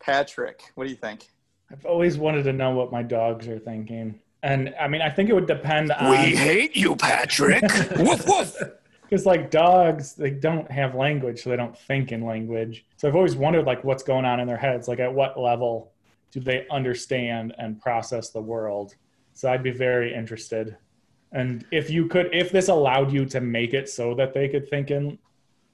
Patrick, 0.00 0.62
what 0.74 0.84
do 0.84 0.90
you 0.90 0.96
think? 0.96 1.28
I've 1.70 1.86
always 1.86 2.18
wanted 2.18 2.44
to 2.44 2.52
know 2.52 2.70
what 2.70 2.92
my 2.92 3.02
dogs 3.02 3.48
are 3.48 3.58
thinking. 3.58 4.20
And 4.42 4.74
I 4.78 4.88
mean, 4.88 5.00
I 5.00 5.08
think 5.08 5.30
it 5.30 5.32
would 5.32 5.46
depend 5.46 5.90
on. 5.90 6.10
We 6.10 6.36
hate 6.36 6.76
you, 6.76 6.96
Patrick. 6.96 7.62
woof 7.98 8.26
woof. 8.26 8.56
Because 9.02 9.26
like 9.26 9.50
dogs, 9.50 10.14
they 10.14 10.30
don't 10.30 10.70
have 10.70 10.94
language, 10.94 11.42
so 11.42 11.50
they 11.50 11.56
don't 11.56 11.76
think 11.76 12.12
in 12.12 12.24
language. 12.24 12.84
So 12.96 13.08
I've 13.08 13.16
always 13.16 13.36
wondered 13.36 13.64
like 13.64 13.82
what's 13.84 14.02
going 14.02 14.24
on 14.24 14.40
in 14.40 14.46
their 14.46 14.56
heads. 14.56 14.86
Like 14.86 14.98
at 14.98 15.12
what 15.12 15.38
level 15.38 15.92
do 16.30 16.40
they 16.40 16.66
understand 16.70 17.54
and 17.58 17.80
process 17.80 18.30
the 18.30 18.40
world? 18.40 18.94
So 19.32 19.50
I'd 19.50 19.62
be 19.62 19.70
very 19.70 20.14
interested. 20.14 20.76
And 21.32 21.64
if 21.72 21.90
you 21.90 22.06
could, 22.06 22.28
if 22.32 22.52
this 22.52 22.68
allowed 22.68 23.12
you 23.12 23.24
to 23.26 23.40
make 23.40 23.74
it 23.74 23.88
so 23.88 24.14
that 24.14 24.34
they 24.34 24.48
could 24.48 24.68
think 24.68 24.90
in 24.90 25.18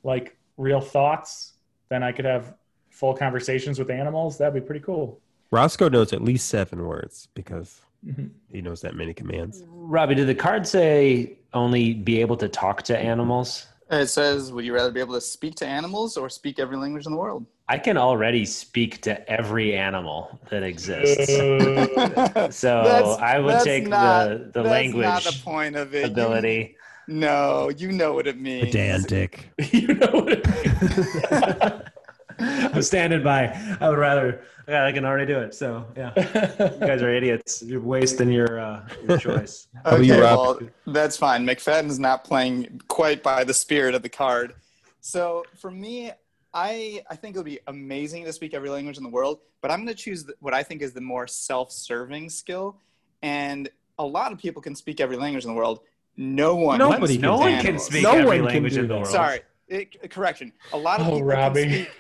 like 0.03 0.39
real 0.57 0.81
thoughts, 0.81 1.55
then 1.89 2.03
I 2.03 2.13
could 2.13 2.25
have 2.25 2.55
full 3.01 3.15
conversations 3.15 3.79
with 3.79 3.91
animals. 3.91 4.37
That'd 4.37 4.53
be 4.55 4.61
pretty 4.61 4.85
cool. 4.85 5.19
Roscoe 5.51 5.89
knows 5.89 6.13
at 6.13 6.23
least 6.23 6.49
seven 6.49 6.87
words 6.87 7.27
because 7.35 7.81
Mhm. 8.07 8.29
he 8.53 8.61
knows 8.61 8.83
that 8.83 8.95
many 8.95 9.15
commands. 9.15 9.65
Robbie, 9.69 10.15
did 10.15 10.27
the 10.29 10.35
card 10.35 10.67
say 10.67 11.39
only 11.55 11.95
be 11.95 12.21
able 12.21 12.37
to 12.37 12.49
talk 12.49 12.83
to 12.85 12.97
animals? 12.97 13.67
It 13.91 14.07
says, 14.07 14.53
would 14.53 14.65
you 14.65 14.73
rather 14.75 14.93
be 14.93 15.01
able 15.01 15.15
to 15.15 15.21
speak 15.21 15.57
to 15.57 15.67
animals 15.67 16.17
or 16.17 16.29
speak 16.29 16.59
every 16.61 16.77
language 16.77 17.07
in 17.07 17.13
the 17.13 17.19
world? 17.19 17.45
I 17.69 17.79
can 17.79 17.97
already 17.97 18.45
speak 18.45 19.01
to 19.03 19.29
every 19.31 19.75
animal 19.77 20.39
that 20.51 20.63
exists. 20.63 21.29
So 22.57 22.83
That's- 22.85 23.19
I 23.19 23.39
would 23.39 23.61
take 23.65 23.89
not- 23.89 24.53
the, 24.53 24.63
the 24.63 24.63
language 24.63 25.25
the 25.25 25.41
point 25.43 25.75
of 25.75 25.95
it. 25.95 26.07
You- 26.07 26.13
ability. 26.13 26.77
no, 27.09 27.71
you 27.77 27.91
know 27.93 28.13
what 28.13 28.27
it 28.29 28.39
means. 28.39 28.67
Pedantic. 28.67 29.51
you 29.73 29.89
know 29.95 30.11
what 30.13 30.33
it 30.33 30.47
means. 30.47 31.83
I'm 32.75 32.83
standing 32.83 33.23
by. 33.23 33.47
I 33.81 33.89
would 33.89 33.99
rather. 33.99 34.43
Yeah, 34.69 34.87
I 34.87 34.93
can 34.93 35.05
already 35.05 35.27
do 35.27 35.39
it. 35.41 35.55
So 35.55 35.85
yeah, 35.97 36.13
you 36.17 36.87
guys 36.87 37.03
are 37.03 37.11
idiots. 37.13 37.63
You're 37.63 37.81
wasting 37.81 38.31
your 38.31 38.61
uh, 38.61 38.89
your 39.09 39.19
choice. 39.27 39.67
How 39.75 39.81
about 39.83 39.95
Okay, 40.01 40.05
you, 40.07 40.21
Rob? 40.23 40.61
well, 40.61 40.71
that's 40.95 41.17
fine. 41.17 41.45
McFadden's 41.47 41.99
not 41.99 42.25
playing 42.25 42.81
quite 42.89 43.23
by 43.23 43.45
the 43.45 43.55
spirit 43.55 43.95
of 43.95 44.03
the 44.03 44.09
card. 44.09 44.55
So 45.01 45.45
for 45.57 45.71
me, 45.71 46.13
I 46.55 47.03
I 47.11 47.17
think 47.17 47.35
it 47.35 47.39
would 47.39 47.47
be 47.47 47.59
amazing 47.67 48.25
to 48.25 48.33
speak 48.33 48.55
every 48.55 48.71
language 48.71 48.97
in 48.97 49.03
the 49.03 49.09
world, 49.09 49.41
but 49.61 49.71
I'm 49.71 49.79
going 49.79 49.89
to 49.89 49.95
choose 49.95 50.31
what 50.41 50.55
I 50.55 50.63
think 50.63 50.83
is 50.83 50.93
the 50.93 51.01
more 51.01 51.27
self-serving 51.27 52.31
skill. 52.31 52.77
And 53.23 53.69
a 53.99 54.05
lot 54.05 54.33
of 54.33 54.39
people 54.39 54.63
can 54.63 54.75
speak 54.75 55.01
every 55.01 55.17
language 55.17 55.45
in 55.45 55.51
the 55.51 55.57
world. 55.57 55.81
No 56.17 56.55
one. 56.55 56.79
Nobody 56.79 57.15
can 57.15 57.23
no 57.23 57.37
one 57.39 57.53
speak 57.55 57.67
can 57.67 57.79
speak 57.79 58.03
No 58.03 58.13
every 58.13 58.25
one 58.25 58.37
can 58.37 58.45
language 58.47 58.75
do 58.75 58.81
in 58.81 58.89
the 58.89 58.95
world. 58.95 59.07
Sorry, 59.09 59.41
it, 59.69 60.11
correction. 60.11 60.53
A 60.73 60.79
lot 60.79 61.01
of 61.01 61.09
Oh, 61.09 61.11
people 61.13 61.27
Robbie. 61.27 61.63
can 61.65 61.73
speak. 61.73 61.91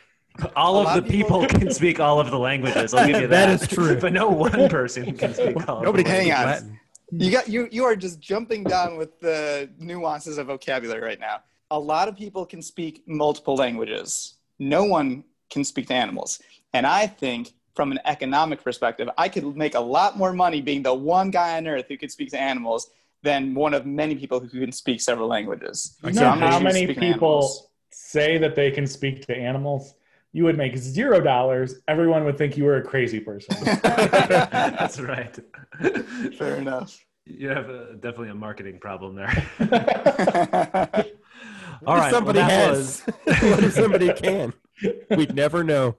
All 0.56 0.76
of 0.86 0.94
the 0.94 1.02
people- 1.10 1.40
people 1.46 1.58
can 1.60 1.70
speak 1.72 2.00
all 2.00 2.20
of 2.20 2.30
the 2.30 2.38
languages. 2.38 2.94
I'll 2.94 3.06
give 3.06 3.20
you 3.20 3.26
That 3.36 3.46
that. 3.46 3.62
is 3.62 3.68
true. 3.68 3.98
But 4.00 4.12
no 4.12 4.28
one 4.28 4.68
person 4.68 5.16
can 5.16 5.34
speak 5.34 5.68
all. 5.68 5.82
Nobody 5.82 6.02
the 6.02 6.08
can 6.08 6.16
Hang 6.16 6.26
speak 6.26 6.38
on. 6.38 6.46
Latin. 6.46 6.80
You 7.12 7.30
got 7.32 7.48
you 7.48 7.68
you 7.72 7.84
are 7.84 7.96
just 7.96 8.20
jumping 8.20 8.62
down 8.64 8.96
with 8.96 9.18
the 9.20 9.68
nuances 9.78 10.38
of 10.38 10.46
vocabulary 10.46 11.00
right 11.02 11.18
now. 11.20 11.40
A 11.72 11.78
lot 11.78 12.08
of 12.08 12.16
people 12.16 12.46
can 12.46 12.62
speak 12.62 13.02
multiple 13.06 13.56
languages. 13.56 14.34
No 14.58 14.84
one 14.84 15.24
can 15.50 15.64
speak 15.64 15.88
to 15.88 15.94
animals. 15.94 16.40
And 16.72 16.86
I 16.86 17.06
think 17.06 17.52
from 17.74 17.90
an 17.92 17.98
economic 18.04 18.62
perspective, 18.62 19.08
I 19.18 19.28
could 19.28 19.56
make 19.56 19.74
a 19.74 19.80
lot 19.80 20.16
more 20.16 20.32
money 20.32 20.60
being 20.60 20.82
the 20.82 20.94
one 20.94 21.30
guy 21.30 21.56
on 21.56 21.66
earth 21.66 21.86
who 21.88 21.96
could 21.96 22.10
speak 22.12 22.30
to 22.30 22.38
animals 22.40 22.90
than 23.22 23.54
one 23.54 23.74
of 23.74 23.86
many 23.86 24.14
people 24.14 24.38
who 24.40 24.48
can 24.60 24.72
speak 24.72 25.00
several 25.00 25.28
languages. 25.28 25.96
You 26.04 26.12
So 26.14 26.26
I'm 26.26 26.38
gonna 26.38 26.50
how 26.52 26.60
many 26.60 26.86
people 26.94 27.68
say 27.90 28.38
that 28.38 28.54
they 28.54 28.70
can 28.70 28.86
speak 28.86 29.26
to 29.26 29.36
animals? 29.36 29.94
You 30.32 30.44
would 30.44 30.56
make 30.56 30.76
zero 30.76 31.20
dollars. 31.20 31.76
Everyone 31.88 32.24
would 32.24 32.38
think 32.38 32.56
you 32.56 32.64
were 32.64 32.76
a 32.76 32.82
crazy 32.82 33.20
person. 33.20 33.56
That's 33.64 35.00
right. 35.00 35.36
Fair 36.38 36.56
enough. 36.56 37.04
You 37.26 37.48
have 37.48 37.68
a, 37.68 37.94
definitely 37.94 38.30
a 38.30 38.34
marketing 38.34 38.78
problem 38.78 39.16
there. 39.16 39.30
What 39.58 39.72
All 41.86 41.96
if 41.96 42.02
right. 42.02 42.12
somebody 42.12 42.38
well, 42.38 42.48
that 42.48 42.68
has? 42.68 43.00
what 43.24 43.64
if 43.64 43.72
somebody 43.72 44.12
can? 44.12 44.52
We'd 45.10 45.34
never 45.34 45.64
know. 45.64 45.96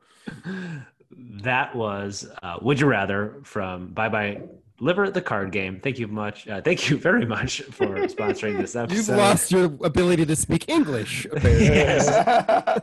that 1.43 1.75
was 1.75 2.27
uh, 2.41 2.57
Would 2.61 2.79
You 2.79 2.88
Rather 2.88 3.41
from 3.43 3.93
Bye 3.93 4.09
Bye 4.09 4.41
Liver 4.79 5.11
the 5.11 5.21
card 5.21 5.51
game. 5.51 5.79
Thank 5.79 5.99
you 5.99 6.07
much. 6.07 6.47
Uh, 6.47 6.61
thank 6.61 6.89
you 6.89 6.97
very 6.97 7.25
much 7.25 7.61
for 7.61 7.88
sponsoring 8.07 8.57
this 8.57 8.75
episode. 8.75 8.95
You've 8.95 9.09
lost 9.09 9.51
your 9.51 9.65
ability 9.84 10.25
to 10.25 10.36
speak 10.36 10.69
English. 10.69 11.25
Apparently. 11.25 11.65
Yes. 11.65 12.82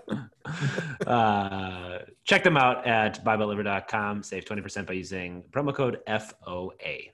uh, 1.07 1.99
check 2.24 2.42
them 2.42 2.57
out 2.57 2.86
at 2.86 3.24
BuyBuyLiver.com. 3.24 4.22
Save 4.22 4.44
20% 4.44 4.86
by 4.86 4.94
using 4.94 5.42
promo 5.51 5.74
code 5.74 6.01
FOA. 6.07 7.11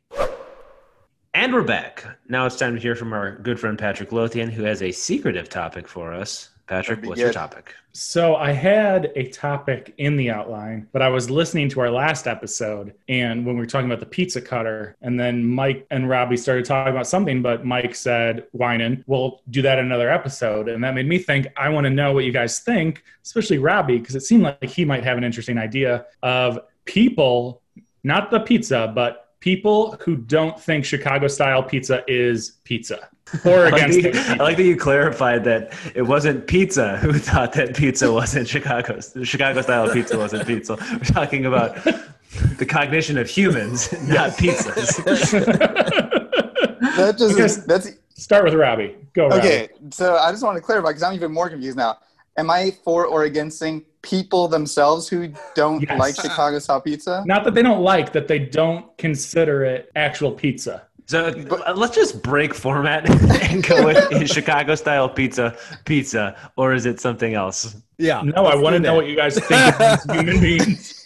And 1.34 1.52
we're 1.52 1.62
back. 1.62 2.04
Now 2.28 2.46
it's 2.46 2.56
time 2.56 2.76
to 2.76 2.80
hear 2.80 2.94
from 2.94 3.12
our 3.12 3.36
good 3.38 3.58
friend 3.58 3.76
Patrick 3.76 4.12
Lothian, 4.12 4.50
who 4.50 4.62
has 4.62 4.82
a 4.82 4.92
secretive 4.92 5.48
topic 5.48 5.88
for 5.88 6.14
us. 6.14 6.50
Patrick, 6.66 6.96
That'd 6.96 7.02
be 7.02 7.08
what's 7.08 7.20
your 7.20 7.32
topic? 7.32 7.74
So 7.92 8.36
I 8.36 8.52
had 8.52 9.12
a 9.16 9.28
topic 9.28 9.94
in 9.98 10.16
the 10.16 10.30
outline, 10.30 10.88
but 10.92 11.02
I 11.02 11.08
was 11.08 11.30
listening 11.30 11.68
to 11.70 11.80
our 11.80 11.90
last 11.90 12.26
episode 12.26 12.94
and 13.08 13.44
when 13.44 13.54
we 13.54 13.60
were 13.60 13.66
talking 13.66 13.86
about 13.86 14.00
the 14.00 14.06
pizza 14.06 14.40
cutter, 14.40 14.96
and 15.02 15.20
then 15.20 15.44
Mike 15.44 15.86
and 15.90 16.08
Robbie 16.08 16.38
started 16.38 16.64
talking 16.64 16.92
about 16.92 17.06
something, 17.06 17.42
but 17.42 17.66
Mike 17.66 17.94
said, 17.94 18.46
Winan, 18.56 19.04
we'll 19.06 19.42
do 19.50 19.60
that 19.62 19.78
in 19.78 19.84
another 19.86 20.10
episode. 20.10 20.68
And 20.68 20.82
that 20.82 20.94
made 20.94 21.06
me 21.06 21.18
think, 21.18 21.46
I 21.56 21.68
want 21.68 21.84
to 21.84 21.90
know 21.90 22.12
what 22.12 22.24
you 22.24 22.32
guys 22.32 22.60
think, 22.60 23.04
especially 23.22 23.58
Robbie, 23.58 23.98
because 23.98 24.14
it 24.14 24.22
seemed 24.22 24.42
like 24.42 24.64
he 24.64 24.84
might 24.84 25.04
have 25.04 25.18
an 25.18 25.24
interesting 25.24 25.58
idea 25.58 26.06
of 26.22 26.58
people, 26.86 27.62
not 28.02 28.30
the 28.30 28.40
pizza, 28.40 28.90
but 28.94 29.23
people 29.44 29.94
who 30.00 30.16
don't 30.16 30.58
think 30.58 30.86
Chicago 30.86 31.28
style 31.28 31.62
pizza 31.62 32.02
is 32.08 32.52
pizza. 32.64 33.10
Or 33.44 33.66
I 33.66 33.68
like, 33.68 33.74
against 33.74 34.02
that, 34.02 34.14
it. 34.14 34.40
I 34.40 34.42
like 34.42 34.56
that 34.56 34.62
you 34.64 34.74
clarified 34.74 35.44
that 35.44 35.74
it 35.94 36.00
wasn't 36.00 36.46
pizza 36.46 36.96
who 36.96 37.12
thought 37.28 37.52
that 37.52 37.76
pizza 37.76 38.10
wasn't 38.10 38.48
Chicago. 38.48 39.00
Chicago 39.22 39.60
style 39.60 39.92
pizza 39.92 40.16
wasn't 40.16 40.46
pizza. 40.46 40.78
We're 40.92 40.98
talking 41.00 41.44
about 41.44 41.74
the 42.56 42.64
cognition 42.66 43.18
of 43.18 43.28
humans, 43.28 43.92
not 44.08 44.30
pizzas. 44.30 44.96
That 46.96 47.16
just 47.18 47.34
Okay. 47.34 47.44
is, 47.44 47.66
that's 47.66 47.90
Start 48.14 48.44
with 48.44 48.54
Robbie. 48.54 48.96
Go, 49.12 49.28
Robbie. 49.28 49.38
okay. 49.40 49.68
So 49.90 50.16
I 50.16 50.30
just 50.30 50.42
want 50.42 50.56
to 50.56 50.62
clarify 50.62 50.88
because 50.88 51.02
I'm 51.02 51.12
even 51.12 51.32
more 51.32 51.50
confused 51.50 51.76
now. 51.76 51.98
Am 52.38 52.48
I 52.48 52.70
for 52.82 53.04
or 53.06 53.24
against 53.24 53.58
saying 53.58 53.84
people 54.04 54.46
themselves 54.46 55.08
who 55.08 55.32
don't 55.54 55.80
Yes. 55.82 55.98
like 55.98 56.14
Chicago 56.14 56.58
style 56.60 56.80
pizza? 56.80 57.24
Not 57.26 57.42
that 57.44 57.54
they 57.54 57.62
don't 57.62 57.82
like, 57.82 58.12
that 58.12 58.28
they 58.28 58.38
don't 58.38 58.84
consider 58.98 59.64
it 59.64 59.90
actual 59.96 60.30
pizza. 60.30 60.82
So 61.06 61.26
uh, 61.26 61.74
let's 61.76 61.94
just 61.94 62.22
break 62.22 62.54
format 62.54 63.08
and 63.50 63.62
go 63.66 63.84
with 63.84 64.10
is 64.12 64.30
Chicago 64.38 64.74
style 64.74 65.08
pizza 65.08 65.56
pizza 65.84 66.36
or 66.56 66.72
is 66.74 66.86
it 66.86 67.00
something 67.00 67.34
else? 67.34 67.76
Yeah. 67.98 68.22
No, 68.22 68.46
I 68.46 68.54
want 68.54 68.74
to 68.74 68.80
know 68.80 68.94
what 68.94 69.06
you 69.06 69.16
guys 69.16 69.38
think 69.38 69.80
of 69.80 70.02
these 70.02 70.04
human 70.16 70.40
beings. 70.40 71.04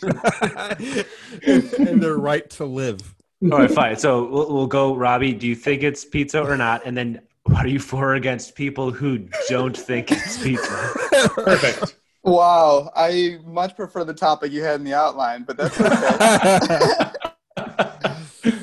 and, 1.47 1.73
and 1.89 2.03
their 2.03 2.17
right 2.19 2.49
to 2.51 2.65
live. 2.65 3.01
All 3.43 3.59
right, 3.59 3.71
fine. 3.71 3.97
So 3.97 4.29
we'll, 4.29 4.53
we'll 4.53 4.67
go, 4.67 4.95
Robbie. 4.97 5.33
Do 5.33 5.47
you 5.47 5.55
think 5.55 5.83
it's 5.83 6.05
pizza 6.05 6.43
or 6.43 6.57
not? 6.57 6.83
And 6.85 6.97
then 6.97 7.21
what 7.45 7.65
are 7.65 7.69
you 7.69 7.79
for 7.81 8.11
or 8.13 8.15
against 8.15 8.55
people 8.55 8.91
who 8.91 9.27
don't 9.49 9.77
think 9.77 10.11
it's 10.13 10.43
pizza? 10.43 10.93
Perfect. 11.35 11.97
Wow, 12.29 12.91
I 12.95 13.39
much 13.47 13.77
prefer 13.77 14.05
the 14.05 14.15
topic 14.15 14.53
you 14.53 14.63
had 14.63 14.81
in 14.81 14.85
the 14.85 14.95
outline, 14.95 15.45
but 15.45 15.57
that's 15.57 15.81
okay. 15.81 17.13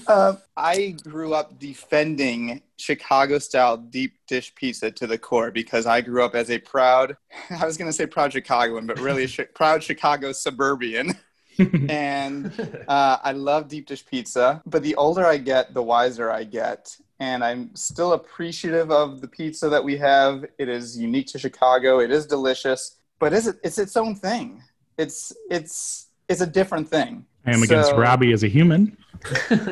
Um, 0.08 0.38
I 0.56 0.96
grew 1.04 1.34
up 1.34 1.58
defending 1.60 2.62
Chicago 2.78 3.40
style 3.40 3.78
deep 3.78 4.14
dish 4.28 4.54
pizza 4.54 4.92
to 4.92 5.08
the 5.08 5.18
core 5.18 5.52
because 5.52 5.86
I 5.86 6.02
grew 6.02 6.24
up 6.24 6.36
as 6.36 6.52
a 6.52 6.60
proud, 6.60 7.18
I 7.50 7.66
was 7.66 7.78
going 7.78 7.90
to 7.90 7.94
say 7.94 8.06
proud 8.06 8.34
Chicagoan, 8.34 8.86
but 8.86 9.00
really 9.00 9.24
a 9.24 9.28
chi- 9.28 9.46
proud 9.46 9.84
Chicago 9.84 10.32
suburban. 10.32 11.18
and 11.90 12.52
uh, 12.88 13.18
I 13.24 13.32
love 13.32 13.68
deep 13.68 13.88
dish 13.88 14.06
pizza. 14.06 14.62
But 14.66 14.84
the 14.84 14.96
older 14.96 15.26
I 15.26 15.38
get, 15.38 15.74
the 15.74 15.84
wiser 15.84 16.30
I 16.30 16.44
get. 16.44 16.96
And 17.20 17.44
I'm 17.44 17.74
still 17.76 18.14
appreciative 18.14 18.92
of 18.92 19.22
the 19.22 19.28
pizza 19.28 19.70
that 19.70 19.84
we 19.84 19.98
have. 19.98 20.46
It 20.60 20.68
is 20.68 20.98
unique 20.98 21.28
to 21.28 21.40
Chicago. 21.40 22.00
It 22.00 22.12
is 22.12 22.26
delicious, 22.26 22.98
but 23.20 23.34
is 23.34 23.48
it, 23.48 23.58
it's 23.64 23.78
its 23.78 23.96
own 23.98 24.16
thing. 24.16 24.62
It's 24.98 25.34
it's 25.50 26.08
it's 26.30 26.42
a 26.42 26.48
different 26.48 26.88
thing. 26.90 27.26
I 27.46 27.52
am 27.52 27.62
against 27.64 27.90
So- 27.90 27.98
Robbie 27.98 28.34
as 28.34 28.44
a 28.44 28.48
human. 28.48 28.98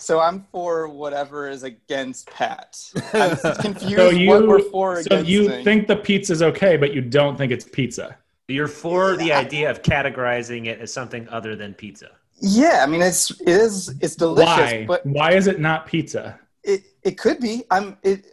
So 0.00 0.20
I'm 0.20 0.46
for 0.52 0.86
whatever 0.88 1.48
is 1.48 1.64
against 1.64 2.28
Pat. 2.30 2.80
I'm 3.12 3.36
confused 3.56 3.96
So 3.96 4.10
you, 4.10 4.28
what 4.28 4.46
we're 4.46 4.60
for 4.60 5.02
so 5.02 5.06
against. 5.08 5.28
you 5.28 5.48
thing. 5.48 5.64
think 5.64 5.88
the 5.88 5.96
pizza's 5.96 6.40
okay, 6.40 6.76
but 6.76 6.94
you 6.94 7.00
don't 7.00 7.36
think 7.36 7.50
it's 7.50 7.64
pizza. 7.64 8.16
You're 8.46 8.68
for 8.68 9.16
the 9.16 9.32
idea 9.32 9.68
of 9.68 9.82
categorizing 9.82 10.66
it 10.66 10.78
as 10.78 10.92
something 10.92 11.28
other 11.30 11.56
than 11.56 11.74
pizza. 11.74 12.10
Yeah, 12.40 12.82
I 12.84 12.86
mean 12.86 13.02
it's 13.02 13.32
it 13.40 13.48
is 13.48 13.92
it's 14.00 14.14
delicious, 14.14 14.46
Why? 14.56 14.84
but 14.86 15.04
Why 15.04 15.32
is 15.32 15.48
it 15.48 15.58
not 15.58 15.86
pizza? 15.86 16.38
It 16.68 16.82
it 17.02 17.18
could 17.18 17.40
be. 17.40 17.64
I'm. 17.70 17.96
It, 18.02 18.26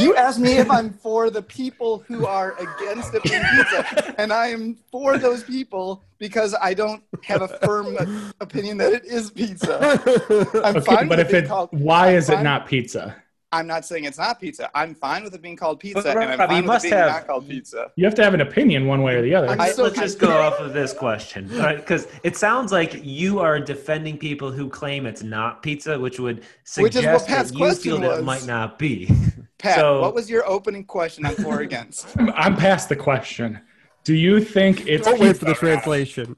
you 0.00 0.16
asked 0.16 0.40
me 0.40 0.56
if 0.56 0.70
I'm 0.70 0.90
for 0.90 1.28
the 1.28 1.42
people 1.42 1.98
who 2.08 2.24
are 2.24 2.52
against 2.58 3.14
it 3.14 3.22
being 3.22 3.42
pizza, 3.54 4.14
and 4.18 4.32
I 4.32 4.46
am 4.46 4.78
for 4.90 5.18
those 5.18 5.44
people 5.44 6.02
because 6.18 6.54
I 6.60 6.72
don't 6.72 7.02
have 7.22 7.42
a 7.42 7.48
firm 7.48 7.96
opinion 8.40 8.78
that 8.78 8.92
it 8.94 9.04
is 9.04 9.30
pizza. 9.30 9.78
I'm 10.64 10.76
Okay, 10.76 10.80
fine 10.80 11.08
but 11.08 11.18
with 11.18 11.26
if 11.26 11.32
being 11.32 11.44
it, 11.44 11.48
called. 11.48 11.68
why 11.72 12.08
I'm 12.08 12.16
is 12.16 12.30
it 12.30 12.42
not 12.42 12.66
pizza? 12.66 13.21
I'm 13.54 13.66
not 13.66 13.84
saying 13.84 14.04
it's 14.04 14.16
not 14.18 14.40
pizza. 14.40 14.70
I'm 14.74 14.94
fine 14.94 15.22
with 15.22 15.34
it 15.34 15.42
being 15.42 15.56
called 15.56 15.78
pizza, 15.78 16.02
But, 16.02 16.16
and 16.16 16.18
I'm 16.32 16.38
Robbie, 16.38 16.54
you 16.54 16.62
fine 16.62 16.62
with 16.62 16.66
must 16.66 16.84
it 16.86 16.88
being 16.90 16.98
have- 17.02 17.12
not 17.12 17.26
called 17.26 17.48
pizza. 17.48 17.90
You 17.96 18.04
have 18.06 18.14
to 18.14 18.24
have 18.24 18.32
an 18.32 18.40
opinion 18.40 18.86
one 18.86 19.02
way 19.02 19.14
or 19.16 19.22
the 19.22 19.34
other. 19.34 19.48
I'm 19.48 19.60
I, 19.60 19.72
let's 19.76 19.96
just 19.98 20.18
go 20.18 20.30
off 20.40 20.58
of 20.58 20.72
this 20.72 20.94
question, 20.94 21.48
right? 21.58 21.76
Because 21.76 22.08
it 22.22 22.36
sounds 22.36 22.72
like 22.72 23.04
you 23.04 23.40
are 23.40 23.60
defending 23.60 24.16
people 24.16 24.50
who 24.50 24.70
claim 24.70 25.04
it's 25.04 25.22
not 25.22 25.62
pizza, 25.62 25.98
which 26.00 26.18
would 26.18 26.38
Which 26.38 26.46
is 26.46 26.78
what 26.78 26.92
suggest 26.94 27.26
Pat's 27.28 27.50
that 27.50 27.58
you 27.58 27.74
feel 27.74 27.96
question 27.98 28.00
that 28.02 28.18
it 28.20 28.24
might 28.24 28.46
not 28.46 28.78
be. 28.78 29.10
Pat, 29.58 29.76
So- 29.76 30.00
what 30.00 30.14
was 30.14 30.30
your 30.30 30.46
opening 30.48 30.84
question 30.84 31.26
on 31.26 31.34
for 31.34 31.58
or 31.58 31.60
against? 31.60 32.06
I'm 32.34 32.56
past 32.56 32.88
the 32.88 32.96
question. 32.96 33.60
Do 34.04 34.14
you 34.14 34.40
think 34.40 34.86
it's 34.88 35.06
Don't 35.06 35.20
wait 35.20 35.36
for 35.36 35.44
the 35.44 35.52
pizza? 35.52 35.60
translation. 35.66 36.36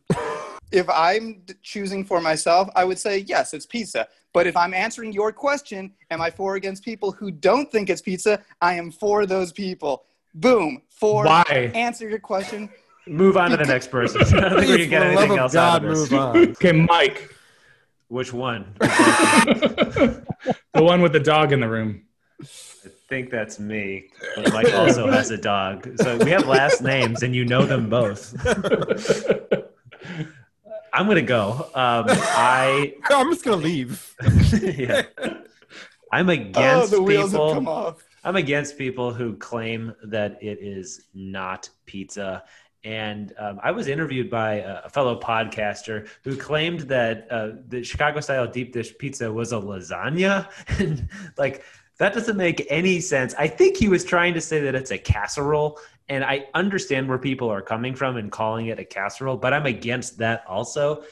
if 0.73 0.89
I'm 0.91 1.43
choosing 1.63 2.05
for 2.05 2.21
myself, 2.21 2.69
I 2.75 2.85
would 2.85 2.99
say 2.99 3.19
yes, 3.19 3.55
it's 3.55 3.67
pizza. 3.67 4.09
But 4.35 4.49
if 4.49 4.57
I'm 4.57 4.75
answering 4.75 5.13
your 5.13 5.33
question, 5.33 5.93
am 6.11 6.21
I 6.21 6.29
for 6.29 6.55
or 6.55 6.57
against 6.57 6.85
people 6.85 7.13
who 7.13 7.31
don't 7.31 7.71
think 7.71 7.89
it's 7.89 8.03
pizza? 8.03 8.43
I 8.61 8.75
am 8.75 8.91
for 8.91 9.27
those 9.27 9.53
people. 9.53 10.05
Boom. 10.35 10.83
For 10.91 11.25
Why? 11.25 11.71
answer 11.75 12.09
your 12.09 12.19
question. 12.19 12.69
Move 13.07 13.37
on 13.37 13.51
to 13.51 13.57
the 13.57 13.65
next 13.65 13.93
person. 13.93 14.23
I 14.37 14.41
don't 14.49 14.59
think 14.59 14.61
we 14.61 14.67
Please, 14.67 14.81
can 14.83 14.91
get 14.91 15.03
anything 15.05 15.29
love 15.31 15.39
of 15.39 15.39
else 15.39 15.55
out 15.55 15.83
God, 15.83 15.85
of 15.85 15.91
this. 15.91 16.11
move 16.11 16.21
on. 16.21 16.37
Okay, 16.51 16.73
Mike, 16.73 17.33
Which 18.09 18.33
one? 18.33 18.75
the 18.81 20.25
one 20.75 21.01
with 21.01 21.13
the 21.13 21.21
dog 21.21 21.53
in 21.53 21.61
the 21.61 21.69
room. 21.69 22.03
I 22.43 22.47
think 23.09 23.31
that's 23.31 23.61
me. 23.61 24.09
But 24.35 24.53
Mike 24.53 24.75
also 24.75 25.09
has 25.13 25.31
a 25.31 25.39
dog. 25.39 25.89
So 26.01 26.17
we 26.19 26.31
have 26.33 26.49
last 26.49 26.83
names 26.83 27.23
and 27.23 27.37
you 27.37 27.45
know 27.45 27.67
them 27.67 27.89
both. 27.89 28.35
I'm 30.95 31.07
going 31.07 31.17
to 31.17 31.23
go. 31.23 31.71
Um, 31.75 32.07
I, 32.09 32.95
I'm 33.11 33.31
just 33.31 33.45
gonna 33.45 33.57
leave. 33.57 34.15
yeah. 34.63 35.03
I'm 36.13 36.29
Oh, 36.31 36.33
against 36.33 36.91
the 36.93 37.03
wheels 37.03 37.33
people. 37.33 37.49
have 37.49 37.55
come 37.57 37.69
off. 37.69 38.05
I'm 38.23 38.37
against 38.37 38.79
people 38.79 39.13
who 39.13 39.37
claim 39.37 39.93
that 40.05 40.39
it 40.41 40.59
is 40.61 41.07
not 41.13 41.69
pizza. 41.85 42.45
And 42.85 43.33
um, 43.39 43.59
I 43.63 43.71
was 43.73 43.89
interviewed 43.89 44.31
by 44.31 44.61
a 44.61 44.83
a 44.85 44.89
fellow 44.89 45.19
podcaster 45.19 46.07
who 46.23 46.37
claimed 46.37 46.81
that 46.83 47.27
uh, 47.31 47.49
the 47.69 47.83
Chicago 47.83 48.21
style 48.21 48.47
deep 48.47 48.73
dish 48.73 48.97
pizza 48.99 49.31
was 49.33 49.53
a 49.53 49.57
lasagna. 49.57 50.49
and 50.79 51.09
like, 51.37 51.65
that 51.99 52.13
doesn't 52.15 52.37
make 52.37 52.67
any 52.71 53.01
sense. 53.01 53.35
I 53.39 53.49
think 53.49 53.77
he 53.77 53.89
was 53.89 54.05
trying 54.05 54.35
to 54.35 54.41
say 54.41 54.61
that 54.61 54.75
it's 54.75 54.91
a 54.91 54.99
casserole. 54.99 55.79
And 56.09 56.25
I 56.25 56.47
understand 56.55 57.09
where 57.09 57.19
people 57.19 57.51
are 57.51 57.63
coming 57.63 57.95
from 57.95 58.17
and 58.17 58.31
calling 58.31 58.67
it 58.67 58.79
a 58.79 58.85
casserole, 58.85 59.37
but 59.37 59.53
I'm 59.53 59.67
against 59.67 60.19
that 60.19 60.45
also. 60.47 61.05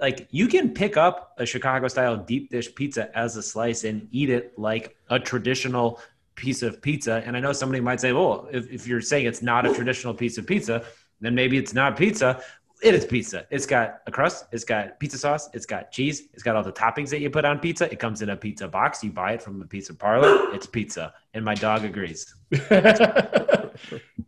Like 0.00 0.28
you 0.30 0.48
can 0.48 0.70
pick 0.70 0.96
up 0.96 1.34
a 1.38 1.46
Chicago 1.46 1.86
style 1.88 2.16
deep 2.16 2.50
dish 2.50 2.74
pizza 2.74 3.16
as 3.16 3.36
a 3.36 3.42
slice 3.42 3.84
and 3.84 4.08
eat 4.10 4.30
it 4.30 4.58
like 4.58 4.96
a 5.08 5.20
traditional 5.20 6.00
piece 6.34 6.62
of 6.62 6.80
pizza. 6.80 7.22
And 7.26 7.36
I 7.36 7.40
know 7.40 7.52
somebody 7.52 7.80
might 7.80 8.00
say, 8.00 8.12
well, 8.12 8.48
if, 8.50 8.68
if 8.70 8.86
you're 8.86 9.02
saying 9.02 9.26
it's 9.26 9.42
not 9.42 9.66
a 9.66 9.74
traditional 9.74 10.14
piece 10.14 10.38
of 10.38 10.46
pizza, 10.46 10.84
then 11.20 11.34
maybe 11.34 11.58
it's 11.58 11.74
not 11.74 11.96
pizza. 11.96 12.42
It 12.82 12.94
is 12.94 13.04
pizza. 13.04 13.46
It's 13.50 13.66
got 13.66 14.00
a 14.06 14.10
crust. 14.10 14.46
It's 14.52 14.64
got 14.64 14.98
pizza 14.98 15.18
sauce. 15.18 15.50
It's 15.52 15.66
got 15.66 15.92
cheese. 15.92 16.28
It's 16.32 16.42
got 16.42 16.56
all 16.56 16.62
the 16.62 16.72
toppings 16.72 17.10
that 17.10 17.20
you 17.20 17.28
put 17.28 17.44
on 17.44 17.58
pizza. 17.58 17.92
It 17.92 17.98
comes 17.98 18.22
in 18.22 18.30
a 18.30 18.36
pizza 18.36 18.66
box. 18.66 19.04
You 19.04 19.12
buy 19.12 19.32
it 19.32 19.42
from 19.42 19.60
a 19.60 19.66
pizza 19.66 19.92
parlor. 19.92 20.54
It's 20.54 20.66
pizza. 20.66 21.12
And 21.34 21.44
my 21.44 21.54
dog 21.54 21.84
agrees. 21.84 22.34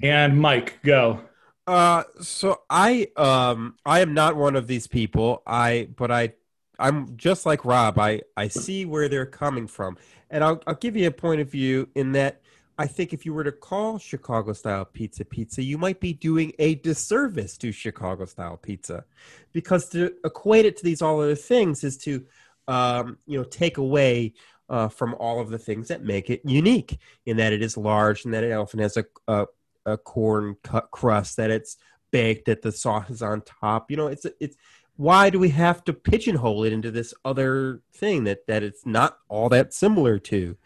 and 0.03 0.40
Mike, 0.40 0.80
go. 0.82 1.20
Uh, 1.66 2.03
so 2.20 2.62
I 2.68 3.09
um 3.16 3.76
I 3.86 4.00
am 4.00 4.14
not 4.14 4.36
one 4.36 4.57
of 4.57 4.66
these 4.66 4.86
people. 4.86 5.42
I 5.46 5.88
but 5.96 6.11
I 6.11 6.34
I'm 6.78 7.16
just 7.16 7.46
like 7.46 7.64
Rob. 7.64 7.98
I 7.98 8.22
I 8.36 8.48
see 8.48 8.84
where 8.84 9.09
they're 9.09 9.26
coming 9.26 9.68
from, 9.68 9.96
and 10.30 10.42
I'll 10.42 10.61
I'll 10.66 10.74
give 10.74 10.96
you 10.96 11.07
a 11.07 11.12
point 11.12 11.40
of 11.40 11.50
view 11.50 11.88
in 11.94 12.12
that 12.12 12.40
I 12.78 12.86
think 12.86 13.12
if 13.12 13.24
you 13.24 13.32
were 13.32 13.44
to 13.44 13.53
call 13.53 13.98
Chicago 13.98 14.53
style 14.55 14.84
pizza 14.84 15.24
pizza, 15.24 15.62
you 15.62 15.78
might 15.78 16.00
be 16.00 16.12
doing 16.12 16.53
a 16.59 16.74
disservice 16.76 17.57
to 17.59 17.70
Chicago 17.70 18.24
style 18.24 18.57
pizza, 18.57 19.05
because 19.53 19.88
to 19.90 20.14
equate 20.24 20.64
it 20.64 20.76
to 20.78 20.84
these 20.84 21.00
all 21.00 21.20
other 21.20 21.36
things 21.36 21.84
is 21.84 21.96
to 21.98 22.24
um 22.66 23.18
you 23.26 23.38
know 23.38 23.44
take 23.44 23.78
away. 23.78 24.34
Uh, 24.69 24.89
from 24.89 25.15
all 25.19 25.39
of 25.39 25.51
the 25.51 25.59
things 25.59 25.89
that 25.89 26.03
make 26.03 26.31
it 26.31 26.41
unique, 26.45 26.99
in 27.27 27.37
that 27.37 27.53
it 27.53 27.63
is 27.63 27.77
large 27.77 28.25
and 28.25 28.33
that 28.33 28.45
it 28.45 28.53
often 28.53 28.81
has 28.81 28.97
a, 28.97 29.05
a 29.29 29.47
a 29.85 29.97
corn 29.97 30.57
crust 30.91 31.37
that 31.37 31.51
it's 31.51 31.77
baked 32.11 32.47
that 32.47 32.63
the 32.63 32.73
sauce 32.73 33.11
is 33.11 33.23
on 33.23 33.43
top. 33.43 33.91
You 33.91 33.97
know 33.97 34.07
it's 34.07 34.27
it's 34.41 34.57
why 34.97 35.31
do 35.31 35.39
we 35.39 35.49
have 35.51 35.85
to 35.85 35.93
pigeonhole 35.93 36.65
it 36.65 36.73
into 36.73 36.91
this 36.91 37.13
other 37.25 37.83
thing 37.95 38.25
that 38.25 38.47
that 38.47 38.63
it's 38.63 38.87
not 38.87 39.19
all 39.29 39.49
that 39.51 39.75
similar 39.75 40.19
to? 40.19 40.57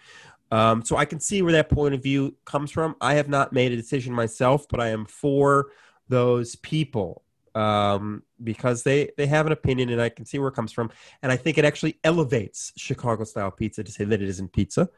Um, 0.52 0.84
so 0.84 0.96
i 0.96 1.04
can 1.04 1.18
see 1.18 1.42
where 1.42 1.52
that 1.52 1.70
point 1.70 1.94
of 1.94 2.02
view 2.02 2.36
comes 2.44 2.70
from. 2.70 2.94
I 3.00 3.14
have 3.14 3.28
not 3.28 3.52
made 3.52 3.72
a 3.72 3.76
decision 3.76 4.14
myself 4.14 4.66
but 4.68 4.80
i 4.80 4.88
am 4.88 5.04
for 5.04 5.72
those 6.08 6.54
people 6.56 7.24
um, 7.56 8.22
because 8.44 8.82
they 8.82 9.10
they 9.16 9.26
have 9.26 9.46
an 9.46 9.52
opinion 9.52 9.88
and 9.88 10.00
I 10.00 10.10
can 10.10 10.26
see 10.26 10.38
where 10.38 10.48
it 10.48 10.54
comes 10.54 10.72
from. 10.72 10.90
And 11.22 11.32
I 11.32 11.36
think 11.36 11.56
it 11.58 11.64
actually 11.64 11.98
elevates 12.04 12.72
Chicago 12.76 13.24
style 13.24 13.50
pizza 13.50 13.82
to 13.82 13.90
say 13.90 14.04
that 14.04 14.20
it 14.20 14.28
isn't 14.28 14.52
pizza, 14.52 14.88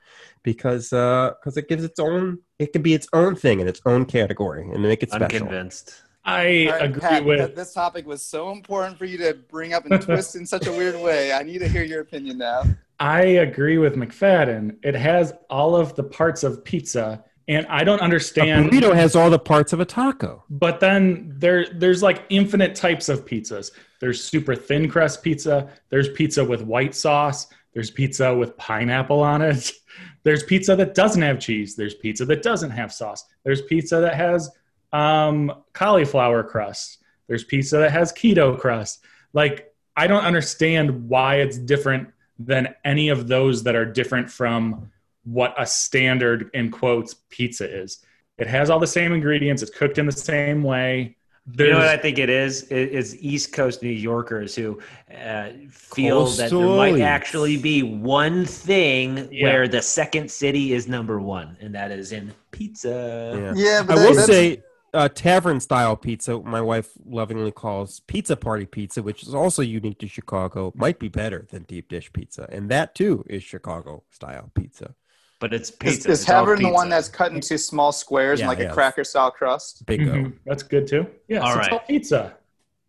because 0.42 0.90
because 0.90 1.56
uh, 1.56 1.60
it 1.60 1.68
gives 1.68 1.84
its 1.84 2.00
own 2.00 2.38
it 2.58 2.72
can 2.72 2.82
be 2.82 2.94
its 2.94 3.08
own 3.12 3.36
thing 3.36 3.60
in 3.60 3.68
its 3.68 3.80
own 3.86 4.04
category 4.04 4.68
and 4.68 4.82
make 4.82 5.02
it 5.02 5.10
special. 5.10 5.24
I'm 5.24 5.46
convinced. 5.46 6.02
I 6.24 6.66
All 6.66 6.72
right, 6.72 6.82
agree 6.82 7.00
Pat, 7.00 7.24
with. 7.24 7.54
this 7.54 7.72
topic 7.72 8.06
was 8.06 8.22
so 8.22 8.50
important 8.50 8.98
for 8.98 9.06
you 9.06 9.16
to 9.18 9.34
bring 9.48 9.72
up 9.72 9.86
and 9.86 10.02
twist 10.08 10.34
in 10.34 10.44
such 10.44 10.66
a 10.66 10.72
weird 10.72 11.00
way. 11.00 11.32
I 11.32 11.42
need 11.42 11.58
to 11.58 11.68
hear 11.68 11.84
your 11.84 12.02
opinion 12.02 12.36
now. 12.36 12.64
I 13.00 13.22
agree 13.22 13.78
with 13.78 13.94
McFadden. 13.94 14.76
It 14.82 14.94
has 14.94 15.32
all 15.48 15.76
of 15.76 15.94
the 15.94 16.02
parts 16.02 16.42
of 16.42 16.64
pizza, 16.64 17.24
and 17.48 17.66
I 17.68 17.82
don't 17.82 18.00
understand. 18.00 18.66
A 18.66 18.68
burrito 18.68 18.94
has 18.94 19.16
all 19.16 19.30
the 19.30 19.38
parts 19.38 19.72
of 19.72 19.80
a 19.80 19.84
taco. 19.84 20.44
But 20.50 20.80
then 20.80 21.32
there 21.36 21.66
there's 21.72 22.02
like 22.02 22.24
infinite 22.28 22.74
types 22.74 23.08
of 23.08 23.24
pizzas. 23.24 23.72
There's 24.00 24.22
super 24.22 24.54
thin 24.54 24.88
crust 24.88 25.22
pizza, 25.22 25.70
there's 25.88 26.10
pizza 26.10 26.44
with 26.44 26.62
white 26.62 26.94
sauce, 26.94 27.48
there's 27.72 27.90
pizza 27.90 28.34
with 28.34 28.56
pineapple 28.56 29.20
on 29.20 29.42
it. 29.42 29.72
There's 30.24 30.42
pizza 30.42 30.76
that 30.76 30.94
doesn't 30.94 31.22
have 31.22 31.40
cheese, 31.40 31.74
there's 31.74 31.94
pizza 31.94 32.24
that 32.26 32.42
doesn't 32.42 32.72
have 32.72 32.92
sauce. 32.92 33.24
There's 33.44 33.62
pizza 33.62 34.00
that 34.00 34.14
has 34.14 34.50
um 34.92 35.62
cauliflower 35.72 36.42
crust. 36.42 36.98
There's 37.28 37.44
pizza 37.44 37.78
that 37.78 37.92
has 37.92 38.12
keto 38.12 38.58
crust. 38.58 39.04
Like 39.32 39.72
I 39.96 40.06
don't 40.06 40.24
understand 40.24 41.08
why 41.08 41.36
it's 41.36 41.56
different 41.56 42.10
than 42.38 42.74
any 42.84 43.08
of 43.08 43.26
those 43.26 43.62
that 43.62 43.74
are 43.74 43.86
different 43.86 44.30
from 44.30 44.90
what 45.28 45.54
a 45.58 45.66
standard 45.66 46.50
in 46.54 46.70
quotes 46.70 47.14
pizza 47.28 47.68
is. 47.82 47.98
It 48.38 48.46
has 48.46 48.70
all 48.70 48.78
the 48.78 48.86
same 48.86 49.12
ingredients. 49.12 49.62
It's 49.62 49.70
cooked 49.76 49.98
in 49.98 50.06
the 50.06 50.12
same 50.12 50.62
way. 50.62 51.16
You 51.58 51.70
know 51.70 51.78
what 51.78 51.88
I 51.88 51.96
think 51.96 52.18
it 52.18 52.28
is? 52.28 52.64
It 52.70 52.90
is 52.90 53.16
East 53.22 53.52
Coast 53.54 53.82
New 53.82 53.88
Yorkers 53.88 54.54
who 54.54 54.78
uh, 55.14 55.48
feel 55.70 56.26
that 56.26 56.50
there 56.50 56.58
might 56.60 57.00
actually 57.00 57.56
be 57.56 57.82
one 57.82 58.44
thing 58.44 59.28
Yeah. 59.32 59.44
where 59.44 59.68
the 59.68 59.80
second 59.80 60.30
city 60.30 60.74
is 60.74 60.88
number 60.88 61.18
one, 61.20 61.56
and 61.60 61.74
that 61.74 61.90
is 61.90 62.12
in 62.12 62.32
pizza. 62.50 63.54
Yeah. 63.56 63.62
Yeah, 63.64 63.80
I 63.80 63.82
but 63.82 63.96
that- 63.96 64.08
will 64.08 64.14
that's- 64.16 64.26
say 64.26 64.62
uh, 64.94 65.08
tavern 65.08 65.60
style 65.60 65.96
pizza, 65.96 66.38
my 66.40 66.60
wife 66.60 66.90
lovingly 67.06 67.52
calls 67.52 68.00
pizza 68.00 68.36
party 68.36 68.66
pizza, 68.66 69.02
which 69.02 69.22
is 69.22 69.34
also 69.34 69.62
unique 69.62 69.98
to 70.00 70.08
Chicago, 70.08 70.72
might 70.74 70.98
be 70.98 71.08
better 71.08 71.46
than 71.50 71.62
deep 71.64 71.88
dish 71.88 72.10
pizza, 72.12 72.46
and 72.50 72.70
that 72.70 72.94
too 72.94 73.24
is 73.28 73.42
Chicago 73.42 74.02
style 74.10 74.50
pizza. 74.54 74.94
But 75.40 75.54
it's 75.54 75.70
pizza. 75.70 76.10
is 76.10 76.20
It's 76.22 76.30
all 76.30 76.44
Tavern 76.44 76.62
the 76.62 76.70
one 76.70 76.88
that's 76.88 77.08
cut 77.08 77.32
into 77.32 77.56
small 77.58 77.92
squares 77.92 78.40
Yeah, 78.40 78.46
and 78.46 78.48
like 78.48 78.58
yeah. 78.58 78.70
a 78.70 78.74
cracker 78.74 79.04
style 79.04 79.30
crust? 79.30 79.86
Bingo. 79.86 80.12
Mhm. 80.12 80.32
That's 80.44 80.62
good 80.64 80.86
too. 80.86 81.06
Yeah, 81.28 81.40
All 81.40 81.52
so 81.54 81.58
it's 81.60 81.68
all 81.68 81.78
pizza. 81.80 82.34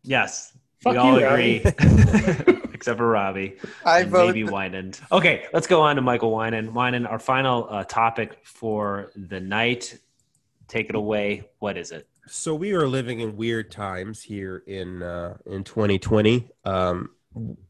Yes, 0.03 0.53
Fuck 0.81 0.93
we 0.93 0.97
all 0.97 1.19
you, 1.19 1.27
agree, 1.27 1.61
except 2.73 2.97
for 2.97 3.07
Robbie. 3.07 3.57
I 3.85 3.99
and 4.01 4.09
vote. 4.09 4.33
maybe 4.33 4.49
Winand. 4.49 4.99
Okay, 5.11 5.45
let's 5.53 5.67
go 5.67 5.81
on 5.81 5.95
to 5.97 6.01
Michael 6.01 6.31
Winand. 6.31 6.71
Winand, 6.71 7.09
our 7.11 7.19
final 7.19 7.67
uh, 7.69 7.83
topic 7.83 8.37
for 8.43 9.11
the 9.15 9.39
night. 9.39 9.97
Take 10.67 10.89
it 10.89 10.95
away. 10.95 11.49
What 11.59 11.77
is 11.77 11.91
it? 11.91 12.07
So 12.27 12.55
we 12.55 12.73
are 12.73 12.87
living 12.87 13.19
in 13.19 13.35
weird 13.35 13.71
times 13.71 14.21
here 14.23 14.63
in 14.67 15.03
uh, 15.03 15.37
in 15.47 15.63
2020. 15.63 16.49
Um, 16.63 17.09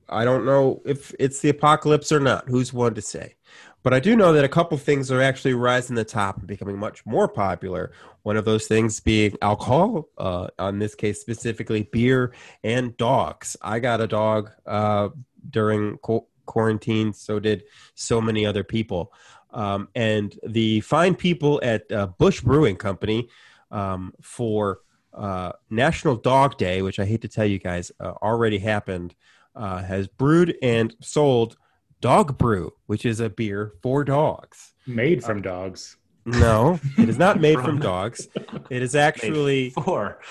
I 0.07 0.23
don't 0.23 0.45
know 0.45 0.81
if 0.85 1.13
it's 1.19 1.39
the 1.41 1.49
apocalypse 1.49 2.11
or 2.11 2.19
not. 2.19 2.47
Who's 2.47 2.71
one 2.73 2.93
to 2.93 3.01
say? 3.01 3.35
But 3.81 3.93
I 3.93 3.99
do 3.99 4.15
know 4.15 4.33
that 4.33 4.43
a 4.43 4.49
couple 4.49 4.77
things 4.77 5.09
are 5.11 5.21
actually 5.21 5.53
rising 5.53 5.95
the 5.95 6.03
top 6.03 6.37
and 6.37 6.47
becoming 6.47 6.77
much 6.77 7.05
more 7.05 7.27
popular. 7.27 7.91
One 8.23 8.35
of 8.35 8.45
those 8.45 8.67
things 8.67 8.99
being 8.99 9.37
alcohol, 9.41 10.09
uh, 10.17 10.47
on 10.59 10.79
this 10.79 10.95
case 10.95 11.21
specifically 11.21 11.83
beer 11.83 12.33
and 12.63 12.95
dogs. 12.97 13.55
I 13.61 13.79
got 13.79 14.01
a 14.01 14.07
dog 14.07 14.51
uh, 14.65 15.09
during 15.49 15.97
qu- 15.99 16.25
quarantine, 16.45 17.13
so 17.13 17.39
did 17.39 17.63
so 17.95 18.19
many 18.19 18.45
other 18.45 18.63
people. 18.63 19.13
Um, 19.51 19.87
and 19.95 20.37
the 20.45 20.81
fine 20.81 21.15
people 21.15 21.59
at 21.63 21.89
uh, 21.91 22.07
Busch 22.07 22.41
Brewing 22.41 22.75
Company 22.75 23.29
um, 23.71 24.13
for 24.21 24.79
uh, 25.13 25.53
National 25.69 26.15
Dog 26.15 26.57
Day, 26.57 26.81
which 26.81 26.99
I 26.99 27.05
hate 27.05 27.21
to 27.21 27.27
tell 27.27 27.45
you 27.45 27.59
guys 27.59 27.91
uh, 27.99 28.13
already 28.21 28.59
happened, 28.59 29.15
uh, 29.55 29.81
has 29.81 30.07
brewed 30.07 30.55
and 30.61 30.95
sold 31.01 31.57
Dog 32.01 32.37
Brew, 32.37 32.73
which 32.85 33.05
is 33.05 33.19
a 33.19 33.29
beer 33.29 33.73
for 33.81 34.03
dogs. 34.03 34.73
Made 34.87 35.23
from 35.23 35.41
dogs. 35.41 35.97
No, 36.25 36.79
it 36.97 37.09
is 37.09 37.17
not 37.17 37.39
made 37.41 37.55
from 37.55 37.65
From- 37.65 37.79
dogs. 37.79 38.27
It 38.69 38.83
is 38.83 38.93
actually 38.93 39.71
Four. 39.71 40.19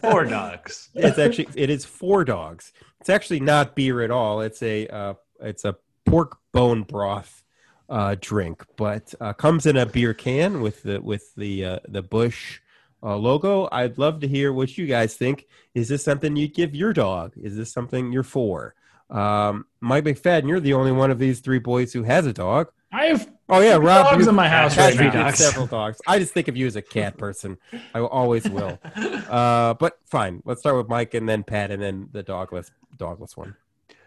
Four 0.00 0.24
dogs. 0.26 0.88
it's 0.94 1.18
actually 1.18 1.48
it 1.56 1.68
is 1.68 1.84
for 1.84 2.24
dogs. 2.24 2.72
It's 3.00 3.08
actually 3.10 3.40
not 3.40 3.74
beer 3.74 4.02
at 4.02 4.12
all. 4.12 4.40
It's 4.40 4.62
a 4.62 4.86
uh, 4.86 5.14
it's 5.40 5.64
a 5.64 5.76
pork 6.06 6.38
bone 6.52 6.84
broth 6.84 7.42
uh, 7.88 8.14
drink, 8.20 8.64
but 8.76 9.12
uh, 9.20 9.32
comes 9.32 9.66
in 9.66 9.76
a 9.76 9.84
beer 9.84 10.14
can 10.14 10.60
with 10.60 10.84
the 10.84 11.00
with 11.00 11.34
the 11.34 11.64
uh, 11.64 11.78
the 11.88 12.02
Busch 12.02 12.60
uh, 13.02 13.16
logo. 13.16 13.68
I'd 13.72 13.98
love 13.98 14.20
to 14.20 14.28
hear 14.28 14.52
what 14.52 14.78
you 14.78 14.86
guys 14.86 15.14
think. 15.16 15.46
Is 15.74 15.88
this 15.88 16.04
something 16.04 16.36
you'd 16.36 16.54
give 16.54 16.74
your 16.76 16.92
dog? 16.92 17.32
Is 17.36 17.56
this 17.56 17.72
something 17.72 18.12
you're 18.12 18.22
for? 18.22 18.76
Um, 19.10 19.66
Mike 19.80 20.04
McFadden, 20.04 20.48
you're 20.48 20.60
the 20.60 20.74
only 20.74 20.92
one 20.92 21.10
of 21.10 21.18
these 21.18 21.40
three 21.40 21.58
boys 21.58 21.92
who 21.92 22.02
has 22.02 22.26
a 22.26 22.32
dog. 22.32 22.68
I 22.92 23.06
have 23.06 23.30
Oh 23.50 23.60
yeah, 23.60 23.76
three 23.76 23.86
Rob, 23.86 24.10
dogs 24.10 24.24
you- 24.24 24.28
in 24.30 24.34
my 24.34 24.48
house 24.48 24.76
right 24.76 24.94
you 24.94 25.00
now. 25.04 25.10
dogs. 25.24 25.38
several 25.38 25.66
dogs. 25.66 26.00
I 26.06 26.18
just 26.18 26.34
think 26.34 26.48
of 26.48 26.56
you 26.56 26.66
as 26.66 26.76
a 26.76 26.82
cat 26.82 27.16
person. 27.16 27.56
I 27.94 28.00
always 28.00 28.48
will. 28.48 28.78
Uh, 29.28 29.74
but 29.74 29.98
fine. 30.06 30.42
Let's 30.46 30.60
start 30.60 30.76
with 30.78 30.88
Mike 30.88 31.12
and 31.12 31.28
then 31.28 31.42
Pat 31.44 31.70
and 31.70 31.82
then 31.82 32.08
the 32.12 32.22
dogless 32.22 32.70
dogless 32.96 33.36
one. 33.36 33.54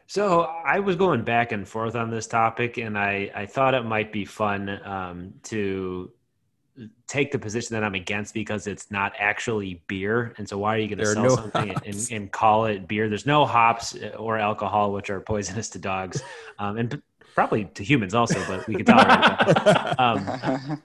So 0.08 0.42
I 0.42 0.80
was 0.80 0.96
going 0.96 1.24
back 1.24 1.52
and 1.52 1.68
forth 1.68 1.96
on 1.96 2.10
this 2.10 2.26
topic, 2.26 2.78
and 2.78 2.98
I, 2.98 3.32
I 3.36 3.46
thought 3.46 3.76
it 3.76 3.84
might 3.86 4.12
be 4.12 4.26
fun 4.26 4.68
um, 4.84 5.34
to 5.44 6.12
take 7.08 7.32
the 7.32 7.40
position 7.40 7.74
that 7.76 7.84
I'm 7.84 7.96
against 7.96 8.34
because 8.34 8.68
it's 8.68 8.90
not 8.92 9.14
actually 9.20 9.84
beer. 9.88 10.34
And 10.38 10.48
so 10.48 10.58
why 10.58 10.76
are 10.76 10.80
you 10.80 10.88
going 10.88 11.00
to 11.00 11.06
sell 11.06 11.24
no 11.24 11.36
something 11.36 11.76
and, 11.86 12.08
and 12.12 12.32
call 12.32 12.66
it 12.66 12.88
beer? 12.88 13.10
There's 13.10 13.26
no 13.26 13.46
hops 13.46 13.96
or 14.18 14.38
alcohol, 14.38 14.94
which 14.94 15.10
are 15.10 15.20
poisonous 15.20 15.70
to 15.72 15.80
dogs, 15.80 16.24
um, 16.60 16.78
and 16.78 17.02
probably 17.36 17.66
to 17.66 17.84
humans 17.84 18.14
also, 18.14 18.44
but 18.48 18.68
we 18.68 18.76
can 18.76 18.86
tolerate 18.86 19.40
them. 19.40 19.96
Um, 20.00 20.82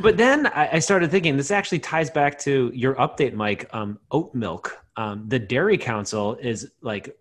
but- 0.00 0.16
then 0.16 0.48
I, 0.48 0.70
I 0.74 0.78
started 0.80 1.10
thinking 1.10 1.36
this 1.36 1.50
actually 1.50 1.78
ties 1.78 2.10
back 2.10 2.38
to 2.40 2.70
your 2.74 2.94
update, 2.96 3.32
Mike. 3.32 3.68
Um, 3.72 3.98
oat 4.10 4.34
milk. 4.34 4.76
Um, 4.96 5.24
the 5.28 5.38
Dairy 5.38 5.78
Council 5.78 6.36
is 6.40 6.72
like 6.80 7.16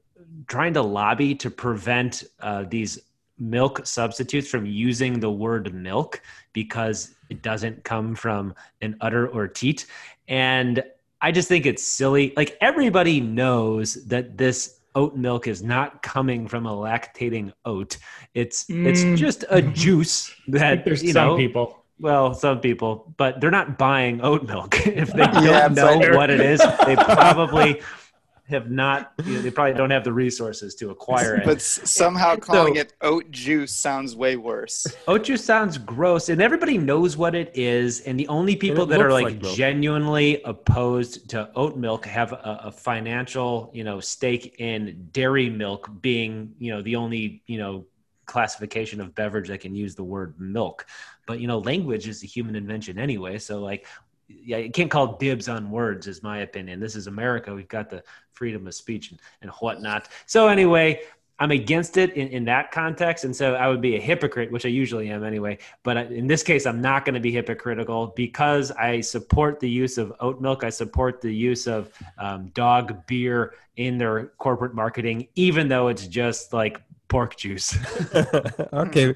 trying 0.48 0.74
to 0.74 0.82
lobby 0.82 1.36
to 1.36 1.50
prevent 1.50 2.24
uh, 2.40 2.66
these 2.68 3.00
milk 3.38 3.86
substitutes 3.86 4.48
from 4.50 4.66
using 4.66 5.20
the 5.20 5.30
word 5.32 5.74
milk 5.74 6.22
because 6.54 7.16
it 7.30 7.42
doesn't 7.42 7.84
come 7.84 8.16
from 8.16 8.54
an 8.82 8.96
udder 9.02 9.28
or 9.28 9.48
teat. 9.48 9.86
And 10.28 10.84
I 11.22 11.32
just 11.32 11.48
think 11.48 11.66
it's 11.66 11.84
silly. 11.86 12.34
Like 12.38 12.58
everybody 12.62 13.20
knows 13.20 13.96
that 14.06 14.38
this 14.38 14.80
oat 14.96 15.16
milk 15.16 15.48
is 15.48 15.62
not 15.62 16.02
coming 16.02 16.48
from 16.48 16.66
a 16.66 16.72
lactating 16.72 17.52
oat. 17.66 17.98
It's 18.34 18.66
Mm. 18.66 18.88
it's 18.88 19.20
just 19.20 19.44
a 19.50 19.62
juice 19.84 20.34
that 20.48 20.86
there's 20.86 21.04
you 21.04 21.12
some 21.12 21.30
know 21.30 21.38
people. 21.38 21.84
well, 22.00 22.34
some 22.34 22.60
people, 22.60 23.14
but 23.18 23.40
they're 23.42 23.52
not 23.52 23.78
buying 23.78 24.22
oat 24.22 24.44
milk. 24.48 24.76
if 24.88 25.12
they 25.14 25.26
don't 25.28 25.44
Yeah, 25.44 25.68
know 25.70 25.98
what 26.16 26.30
it 26.30 26.40
is, 26.42 26.62
they 26.86 26.96
probably 26.96 27.82
have 28.50 28.70
not. 28.70 29.14
You 29.26 29.36
know, 29.36 29.42
they 29.42 29.52
probably 29.52 29.74
don't 29.74 29.90
have 29.90 30.04
the 30.04 30.14
resources 30.14 30.76
to 30.76 30.92
acquire 30.92 31.36
it. 31.36 31.46
But 31.46 31.62
somehow 31.62 32.36
calling 32.36 32.76
So- 32.76 32.82
it 32.82 32.94
oat 33.02 33.32
juice 33.32 33.76
sounds 33.76 34.16
way 34.16 34.36
worse. 34.36 34.86
Oat 35.08 35.24
juice 35.24 35.44
sounds 35.44 35.78
gross, 35.78 36.30
and 36.30 36.42
everybody 36.42 36.78
knows 36.78 37.18
what 37.18 37.36
it 37.36 37.52
is. 37.56 38.02
And 38.02 38.20
the 38.20 38.28
only 38.28 38.56
people 38.56 38.86
that 38.86 39.02
are 39.02 39.12
like, 39.12 39.42
like 39.42 39.56
genuinely 39.56 40.42
opposed 40.44 41.30
to 41.30 41.50
oat 41.56 41.76
milk 41.76 42.06
have 42.06 42.34
a, 42.34 42.62
a 42.66 42.72
financial, 42.72 43.72
you 43.74 43.84
know, 43.84 44.00
stake 44.00 44.56
in 44.60 45.10
dairy 45.12 45.50
milk 45.50 45.90
being, 46.02 46.54
you 46.60 46.72
know, 46.72 46.82
the 46.82 46.96
only, 46.96 47.42
you 47.48 47.58
know, 47.58 47.86
classification 48.26 49.02
of 49.02 49.14
beverage 49.16 49.48
that 49.48 49.60
can 49.60 49.76
use 49.76 49.96
the 49.96 50.04
word 50.04 50.40
milk. 50.40 50.86
But 51.28 51.40
you 51.40 51.48
know, 51.48 51.60
language 51.60 52.08
is 52.08 52.24
a 52.24 52.28
human 52.28 52.56
invention 52.56 53.00
anyway. 53.00 53.38
So 53.40 53.60
like, 53.60 53.88
yeah, 54.28 54.58
you 54.58 54.72
can't 54.72 54.90
call 54.90 55.18
dibs 55.18 55.48
on 55.48 55.70
words, 55.70 56.08
is 56.08 56.24
my 56.24 56.40
opinion. 56.40 56.80
This 56.80 56.96
is 56.96 57.08
America. 57.08 57.54
We've 57.54 57.68
got 57.68 57.90
the 57.90 58.04
freedom 58.32 58.68
of 58.68 58.74
speech 58.74 59.12
and, 59.12 59.20
and 59.42 59.52
whatnot. 59.52 60.10
So 60.26 60.48
anyway, 60.48 61.02
I'm 61.38 61.52
against 61.52 61.98
it 61.98 62.14
in, 62.14 62.30
in 62.30 62.46
that 62.46 62.72
context. 62.72 63.26
And 63.26 63.36
so 63.36 63.56
I 63.56 63.68
would 63.68 63.82
be 63.82 63.96
a 63.96 64.00
hypocrite, 64.00 64.52
which 64.52 64.66
I 64.66 64.70
usually 64.70 65.10
am 65.10 65.24
anyway. 65.24 65.58
But 65.84 65.98
I- 65.98 66.04
in 66.06 66.28
this 66.28 66.44
case, 66.44 66.66
I'm 66.66 66.82
not 66.82 67.06
going 67.06 67.16
to 67.16 67.20
be 67.20 67.32
hypocritical 67.32 68.14
because 68.16 68.72
I 68.72 69.02
support 69.02 69.60
the 69.60 69.70
use 69.70 69.98
of 69.98 70.14
oat 70.20 70.42
milk. 70.42 70.64
I 70.64 70.70
support 70.70 71.22
the 71.22 71.34
use 71.34 71.68
of 71.68 71.92
um, 72.18 72.48
dog 72.54 73.06
beer 73.06 73.54
in 73.76 73.98
their 73.98 74.28
corporate 74.38 74.74
marketing, 74.74 75.28
even 75.36 75.68
though 75.68 75.90
it's 75.90 76.08
just 76.08 76.54
like 76.54 76.82
pork 77.10 77.36
juice. 77.36 77.78
okay, 78.74 79.16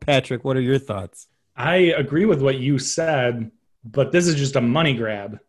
Patrick, 0.00 0.44
what 0.44 0.56
are 0.56 0.60
your 0.60 0.78
thoughts? 0.78 1.28
I 1.56 1.76
agree 1.76 2.24
with 2.24 2.42
what 2.42 2.58
you 2.58 2.78
said, 2.78 3.50
but 3.84 4.12
this 4.12 4.26
is 4.26 4.34
just 4.34 4.56
a 4.56 4.60
money 4.60 4.94
grab. 4.94 5.40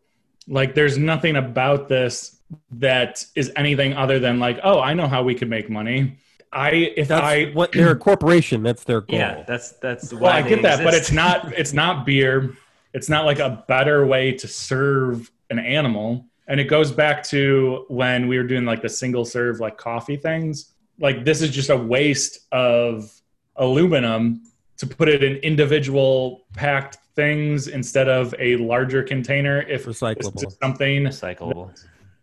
Like, 0.48 0.74
there's 0.74 0.98
nothing 0.98 1.36
about 1.36 1.88
this 1.88 2.40
that 2.72 3.24
is 3.34 3.52
anything 3.56 3.94
other 3.94 4.18
than 4.18 4.38
like, 4.38 4.58
oh, 4.62 4.80
I 4.80 4.94
know 4.94 5.06
how 5.06 5.22
we 5.22 5.34
could 5.34 5.48
make 5.48 5.70
money. 5.70 6.18
I 6.52 6.70
if 6.70 7.08
That's 7.08 7.22
I 7.22 7.44
what 7.52 7.72
they're 7.72 7.92
a 7.92 7.96
corporation. 7.96 8.62
That's 8.62 8.84
their 8.84 9.00
goal. 9.00 9.18
yeah, 9.18 9.42
that's 9.46 9.72
that's 9.72 10.12
why 10.12 10.20
well, 10.20 10.32
I 10.32 10.42
they 10.42 10.48
get 10.50 10.62
that, 10.62 10.84
but 10.84 10.92
it's 10.92 11.10
not 11.10 11.52
it's 11.56 11.72
not 11.72 12.04
beer. 12.04 12.54
It's 12.92 13.08
not 13.08 13.24
like 13.24 13.38
a 13.38 13.64
better 13.68 14.04
way 14.04 14.32
to 14.32 14.46
serve 14.46 15.30
an 15.48 15.58
animal. 15.58 16.26
And 16.48 16.60
it 16.60 16.64
goes 16.64 16.92
back 16.92 17.22
to 17.28 17.86
when 17.88 18.28
we 18.28 18.36
were 18.36 18.44
doing 18.44 18.66
like 18.66 18.82
the 18.82 18.88
single 18.88 19.24
serve 19.24 19.60
like 19.60 19.78
coffee 19.78 20.16
things. 20.16 20.72
Like 20.98 21.24
this 21.24 21.40
is 21.40 21.50
just 21.50 21.70
a 21.70 21.76
waste 21.76 22.40
of 22.52 23.10
aluminum 23.56 24.42
to 24.76 24.86
put 24.86 25.08
it 25.08 25.24
in 25.24 25.36
individual 25.36 26.44
packed 26.54 26.98
things 27.14 27.68
instead 27.68 28.08
of 28.08 28.34
a 28.38 28.56
larger 28.56 29.02
container 29.02 29.62
if 29.62 29.84
this 29.84 30.00
Recyclable. 30.00 30.46
is 30.46 30.56
something 30.62 31.04
recyclable. 31.04 31.70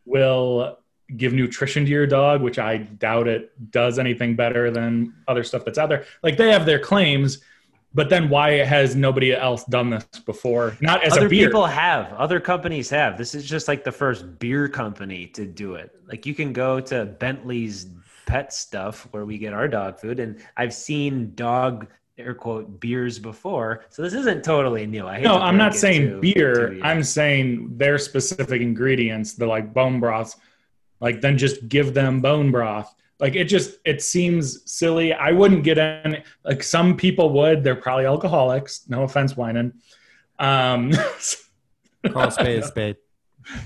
will 0.05 0.77
give 1.17 1.33
nutrition 1.33 1.85
to 1.85 1.91
your 1.91 2.05
dog, 2.07 2.41
which 2.41 2.59
I 2.59 2.77
doubt 2.77 3.27
it 3.27 3.71
does 3.71 3.97
anything 3.99 4.35
better 4.35 4.69
than 4.71 5.13
other 5.27 5.43
stuff 5.43 5.65
that's 5.65 5.77
out 5.77 5.89
there. 5.89 6.05
Like 6.23 6.37
they 6.37 6.51
have 6.51 6.65
their 6.65 6.79
claims, 6.79 7.39
but 7.93 8.09
then 8.09 8.29
why 8.29 8.51
has 8.63 8.95
nobody 8.95 9.33
else 9.33 9.63
done 9.65 9.89
this 9.89 10.05
before? 10.25 10.77
Not 10.81 11.03
as 11.03 11.13
other 11.13 11.25
a 11.25 11.29
beer. 11.29 11.47
people 11.47 11.65
have 11.65 12.13
other 12.13 12.39
companies 12.39 12.89
have 12.91 13.17
this 13.17 13.33
is 13.33 13.45
just 13.45 13.67
like 13.67 13.83
the 13.83 13.91
first 13.91 14.37
beer 14.39 14.67
company 14.67 15.25
to 15.27 15.45
do 15.45 15.73
it 15.75 15.95
like 16.07 16.25
you 16.25 16.35
can 16.35 16.53
go 16.53 16.79
to 16.79 17.05
bentley's 17.05 17.87
pet 18.27 18.53
stuff 18.53 19.07
where 19.11 19.25
we 19.25 19.39
get 19.39 19.53
our 19.53 19.67
dog 19.67 19.99
food 19.99 20.19
and 20.19 20.39
i've 20.57 20.73
seen 20.73 21.33
dog 21.33 21.87
air 22.19 22.33
quote 22.33 22.79
beers 22.79 23.17
before 23.17 23.85
so 23.89 24.01
this 24.01 24.13
isn't 24.13 24.43
totally 24.43 24.85
new 24.85 25.07
i 25.07 25.15
hate 25.15 25.23
no, 25.23 25.37
to 25.37 25.43
I'm 25.43 25.57
not 25.57 25.73
saying 25.73 26.09
to- 26.09 26.19
beer. 26.19 26.69
to. 26.71 26.81
I'm 26.83 27.01
saying 27.03 27.77
their 27.77 27.97
specific 27.97 28.61
ingredients, 28.61 29.33
the 29.33 29.45
like 29.47 29.73
bone 29.73 29.99
broths. 29.99 30.35
Like 30.99 31.21
then 31.21 31.37
just 31.37 31.69
give 31.69 31.93
them 31.93 32.19
bone 32.19 32.51
broth. 32.51 32.93
Like 33.21 33.35
it 33.35 33.45
just 33.45 33.77
it 33.85 34.01
seems 34.01 34.69
silly. 34.69 35.13
I 35.13 35.31
wouldn't 35.31 35.63
get 35.63 35.77
any 35.77 36.23
like 36.43 36.61
some 36.61 36.97
people 36.97 37.29
would. 37.31 37.63
They're 37.63 37.75
probably 37.75 38.05
alcoholics. 38.05 38.81
No 38.89 39.03
offense, 39.03 39.37
whining. 39.37 39.71
Um, 40.39 40.91
Call 42.11 42.27
a 42.27 42.31
spade 42.31 42.59
a 42.59 42.67
spade. 42.67 42.97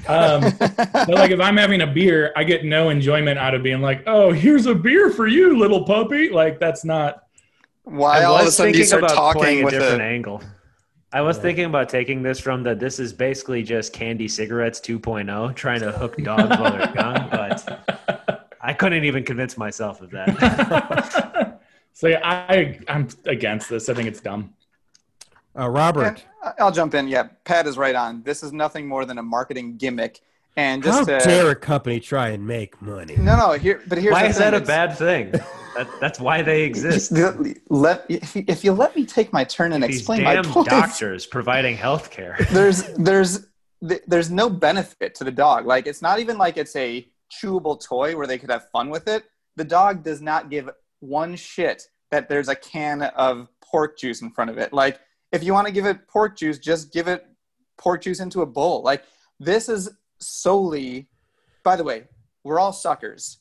um, 0.08 0.42
but 0.60 1.10
like 1.10 1.32
if 1.32 1.40
I'm 1.40 1.58
having 1.58 1.82
a 1.82 1.88
beer, 1.88 2.32
I 2.36 2.44
get 2.44 2.64
no 2.66 2.90
enjoyment 2.90 3.40
out 3.40 3.56
of 3.56 3.64
being 3.64 3.82
like, 3.82 4.04
"Oh, 4.06 4.32
here's 4.32 4.68
a 4.68 4.76
beer 4.76 5.10
for 5.10 5.26
you, 5.28 5.58
little 5.58 5.84
puppy." 5.86 6.30
Like 6.30 6.60
that's 6.60 6.86
not. 6.86 7.23
Why 7.84 8.20
I 8.22 8.24
all 8.24 8.36
of 8.36 8.42
a 8.42 8.46
was 8.46 8.56
sudden 8.58 8.74
you 8.74 8.86
thinking 8.86 8.88
start 8.88 9.04
about 9.12 9.34
playing 9.36 9.62
talking 9.64 9.68
a 9.68 9.80
different 9.80 10.02
a 10.02 10.06
angle 10.06 10.42
i 11.12 11.22
was 11.22 11.38
thinking 11.38 11.66
about 11.66 11.90
taking 11.90 12.24
this 12.24 12.40
from 12.40 12.64
the 12.64 12.74
this 12.74 12.98
is 12.98 13.14
basically 13.14 13.62
just 13.62 13.94
candy 13.94 14.28
cigarettes 14.28 14.80
2.0 14.80 15.54
trying 15.56 15.80
to 15.82 15.92
hook 15.92 16.16
dogs 16.18 16.58
while 16.60 16.72
they're 16.72 16.94
young 16.96 17.30
but 17.30 18.50
i 18.62 18.74
couldn't 18.74 19.04
even 19.04 19.24
convince 19.24 19.58
myself 19.58 20.02
of 20.02 20.10
that 20.12 21.60
so 21.94 22.08
yeah, 22.08 22.22
I 22.24 22.80
I'm 22.88 23.08
against 23.26 23.70
this. 23.70 23.88
I 23.90 23.94
think 23.94 24.08
it's 24.08 24.22
dumb. 24.22 24.54
Uh, 25.56 25.70
Robert, 25.70 26.24
Yeah, 26.44 26.54
I'll 26.60 26.72
jump 26.72 26.96
in. 26.96 27.08
Yeah, 27.08 27.28
Pat 27.44 27.68
is 27.68 27.78
right 27.78 27.94
on. 27.94 28.24
This 28.24 28.42
is 28.42 28.52
nothing 28.52 28.88
more 28.88 29.06
than 29.06 29.20
a 29.20 29.24
marketing 29.24 29.78
gimmick. 29.78 30.20
And 30.58 30.84
how 30.84 31.06
just 31.06 31.10
to, 31.10 31.30
dare 31.30 31.50
a 31.52 31.56
company 31.56 32.00
try 32.00 32.30
and 32.30 32.46
make 32.48 32.82
money? 32.82 33.16
no, 33.18 33.38
no. 33.38 33.52
Here, 33.52 33.80
but 33.88 34.00
here's 34.00 34.12
why 34.14 34.24
the 34.24 34.30
is 34.30 34.38
thing. 34.38 34.44
that 34.46 34.54
a 34.56 34.58
It's- 34.58 34.68
bad 34.68 34.98
thing 34.98 35.34
that, 35.76 36.00
that's 36.00 36.20
why 36.20 36.42
they 36.42 36.64
exist 36.64 37.12
Let 37.70 38.06
if 38.10 38.64
you- 38.64 38.74
let 38.74 38.96
me 38.96 39.06
take 39.06 39.34
my 39.34 39.44
turn 39.44 39.74
and 39.74 39.84
these 39.84 39.98
explain 40.00 40.24
my 40.24 40.36
damn 40.36 40.46
point. 40.46 40.70
doctors 40.70 41.26
providing 41.26 41.76
health 41.76 42.12
care 42.12 42.38
there's 42.52 42.84
there's 42.94 43.48
there's 44.08 44.32
no 44.32 44.50
benefit 44.50 45.14
to 45.16 45.24
the 45.26 45.32
dog. 45.32 45.66
Like 45.66 45.88
it's 45.88 46.02
not 46.02 46.20
even 46.20 46.38
like 46.38 46.56
it's 46.58 46.76
a 46.78 47.06
chewable 47.30 47.84
toy 47.84 48.16
where 48.16 48.28
they 48.28 48.38
could 48.38 48.50
have 48.50 48.70
fun 48.72 48.90
with 48.90 49.08
it. 49.10 49.26
The 49.58 49.66
dog 49.66 50.04
does 50.04 50.22
not 50.22 50.50
give 50.50 50.70
one 51.02 51.36
shit 51.36 51.84
that 52.10 52.30
there's 52.30 52.48
a 52.48 52.56
can 52.56 53.02
of 53.02 53.50
pork 53.62 53.98
juice 53.98 54.22
in 54.22 54.32
front 54.32 54.50
of 54.52 54.58
it. 54.58 54.72
Like 54.72 55.00
if 55.34 55.44
you 55.44 55.52
want 55.52 55.68
to 55.68 55.74
give 55.74 55.86
it 55.86 56.08
pork 56.08 56.38
juice, 56.38 56.60
just 56.60 56.94
give 56.94 57.08
it 57.10 57.26
pork 57.78 58.02
juice 58.04 58.22
into 58.22 58.42
a 58.42 58.46
bowl. 58.46 58.84
Like 58.84 59.04
this 59.40 59.68
is 59.68 59.90
solely 60.20 61.10
by 61.64 61.76
the 61.76 61.84
way, 61.84 62.04
we're 62.44 62.60
all 62.60 62.74
suckers. 62.74 63.40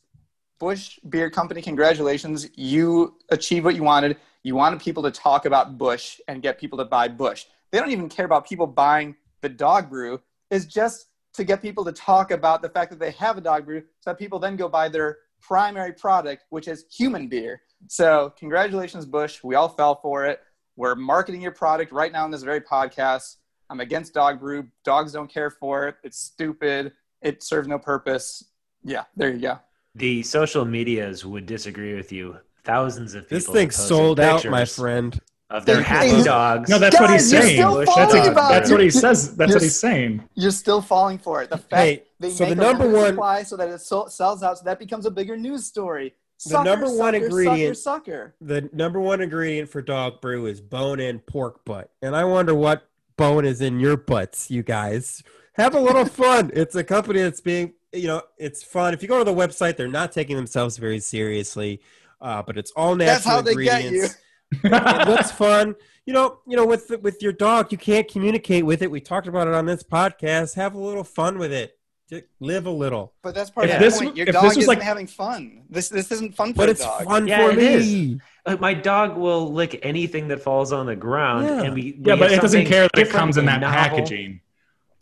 Busch 0.62 1.00
Beer 1.08 1.28
Company, 1.28 1.60
congratulations. 1.60 2.48
You 2.54 3.16
achieved 3.30 3.64
what 3.64 3.74
you 3.74 3.82
wanted. 3.82 4.16
You 4.44 4.54
wanted 4.54 4.78
people 4.78 5.02
to 5.02 5.10
talk 5.10 5.44
about 5.44 5.76
Busch 5.76 6.20
and 6.28 6.40
get 6.40 6.56
people 6.56 6.78
to 6.78 6.84
buy 6.84 7.08
Busch. 7.08 7.46
They 7.72 7.80
don't 7.80 7.90
even 7.90 8.08
care 8.08 8.26
about 8.26 8.46
people 8.46 8.68
buying 8.68 9.16
the 9.40 9.48
dog 9.48 9.90
brew. 9.90 10.20
It's 10.52 10.64
just 10.64 11.08
to 11.34 11.42
get 11.42 11.62
people 11.62 11.84
to 11.84 11.90
talk 11.90 12.30
about 12.30 12.62
the 12.62 12.68
fact 12.68 12.92
that 12.92 13.00
they 13.00 13.10
have 13.10 13.36
a 13.36 13.40
dog 13.40 13.66
brew 13.66 13.80
so 13.98 14.10
that 14.10 14.20
people 14.20 14.38
then 14.38 14.54
go 14.54 14.68
buy 14.68 14.88
their 14.88 15.18
primary 15.40 15.92
product, 15.94 16.44
which 16.50 16.68
is 16.68 16.84
human 16.96 17.26
beer. 17.26 17.62
So, 17.88 18.32
congratulations, 18.38 19.04
Busch. 19.04 19.42
We 19.42 19.56
all 19.56 19.68
fell 19.68 19.96
for 19.96 20.26
it. 20.26 20.42
We're 20.76 20.94
marketing 20.94 21.40
your 21.40 21.50
product 21.50 21.90
right 21.90 22.12
now 22.12 22.24
in 22.24 22.30
this 22.30 22.44
very 22.44 22.60
podcast. 22.60 23.38
I'm 23.68 23.80
against 23.80 24.14
dog 24.14 24.38
brew. 24.38 24.68
Dogs 24.84 25.12
don't 25.12 25.28
care 25.28 25.50
for 25.50 25.88
it. 25.88 25.96
It's 26.04 26.20
stupid. 26.20 26.92
It 27.20 27.42
serves 27.42 27.66
no 27.66 27.80
purpose. 27.80 28.44
Yeah, 28.84 29.06
there 29.16 29.32
you 29.32 29.40
go. 29.40 29.58
The 29.94 30.22
social 30.22 30.64
medias 30.64 31.24
would 31.26 31.46
disagree 31.46 31.94
with 31.94 32.12
you 32.12 32.36
thousands 32.64 33.14
of 33.14 33.24
people 33.24 33.36
This 33.38 33.46
thing 33.48 33.70
sold 33.70 34.20
out, 34.20 34.44
my 34.46 34.64
friend. 34.64 35.18
of 35.50 35.66
their 35.66 35.82
happy 35.82 36.22
dogs 36.22 36.70
No, 36.70 36.78
that's 36.78 36.98
what 36.98 37.10
he's 37.10 37.28
saying. 37.28 37.60
Busch 37.62 37.86
That's, 37.94 38.12
falling 38.12 38.22
dog 38.24 38.32
about 38.32 38.50
that's 38.52 38.70
what 38.70 38.80
he 38.80 38.88
says. 38.90 39.36
That's 39.36 39.50
You're 39.50 39.56
what 39.56 39.62
he's 39.62 39.78
saying. 39.78 40.24
You're 40.34 40.50
still 40.52 40.80
falling 40.80 41.18
for 41.18 41.42
it. 41.42 41.50
The 41.50 41.58
fact 41.58 41.74
Hey, 41.74 42.04
they 42.20 42.30
so 42.30 42.44
make 42.46 42.56
the 42.56 42.62
number 42.62 42.88
one- 42.88 43.08
supply 43.08 43.42
so 43.42 43.56
that 43.56 43.68
it 43.68 43.80
so- 43.80 44.06
sells 44.06 44.42
out, 44.42 44.58
so 44.58 44.64
that 44.64 44.78
becomes 44.78 45.04
a 45.06 45.10
bigger 45.10 45.36
news 45.36 45.66
story. 45.66 46.14
The 46.44 46.50
Sucker, 46.50 46.64
number 46.64 46.90
one 46.96 47.14
ingredient- 47.14 47.76
Sucker, 47.76 48.00
sucker. 48.00 48.34
The 48.40 48.70
number 48.72 48.98
one 49.00 49.20
ingredient 49.20 49.68
for 49.68 49.82
dog 49.82 50.20
brew 50.20 50.46
is 50.46 50.60
bone-in 50.60 51.18
pork 51.20 51.64
butt, 51.64 51.90
and 52.00 52.16
I 52.16 52.24
wonder 52.24 52.54
what 52.54 52.88
bone 53.16 53.44
is 53.44 53.60
in 53.60 53.78
your 53.78 53.96
butts, 53.96 54.50
you 54.50 54.62
guys. 54.62 55.22
Have 55.54 55.74
a 55.74 55.80
little 55.80 56.04
fun. 56.22 56.50
It's 56.54 56.74
a 56.74 56.82
company 56.82 57.20
that's 57.20 57.40
being, 57.42 57.74
you 57.92 58.06
know, 58.06 58.22
it's 58.38 58.62
fun. 58.62 58.94
If 58.94 59.02
you 59.02 59.08
go 59.08 59.18
to 59.18 59.24
the 59.24 59.34
website, 59.34 59.76
they're 59.76 59.88
not 59.88 60.12
taking 60.12 60.36
themselves 60.36 60.78
very 60.78 61.00
seriously, 61.00 61.80
uh, 62.20 62.42
but 62.42 62.56
it's 62.58 62.70
all 62.72 62.94
natural 62.94 63.14
That's 63.14 63.24
how 63.24 63.40
they 63.42 63.54
get 63.54 63.84
ingredients. 63.84 64.16
it 64.64 65.08
looks 65.08 65.30
fun. 65.44 65.74
You 66.06 66.12
know, 66.12 66.38
you 66.48 66.56
know, 66.56 66.66
with 66.66 66.90
with 67.02 67.22
your 67.22 67.32
dog, 67.32 67.70
you 67.70 67.78
can't 67.78 68.08
communicate 68.08 68.66
with 68.66 68.82
it. 68.82 68.90
We 68.90 69.00
talked 69.00 69.28
about 69.28 69.46
it 69.46 69.54
on 69.54 69.66
this 69.66 69.82
podcast. 69.82 70.54
Have 70.56 70.74
a 70.74 70.78
little 70.78 71.04
fun 71.04 71.38
with 71.38 71.52
it. 71.52 71.78
Just 72.10 72.24
live 72.40 72.66
a 72.66 72.70
little. 72.70 73.14
But 73.22 73.34
that's 73.36 73.50
part 73.50 73.68
If 73.68 73.74
of 73.74 73.78
the 73.78 73.84
this- 73.86 73.98
point. 73.98 74.16
Your 74.16 74.26
if 74.26 74.32
dog 74.34 74.42
this 74.42 74.56
was 74.56 74.64
isn't 74.64 74.68
like- 74.68 74.82
having 74.82 75.06
fun. 75.06 75.62
This 75.70 75.88
this 75.88 76.10
isn't 76.10 76.34
fun 76.34 76.52
for 76.54 76.58
But 76.58 76.68
it's 76.70 76.80
dog. 76.82 77.04
fun 77.04 77.26
Yeah, 77.28 77.48
for 77.50 77.56
me. 77.56 78.20
Uh, 78.44 78.56
My 78.58 78.74
dog 78.74 79.16
will 79.16 79.52
lick 79.52 79.78
anything 79.84 80.26
that 80.28 80.42
falls 80.42 80.72
on 80.72 80.86
the 80.86 80.96
ground, 80.96 81.46
Yeah. 81.46 81.62
and 81.62 81.74
we, 81.74 81.82
we 81.92 81.98
Yeah, 82.04 82.16
but 82.16 82.32
it 82.32 82.40
doesn't 82.40 82.66
care 82.66 82.88
that 82.92 82.98
it 83.00 83.10
comes 83.10 83.36
in 83.36 83.44
that 83.46 83.60
novel. 83.60 83.78
packaging. 83.78 84.40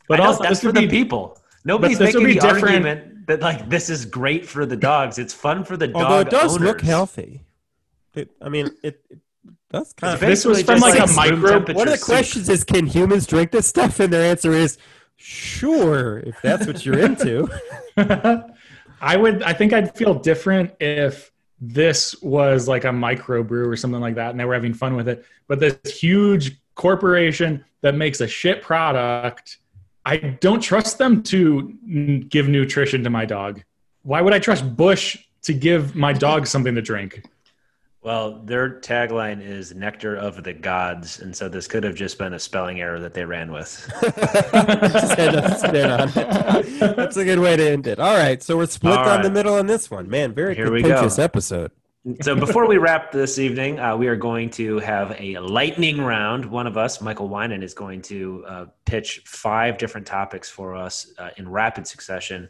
But 0.07 0.19
But 0.19 0.21
also, 0.27 0.43
that's 0.43 0.51
this 0.51 0.61
for 0.61 0.67
would 0.67 0.77
the 0.77 0.81
be 0.87 0.89
people. 0.89 1.39
Nobody's 1.65 2.01
making 2.01 2.25
be 2.25 2.35
the 2.35 2.41
different- 2.41 2.65
argument 2.65 3.27
that 3.27 3.41
like 3.41 3.69
this 3.69 3.91
is 3.91 4.05
great 4.07 4.47
for 4.47 4.67
the 4.67 4.77
dogs. 4.77 5.19
It's 5.19 5.35
fun 5.35 5.65
for 5.65 5.77
the 5.77 5.89
dog. 5.89 6.03
Although 6.03 6.21
it 6.21 6.31
does 6.31 6.59
look 6.59 6.81
healthy. 6.81 7.45
It, 8.15 8.31
I 8.43 8.49
mean, 8.49 8.71
it, 8.83 9.03
it 9.09 9.19
does 9.71 9.93
kind 9.93 10.15
of. 10.15 10.23
If 10.23 10.29
this 10.29 10.45
was 10.45 10.63
from 10.63 10.81
just 10.81 10.83
like 10.83 10.99
a 10.99 11.05
like 11.13 11.39
micro- 11.41 11.75
One 11.75 11.87
of 11.87 11.93
the 11.93 11.97
soup. 11.97 12.07
questions 12.07 12.49
is, 12.49 12.65
can 12.65 12.87
humans 12.87 13.27
drink 13.27 13.53
this 13.53 13.67
stuff? 13.69 14.01
And 14.01 14.13
their 14.13 14.29
answer 14.29 14.53
is, 14.53 14.79
sure, 15.17 16.19
if 16.21 16.41
that's 16.43 16.67
what 16.67 16.85
you're 16.85 16.99
into. 16.99 17.49
I 19.01 19.17
would. 19.17 19.43
I 19.43 19.53
think 19.53 19.73
I'd 19.73 19.95
feel 19.97 20.15
different 20.15 20.75
if 20.81 21.31
this 21.61 22.21
was 22.23 22.67
like 22.69 22.85
a 22.85 22.89
microbrew 22.89 23.67
or 23.67 23.77
something 23.77 24.01
like 24.01 24.17
that, 24.17 24.31
and 24.31 24.41
they 24.41 24.45
were 24.45 24.55
having 24.55 24.75
fun 24.75 24.97
with 24.97 25.09
it. 25.09 25.25
But 25.47 25.61
this 25.61 25.77
huge 25.99 26.59
corporation 26.75 27.65
that 27.83 27.95
makes 27.95 28.21
a 28.21 28.27
shit 28.27 28.63
product, 28.63 29.59
I 30.05 30.17
don't 30.17 30.61
trust 30.61 30.99
them 30.99 31.23
to 31.25 32.25
give 32.29 32.49
nutrition 32.49 33.05
to 33.05 33.11
my 33.11 33.25
dog. 33.25 33.63
Why 34.03 34.21
would 34.21 34.33
I 34.33 34.39
trust 34.39 34.77
Busch 34.77 35.19
to 35.43 35.53
give 35.53 35.95
my 35.95 36.13
dog 36.13 36.47
something 36.47 36.75
to 36.75 36.83
drink? 36.83 37.23
Well, 38.03 38.39
their 38.45 38.81
tagline 38.81 39.43
is 39.47 39.75
"Nectar 39.75 40.17
of 40.17 40.43
the 40.43 40.55
Gods," 40.55 41.21
and 41.21 41.37
so 41.37 41.51
this 41.51 41.67
could 41.67 41.85
have 41.85 41.95
just 41.95 42.17
been 42.17 42.33
a 42.33 42.39
spelling 42.39 42.81
error 42.81 42.99
that 42.99 43.13
they 43.13 43.27
ran 43.27 43.53
with. 43.53 43.91
Just 44.01 45.19
had 45.19 45.33
to 45.33 45.55
spin 45.59 45.91
on 45.91 46.09
it. 46.09 46.79
That's 46.97 47.19
a 47.19 47.25
good 47.27 47.41
way 47.41 47.57
to 47.59 47.71
end 47.71 47.87
it. 47.87 47.99
All 47.99 48.17
right, 48.17 48.43
so 48.43 48.57
we're 48.57 48.65
split 48.67 48.97
All 48.97 49.05
down 49.05 49.21
the 49.23 49.31
middle 49.31 49.53
on 49.53 49.67
this 49.67 49.91
one. 49.91 50.09
Man, 50.09 50.33
very 50.33 50.55
Here 50.55 50.73
we 50.73 50.81
go. 50.81 50.89
contentious 50.89 51.19
episode. 51.19 51.73
So 52.23 52.35
before 52.35 52.67
we 52.67 52.79
wrap 52.79 53.13
this 53.13 53.39
evening, 53.39 53.79
uh, 53.79 53.95
we 53.95 54.09
are 54.09 54.17
going 54.17 54.49
to 54.53 54.79
have 54.79 55.15
a 55.19 55.39
lightning 55.39 56.01
round. 56.01 56.47
One 56.47 56.67
of 56.67 56.79
us, 56.79 57.03
Michael 57.03 57.29
Winan, 57.29 57.63
is 57.63 57.75
going 57.75 58.01
to 58.03 58.43
uh, 58.49 58.65
pitch 58.87 59.21
five 59.27 59.77
different 59.77 60.07
topics 60.07 60.49
for 60.49 60.75
us 60.75 61.13
uh, 61.19 61.29
in 61.37 61.47
rapid 61.47 61.87
succession, 61.87 62.49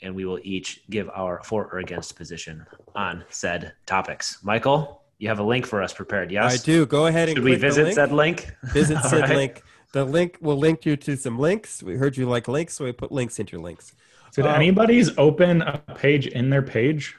and 0.00 0.14
we 0.14 0.24
will 0.24 0.38
each 0.44 0.84
give 0.90 1.10
our 1.10 1.42
for 1.42 1.66
or 1.72 1.80
against 1.80 2.14
position 2.14 2.64
on 2.94 3.24
said 3.30 3.72
topics. 3.84 4.38
Michael, 4.44 5.02
you 5.18 5.26
have 5.28 5.40
a 5.40 5.44
link 5.44 5.66
for 5.66 5.82
us 5.82 5.92
prepared, 5.92 6.30
yes? 6.30 6.52
I 6.60 6.64
do. 6.64 6.86
Go 6.86 7.06
ahead 7.06 7.28
and 7.28 7.36
Should 7.36 7.44
we 7.44 7.52
click 7.58 7.62
the 7.62 7.66
visit 7.66 7.84
link. 7.86 7.94
said 7.96 8.12
link? 8.12 8.52
Visit 8.72 8.98
said 9.10 9.22
right. 9.22 9.36
link. 9.36 9.62
The 9.92 10.04
link 10.04 10.38
will 10.40 10.56
link 10.56 10.86
you 10.86 10.96
to 10.98 11.16
some 11.16 11.36
links. 11.40 11.82
We 11.82 11.96
heard 11.96 12.16
you 12.16 12.28
like 12.28 12.46
links, 12.46 12.74
so 12.74 12.84
we 12.84 12.92
put 12.92 13.10
links 13.10 13.40
into 13.40 13.56
your 13.56 13.62
links. 13.64 13.92
Did 14.36 14.46
Um, 14.46 14.54
anybody's 14.54 15.10
open 15.18 15.62
a 15.62 15.78
page 15.96 16.28
in 16.28 16.50
their 16.50 16.62
page? 16.62 17.16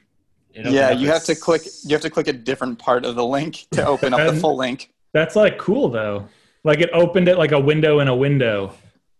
It'll 0.55 0.71
Yeah, 0.73 0.91
you 0.91 1.07
have 1.07 1.23
to 1.25 1.35
click. 1.35 1.63
You 1.83 1.91
have 1.91 2.01
to 2.01 2.09
click 2.09 2.27
a 2.27 2.33
different 2.33 2.79
part 2.79 3.05
of 3.05 3.15
the 3.15 3.25
link 3.25 3.65
to 3.71 3.85
open 3.85 4.13
up 4.13 4.33
the 4.33 4.39
full 4.39 4.55
link. 4.55 4.91
That's 5.13 5.35
like 5.35 5.57
cool 5.57 5.89
though. 5.89 6.27
Like 6.63 6.79
it 6.79 6.89
opened 6.93 7.27
it 7.27 7.37
like 7.37 7.51
a 7.51 7.59
window 7.59 7.99
in 7.99 8.07
a 8.07 8.15
window. 8.15 8.73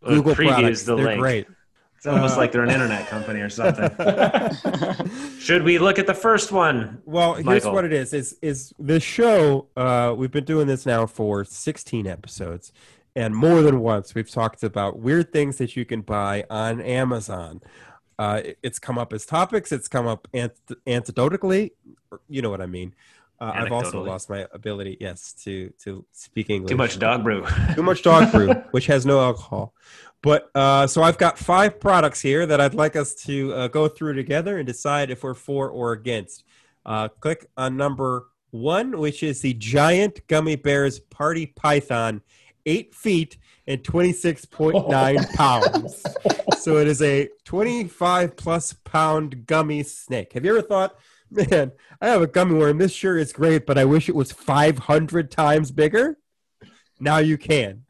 Google 0.04 0.36
previews 0.36 0.86
the 0.86 0.96
They're 0.96 1.06
link. 1.06 1.20
great. 1.20 1.48
It's 1.98 2.06
almost 2.06 2.36
Uh, 2.36 2.38
like 2.38 2.52
they're 2.52 2.64
an 2.64 2.70
internet 2.70 3.08
company 3.08 3.40
or 3.42 3.50
something. 3.50 3.90
Should 5.40 5.64
we 5.64 5.78
look 5.80 5.98
at 6.00 6.08
the 6.08 6.14
first 6.14 6.52
one? 6.52 7.02
Well, 7.06 7.34
here's 7.36 7.66
what 7.66 7.86
it 7.86 7.94
is: 7.94 8.14
is 8.14 8.38
is 8.42 8.74
this 8.80 9.04
show? 9.04 9.68
Uh, 9.76 10.14
we've 10.16 10.32
been 10.32 10.44
doing 10.46 10.68
this 10.68 10.86
now 10.86 11.06
for 11.06 11.44
16 11.44 12.06
episodes, 12.08 12.72
and 13.16 13.36
more 13.36 13.62
than 13.62 13.80
once 13.80 14.14
we've 14.16 14.30
talked 14.30 14.64
about 14.64 15.00
weird 15.00 15.32
things 15.32 15.58
that 15.58 15.76
you 15.76 15.86
can 15.86 16.02
buy 16.02 16.46
on 16.50 16.82
Amazon. 16.82 17.62
Uh, 18.18 18.42
it- 18.46 18.58
it's 18.64 18.80
come 18.80 18.98
up 18.98 19.14
as 19.14 19.26
topics. 19.26 19.72
It's 19.72 19.88
come 19.88 20.08
up 20.08 20.28
ant- 20.34 20.54
anecdotally. 20.88 21.72
or- 22.12 22.22
You 22.30 22.42
know 22.42 22.50
what 22.50 22.62
I 22.62 22.66
mean. 22.66 22.94
Uh, 23.40 23.52
I've 23.54 23.72
also 23.74 23.98
lost 24.08 24.30
my 24.30 24.48
ability, 24.54 24.96
yes, 25.02 25.34
to 25.44 25.70
to 25.84 26.06
speak 26.14 26.50
English. 26.50 26.70
Too 26.70 26.78
much 26.78 26.98
dog 27.00 27.24
brew. 27.24 27.46
Too 27.76 27.84
much 27.84 28.02
dog 28.02 28.32
brew, 28.32 28.54
which 28.72 28.86
has 28.86 29.06
no 29.06 29.20
alcohol. 29.20 29.74
But 30.22 30.50
uh, 30.56 30.88
so 30.88 31.04
I've 31.04 31.18
got 31.18 31.38
five 31.38 31.80
products 31.80 32.22
here 32.22 32.46
that 32.46 32.62
I'd 32.62 32.74
like 32.74 32.96
us 32.96 33.14
to 33.26 33.54
uh, 33.54 33.68
go 33.68 33.90
through 33.90 34.14
together 34.14 34.58
and 34.58 34.66
decide 34.66 35.12
if 35.12 35.22
we're 35.24 35.34
for 35.34 35.70
or 35.70 35.92
against. 35.92 36.46
Uh, 36.86 37.10
click 37.10 37.48
on 37.58 37.76
number 37.76 38.28
one, 38.52 38.98
which 38.98 39.22
is 39.22 39.42
the 39.42 39.54
giant 39.56 40.26
gummy 40.28 40.56
bears 40.56 41.00
party 41.00 41.46
python, 41.48 42.22
eight 42.66 42.94
feet 42.96 43.38
and 43.68 43.82
26.9 43.84 45.34
pounds. 45.36 46.04
So 46.60 46.78
it 46.78 46.88
is 46.88 47.02
a 47.02 47.30
25 47.46 48.36
plus 48.36 48.74
pound 48.74 49.46
gummy 49.48 49.84
snake. 49.84 50.34
Have 50.34 50.46
you 50.46 50.52
ever 50.52 50.62
thought, 50.62 50.96
man, 51.32 51.72
I 52.02 52.08
have 52.08 52.22
a 52.22 52.28
gummy 52.28 52.56
worm. 52.56 52.78
This 52.78 52.92
sure 52.92 53.18
is 53.18 53.34
great, 53.34 53.66
but 53.66 53.78
I 53.78 53.86
wish 53.86 54.10
it 54.10 54.16
was 54.16 54.32
500 54.32 55.32
times 55.32 55.72
bigger? 55.72 56.18
Now 57.00 57.18
you 57.18 57.38
can. 57.38 57.84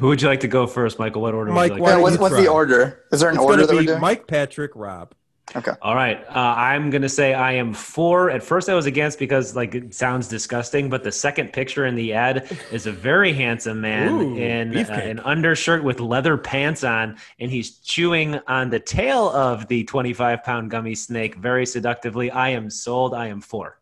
Who 0.00 0.08
would 0.08 0.20
you 0.20 0.28
like 0.28 0.40
to 0.40 0.48
go 0.48 0.66
first, 0.66 0.98
Michael? 0.98 1.22
What 1.22 1.32
order 1.34 1.52
Mike, 1.52 1.70
would 1.70 1.78
you 1.78 1.82
like? 1.84 1.88
Yeah, 1.90 1.94
don't 1.94 2.02
what's, 2.02 2.18
what's 2.18 2.36
the 2.36 2.48
order? 2.48 3.04
Is 3.12 3.20
there 3.20 3.28
an 3.28 3.36
It's 3.36 3.44
order 3.44 3.58
going 3.58 3.66
that 3.66 3.72
to 3.72 3.78
we're 3.78 3.86
doing? 3.86 4.00
Mike, 4.00 4.26
Patrick, 4.26 4.72
Rob. 4.74 5.14
Okay. 5.56 5.72
All 5.82 5.96
right. 5.96 6.24
Uh, 6.28 6.54
I'm 6.56 6.90
going 6.90 7.02
to 7.02 7.08
say 7.08 7.34
I 7.34 7.52
am 7.52 7.74
for. 7.74 8.30
At 8.30 8.42
first, 8.42 8.68
I 8.68 8.74
was 8.74 8.86
against 8.86 9.18
because 9.18 9.56
like 9.56 9.74
it 9.74 9.92
sounds 9.94 10.28
disgusting, 10.28 10.88
but 10.88 11.02
the 11.02 11.10
second 11.10 11.52
picture 11.52 11.86
in 11.86 11.96
the 11.96 12.12
ad 12.12 12.56
is 12.70 12.86
a 12.86 12.92
very 12.92 13.32
handsome 13.32 13.80
man 13.80 14.12
Ooh, 14.12 14.36
in 14.36 14.76
uh, 14.76 14.92
an 14.92 15.18
undershirt 15.20 15.82
with 15.82 15.98
leather 15.98 16.36
pants 16.36 16.84
on, 16.84 17.16
and 17.40 17.50
he's 17.50 17.78
chewing 17.78 18.38
on 18.46 18.70
the 18.70 18.78
tail 18.78 19.28
of 19.30 19.66
the 19.66 19.82
25 19.84 20.44
pound 20.44 20.70
gummy 20.70 20.94
snake 20.94 21.34
very 21.34 21.66
seductively. 21.66 22.30
I 22.30 22.50
am 22.50 22.70
sold. 22.70 23.12
I 23.14 23.26
am 23.26 23.40
for. 23.40 23.78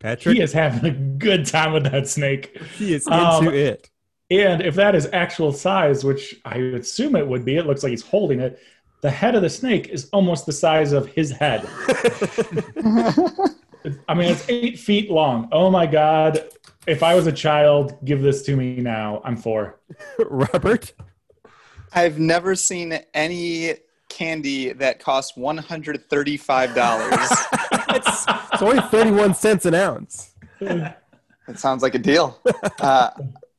Patrick, 0.00 0.36
He 0.36 0.40
is 0.42 0.52
having 0.52 0.84
a 0.84 0.94
good 0.94 1.44
time 1.46 1.72
with 1.72 1.84
that 1.84 2.06
snake. 2.08 2.60
he 2.76 2.94
is 2.94 3.06
into 3.06 3.18
Um, 3.18 3.48
it. 3.48 3.90
And 4.30 4.60
if 4.62 4.74
that 4.74 4.94
is 4.94 5.08
actual 5.14 5.52
size, 5.52 6.04
which 6.04 6.36
I 6.44 6.56
assume 6.58 7.16
it 7.16 7.26
would 7.26 7.44
be, 7.46 7.56
it 7.56 7.66
looks 7.66 7.82
like 7.82 7.90
he's 7.90 8.02
holding 8.02 8.40
it. 8.40 8.60
The 9.00 9.10
head 9.10 9.34
of 9.34 9.42
the 9.42 9.50
snake 9.50 9.88
is 9.88 10.08
almost 10.12 10.46
the 10.46 10.52
size 10.52 10.92
of 10.92 11.06
his 11.06 11.30
head. 11.30 11.68
I 14.08 14.14
mean, 14.14 14.30
it's 14.30 14.44
eight 14.48 14.78
feet 14.78 15.10
long. 15.10 15.48
Oh 15.52 15.70
my 15.70 15.86
God. 15.86 16.48
If 16.86 17.02
I 17.02 17.14
was 17.14 17.26
a 17.26 17.32
child, 17.32 17.96
give 18.04 18.22
this 18.22 18.42
to 18.42 18.56
me 18.56 18.76
now. 18.76 19.20
I'm 19.24 19.36
for. 19.36 19.78
Robert, 20.18 20.92
I've 21.92 22.18
never 22.18 22.54
seen 22.54 22.98
any 23.14 23.74
candy 24.08 24.72
that 24.72 24.98
costs 24.98 25.36
one 25.36 25.58
hundred 25.58 26.08
thirty-five 26.10 26.74
dollars. 26.74 27.28
it's, 27.90 28.26
it's 28.52 28.62
only 28.62 28.80
31 28.80 29.34
cents 29.34 29.66
an 29.66 29.74
ounce. 29.74 30.32
it 30.60 30.94
sounds 31.56 31.82
like 31.82 31.94
a 31.94 31.98
deal. 31.98 32.40
Uh, 32.80 33.10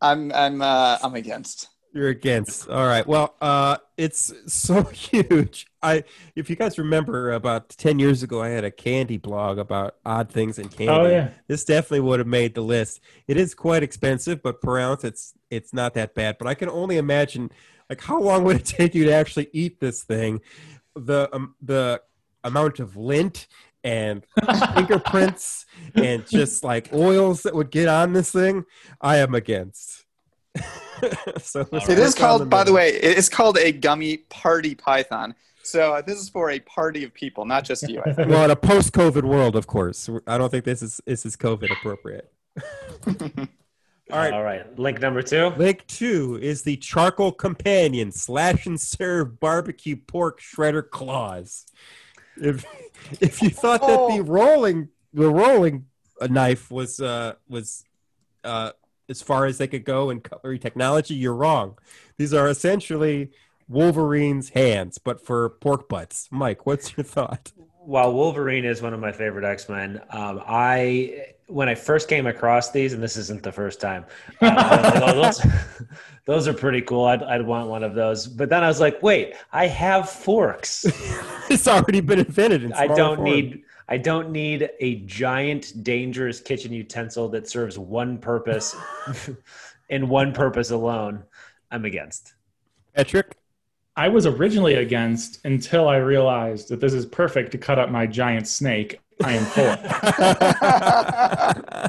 I'm 0.02 0.32
I'm 0.34 0.62
uh, 0.62 0.98
I'm 1.02 1.16
against. 1.16 1.70
You're 1.92 2.10
against. 2.10 2.70
All 2.70 2.86
right. 2.86 3.06
Well, 3.06 3.36
uh, 3.42 3.78
it's 3.98 4.32
so 4.46 4.84
huge. 4.94 5.66
I, 5.82 6.04
if 6.36 6.50
you 6.50 6.56
guys 6.56 6.78
remember, 6.78 7.32
about 7.32 7.70
ten 7.70 8.00
years 8.00 8.22
ago, 8.22 8.42
I 8.42 8.50
had 8.50 8.64
a 8.64 8.72
candy 8.72 9.18
blog 9.18 9.58
about 9.58 9.96
odd 10.06 10.30
things 10.30 10.60
in 10.60 10.70
candy. 10.70 10.90
Oh, 10.90 11.08
yeah. 11.08 11.30
This 11.48 11.64
definitely 11.66 12.02
would 12.02 12.20
have 12.20 12.28
made 12.28 12.54
the 12.54 12.62
list. 12.62 13.00
It 13.28 13.38
is 13.38 13.56
quite 13.56 13.82
expensive, 13.82 14.44
but 14.44 14.62
per 14.62 14.78
ounce, 14.78 15.04
it's 15.04 15.34
it's 15.50 15.74
not 15.74 15.96
that 15.96 16.14
bad. 16.14 16.38
But 16.38 16.48
I 16.48 16.54
can 16.54 16.70
only 16.70 16.98
imagine, 16.98 17.52
like, 17.90 18.02
how 18.02 18.20
long 18.20 18.44
would 18.44 18.58
it 18.58 18.66
take 18.66 18.94
you 18.94 19.06
to 19.06 19.14
actually 19.14 19.50
eat 19.52 19.80
this 19.80 20.04
thing? 20.04 20.42
The 20.96 21.30
um, 21.34 21.56
the 21.62 22.02
amount 22.44 22.80
of 22.80 22.96
lint 22.98 23.48
and 23.84 24.26
fingerprints 24.76 25.66
and 25.96 26.28
just 26.28 26.64
like 26.64 26.94
oils 26.94 27.44
that 27.44 27.56
would 27.56 27.72
get 27.72 27.88
on 27.88 28.14
this 28.14 28.32
thing, 28.32 28.66
I 29.02 29.18
am 29.18 29.34
against. 29.34 30.06
so 31.42 31.68
let's 31.72 31.88
It 31.90 31.96
click 31.96 31.98
is 32.00 32.16
on 32.16 32.20
called, 32.22 32.50
by 32.50 32.64
the 32.64 32.74
way, 32.74 32.90
it 32.90 33.18
is 33.18 33.30
called 33.30 33.58
a 33.58 33.72
gummy 33.72 34.18
party 34.18 34.76
python. 34.76 35.36
So 35.64 35.94
uh, 35.96 36.02
this 36.02 36.18
is 36.20 36.30
for 36.30 36.50
a 36.52 36.60
party 36.60 37.04
of 37.04 37.14
people, 37.14 37.46
not 37.46 37.64
just 37.64 37.88
you. 37.88 38.02
Well, 38.18 38.46
in 38.46 38.52
a 38.52 38.56
post-COVID 38.56 39.24
world, 39.24 39.56
of 39.56 39.68
course, 39.68 40.10
I 40.26 40.38
don't 40.38 40.50
think 40.50 40.66
this 40.66 40.82
is 40.82 41.00
this 41.06 41.26
is 41.26 41.36
COVID 41.36 41.72
appropriate. 41.72 42.32
All 44.12 44.18
right. 44.18 44.34
All 44.34 44.44
right. 44.44 44.80
Link 44.80 45.00
number 45.00 45.22
two. 45.22 45.50
Link 45.58 45.86
two 45.86 46.40
is 46.42 46.64
the 46.64 46.78
charcoal 46.78 47.32
companion 47.32 48.12
slash 48.12 48.66
and 48.66 48.82
serve 48.82 49.40
barbecue 49.40 49.96
pork 49.96 50.42
shredder 50.42 50.88
claws. 50.90 51.68
If 52.42 52.66
if 53.22 53.42
you 53.44 53.52
thought 53.52 53.82
that 53.82 53.88
the 53.88 54.20
Oh. 54.20 54.24
rolling 54.24 54.90
the 55.14 55.30
rolling 55.30 55.86
uh, 56.20 56.28
knife 56.28 56.72
was 56.72 57.00
uh 57.00 57.34
was 57.48 57.84
uh 58.44 58.72
as 59.10 59.22
far 59.22 59.46
as 59.46 59.58
they 59.58 59.68
could 59.68 59.84
go 59.84 60.10
in 60.10 60.22
cutlery 60.22 60.60
technology, 60.60 61.16
you're 61.16 61.34
wrong. 61.34 61.78
These 62.18 62.34
are 62.34 62.48
essentially 62.48 63.32
Wolverine's 63.68 64.50
hands, 64.50 64.98
but 64.98 65.26
for 65.26 65.50
pork 65.50 65.90
butts. 65.90 66.28
Mike, 66.32 66.66
what's 66.66 66.96
your 66.96 67.04
thought? 67.04 67.52
While 67.80 68.14
Wolverine 68.14 68.66
is 68.66 68.82
one 68.82 68.94
of 68.94 69.00
my 69.00 69.12
favorite 69.12 69.46
X 69.46 69.68
Men, 69.68 70.02
um, 70.12 70.42
I 70.46 71.34
when 71.48 71.68
I 71.68 71.76
first 71.76 72.08
came 72.08 72.28
across 72.28 72.72
these, 72.72 72.94
and 72.94 73.02
this 73.02 73.18
isn't 73.18 73.42
the 73.42 73.52
first 73.52 73.82
time, 73.82 74.06
uh, 74.40 75.14
those, 75.14 75.42
those 76.26 76.48
are 76.48 76.54
pretty 76.54 76.82
cool. 76.82 77.06
I'd, 77.06 77.24
I'd 77.24 77.46
want 77.46 77.70
one 77.70 77.84
of 77.84 77.96
those. 77.96 78.28
But 78.28 78.50
then 78.50 78.64
I 78.64 78.68
was 78.68 78.80
like, 78.80 79.02
wait, 79.02 79.34
I 79.52 79.66
have 79.68 80.10
forks. 80.10 80.86
it's 81.50 81.68
already 81.68 82.02
been 82.02 82.20
invented. 82.20 82.64
In 82.64 82.74
I 82.74 82.88
don't 82.88 83.18
form. 83.18 83.24
need. 83.30 83.64
I 83.92 83.98
don't 83.98 84.30
need 84.32 84.70
a 84.80 84.98
giant, 85.02 85.84
dangerous 85.84 86.40
kitchen 86.40 86.72
utensil 86.72 87.28
that 87.30 87.50
serves 87.50 87.80
one 87.80 88.20
purpose, 88.20 88.76
and 89.90 90.08
one 90.08 90.32
purpose 90.32 90.70
alone. 90.70 91.24
I'm 91.72 91.86
against. 91.86 92.36
Patrick. 92.96 93.36
I 93.96 94.08
was 94.08 94.28
originally 94.28 94.76
against 94.76 95.44
until 95.46 95.90
I 95.90 95.98
realized 95.98 96.70
that 96.70 96.80
this 96.80 96.94
is 96.94 97.06
perfect 97.06 97.52
to 97.54 97.58
cut 97.58 97.80
up 97.80 97.90
my 97.90 98.06
giant 98.06 98.48
snake. 98.48 99.00
I 99.24 99.34
am 99.34 99.44
for. 99.46 99.76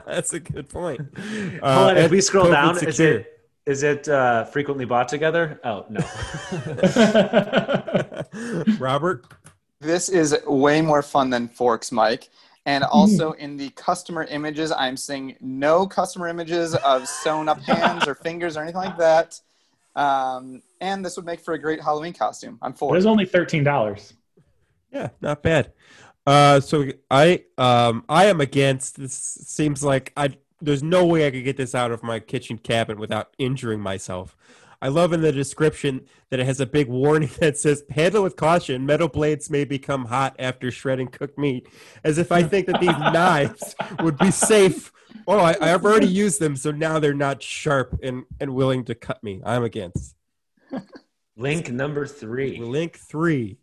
That's 0.10 0.32
a 0.32 0.40
good 0.40 0.68
point. 0.70 1.00
Hold 1.16 1.62
Uh, 1.62 1.90
on, 1.90 1.96
if 1.98 2.10
we 2.10 2.20
scroll 2.22 2.46
COVID 2.46 2.52
down, 2.52 2.88
is 2.88 2.98
it 2.98 3.26
is 3.66 3.82
it 3.84 4.08
uh, 4.08 4.44
frequently 4.46 4.84
bought 4.86 5.08
together? 5.08 5.60
Oh 5.62 5.84
no. 5.88 6.00
Robert? 8.78 9.26
This 9.80 10.10
is 10.10 10.36
way 10.46 10.82
more 10.82 11.02
fun 11.02 11.30
than 11.30 11.48
Forks, 11.48 11.90
Mike. 11.90 12.28
And 12.66 12.84
also 12.84 13.32
in 13.32 13.56
the 13.56 13.70
customer 13.70 14.24
images, 14.24 14.70
I'm 14.72 14.96
seeing 14.96 15.36
no 15.40 15.86
customer 15.86 16.28
images 16.28 16.74
of 16.74 17.08
sewn 17.08 17.48
up 17.48 17.60
hands 17.62 18.06
or 18.06 18.14
fingers 18.14 18.56
or 18.56 18.62
anything 18.62 18.82
like 18.82 18.98
that. 18.98 19.40
Um, 19.96 20.62
and 20.80 21.04
this 21.04 21.16
would 21.16 21.24
make 21.24 21.40
for 21.40 21.54
a 21.54 21.58
great 21.58 21.80
Halloween 21.80 22.12
costume. 22.12 22.58
I'm 22.60 22.74
for 22.74 22.94
it 22.94 22.96
it. 22.96 23.00
is 23.00 23.06
only 23.06 23.24
thirteen 23.24 23.64
dollars. 23.64 24.14
Yeah, 24.92 25.08
not 25.20 25.42
bad. 25.42 25.72
Uh, 26.26 26.60
so 26.60 26.86
I 27.10 27.44
um 27.58 28.04
I 28.08 28.26
am 28.26 28.40
against. 28.40 28.98
This 28.98 29.14
seems 29.14 29.82
like 29.82 30.12
I 30.16 30.36
there's 30.60 30.82
no 30.82 31.06
way 31.06 31.26
I 31.26 31.30
could 31.30 31.44
get 31.44 31.56
this 31.56 31.74
out 31.74 31.90
of 31.90 32.02
my 32.02 32.20
kitchen 32.20 32.58
cabinet 32.58 33.00
without 33.00 33.34
injuring 33.38 33.80
myself. 33.80 34.36
I 34.82 34.88
love 34.88 35.12
in 35.12 35.20
the 35.20 35.32
description 35.32 36.06
that 36.30 36.40
it 36.40 36.46
has 36.46 36.60
a 36.60 36.66
big 36.66 36.88
warning 36.88 37.30
that 37.40 37.58
says 37.58 37.84
"Handle 37.90 38.22
with 38.22 38.36
caution. 38.36 38.86
Metal 38.86 39.08
blades 39.08 39.50
may 39.50 39.64
become 39.64 40.06
hot 40.06 40.36
after 40.38 40.70
shredding 40.70 41.08
cooked 41.08 41.38
meat." 41.38 41.68
As 42.04 42.18
if 42.18 42.32
I 42.32 42.42
think 42.42 42.66
that 42.66 42.80
these 42.80 42.90
knives 42.98 43.74
would 44.00 44.18
be 44.18 44.30
safe. 44.30 44.92
Oh, 45.26 45.38
I, 45.38 45.56
I've 45.60 45.84
already 45.84 46.08
used 46.08 46.40
them, 46.40 46.56
so 46.56 46.70
now 46.70 46.98
they're 46.98 47.14
not 47.14 47.42
sharp 47.42 47.98
and, 48.02 48.24
and 48.38 48.54
willing 48.54 48.84
to 48.84 48.94
cut 48.94 49.22
me. 49.22 49.40
I'm 49.44 49.64
against. 49.64 50.14
Link 51.36 51.70
number 51.70 52.06
three. 52.06 52.58
Link 52.58 52.96
three. 52.96 53.58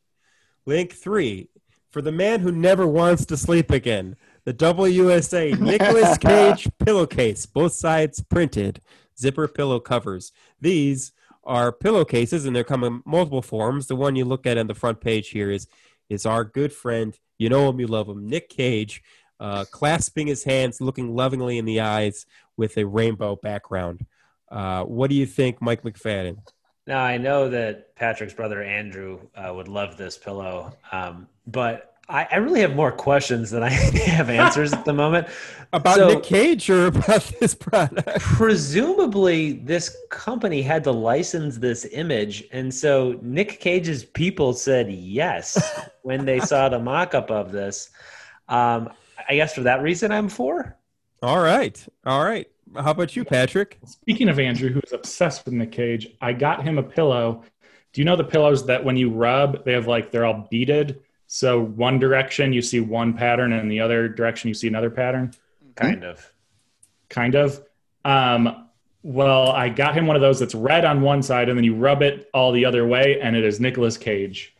Link 0.66 0.94
three. 0.94 1.50
For 1.92 2.02
the 2.02 2.12
man 2.12 2.42
who 2.42 2.52
never 2.52 2.86
wants 2.86 3.26
to 3.26 3.38
sleep 3.38 3.72
again, 3.72 4.18
the 4.44 4.54
WSA 4.54 5.60
Nicolas 5.60 6.18
Cage 6.18 6.70
pillowcase, 6.80 7.46
both 7.46 7.74
sides 7.74 8.24
printed, 8.24 8.82
zipper 9.20 9.48
pillow 9.48 9.80
covers. 9.80 10.32
These 10.62 11.12
are 11.44 11.72
pillowcases 11.72 12.46
and 12.46 12.56
they 12.56 12.64
come 12.64 12.84
in 12.84 13.02
multiple 13.06 13.42
forms. 13.42 13.88
The 13.88 13.96
one 13.96 14.16
you 14.16 14.26
look 14.26 14.46
at 14.46 14.58
on 14.58 14.68
the 14.68 14.76
front 14.76 15.02
page 15.02 15.30
here 15.30 15.50
is 15.50 15.68
is 16.10 16.26
our 16.26 16.44
good 16.44 16.72
friend, 16.72 17.18
you 17.38 17.50
know 17.50 17.70
him, 17.70 17.80
you 17.80 17.88
love 17.88 18.08
him, 18.08 18.30
Nick 18.30 18.50
Cage, 18.50 19.04
uh, 19.40 19.66
clasping 19.72 20.28
his 20.28 20.44
hands, 20.44 20.80
looking 20.80 21.14
lovingly 21.14 21.58
in 21.58 21.66
the 21.66 21.82
eyes 21.82 22.26
with 22.56 22.78
a 22.78 22.86
rainbow 22.86 23.36
background. 23.36 24.06
Uh, 24.50 24.84
what 24.84 25.10
do 25.10 25.16
you 25.16 25.26
think, 25.26 25.62
Mike 25.62 25.84
McFadden? 25.84 26.38
Now 26.86 27.04
I 27.04 27.18
know 27.18 27.50
that 27.50 27.94
Patrick's 27.96 28.34
brother 28.34 28.64
Andrew 28.64 29.20
uh, 29.36 29.54
would 29.54 29.68
love 29.68 29.98
this 29.98 30.18
pillow, 30.18 30.74
um, 30.94 31.28
but 31.46 31.97
I, 32.10 32.28
I 32.32 32.36
really 32.38 32.62
have 32.62 32.76
more 32.76 32.92
questions 32.92 33.52
than 33.52 33.64
I 33.64 33.70
have 33.70 34.30
answers 34.30 34.72
at 34.74 34.86
the 34.86 34.94
moment. 34.94 35.28
About 35.74 35.96
So- 35.98 36.08
Nick 36.08 36.24
Cage 36.24 36.70
or 36.70 36.88
about 36.88 37.24
this 37.42 37.54
product? 37.54 38.20
Presumably, 38.22 39.54
this 39.54 39.98
company 40.10 40.62
had 40.62 40.84
to 40.86 40.92
license 40.92 41.58
this 41.58 41.86
image, 41.92 42.46
and 42.54 42.74
so 42.74 43.20
Nick 43.22 43.60
Cage's 43.60 44.06
people 44.06 44.54
said 44.54 44.90
yes 44.90 45.82
when 46.04 46.24
they 46.26 46.40
saw 46.40 46.70
the 46.70 46.80
mock-up 46.80 47.30
of 47.30 47.52
this. 47.52 47.90
Um, 48.48 48.90
I 49.28 49.36
guess 49.36 49.54
for 49.56 49.62
that 49.62 49.82
reason, 49.82 50.12
I'm 50.14 50.30
for. 50.30 50.78
All 51.22 51.40
right. 51.42 51.86
All 52.06 52.24
right. 52.24 52.48
How 52.76 52.92
about 52.92 53.16
you, 53.18 53.26
Patrick? 53.26 53.78
Speaking 53.86 54.30
of 54.30 54.40
Andrew, 54.40 54.70
who 54.70 54.80
is 54.86 54.94
obsessed 54.94 55.44
with 55.44 55.54
Nick 55.54 55.74
Cage, 55.74 56.08
I 56.22 56.32
got 56.32 56.64
him 56.64 56.78
a 56.78 56.84
pillow. 56.84 57.44
Do 57.92 58.00
you 58.02 58.06
know 58.06 58.16
the 58.16 58.24
pillows 58.24 58.66
that 58.68 58.84
when 58.86 58.96
you 58.96 59.10
rub, 59.10 59.66
they 59.66 59.74
have 59.74 59.88
like 59.88 60.12
they're 60.12 60.26
all 60.26 60.48
beaded? 60.50 61.02
So 61.28 61.62
one 61.62 62.00
direction 62.00 62.54
you 62.54 62.62
see 62.62 62.80
one 62.80 63.14
pattern, 63.14 63.54
and 63.54 63.70
the 63.70 63.82
other 63.82 64.08
direction 64.08 64.48
you 64.48 64.54
see 64.54 64.68
another 64.68 64.90
pattern. 64.90 65.34
Kind 65.76 66.04
of. 66.04 66.34
kind 67.10 67.36
of. 67.36 67.62
Um, 68.04 68.68
well, 69.04 69.52
I 69.52 69.70
got 69.70 69.96
him 69.96 70.08
one 70.08 70.16
of 70.16 70.22
those 70.22 70.40
that's 70.40 70.56
red 70.56 70.86
on 70.86 71.02
one 71.02 71.22
side, 71.22 71.50
and 71.50 71.58
then 71.58 71.64
you 71.64 71.76
rub 71.76 72.02
it 72.02 72.30
all 72.34 72.52
the 72.52 72.66
other 72.66 72.88
way, 72.88 73.20
and 73.22 73.36
it 73.36 73.44
is 73.44 73.60
Nicolas 73.60 73.98
Cage. 73.98 74.56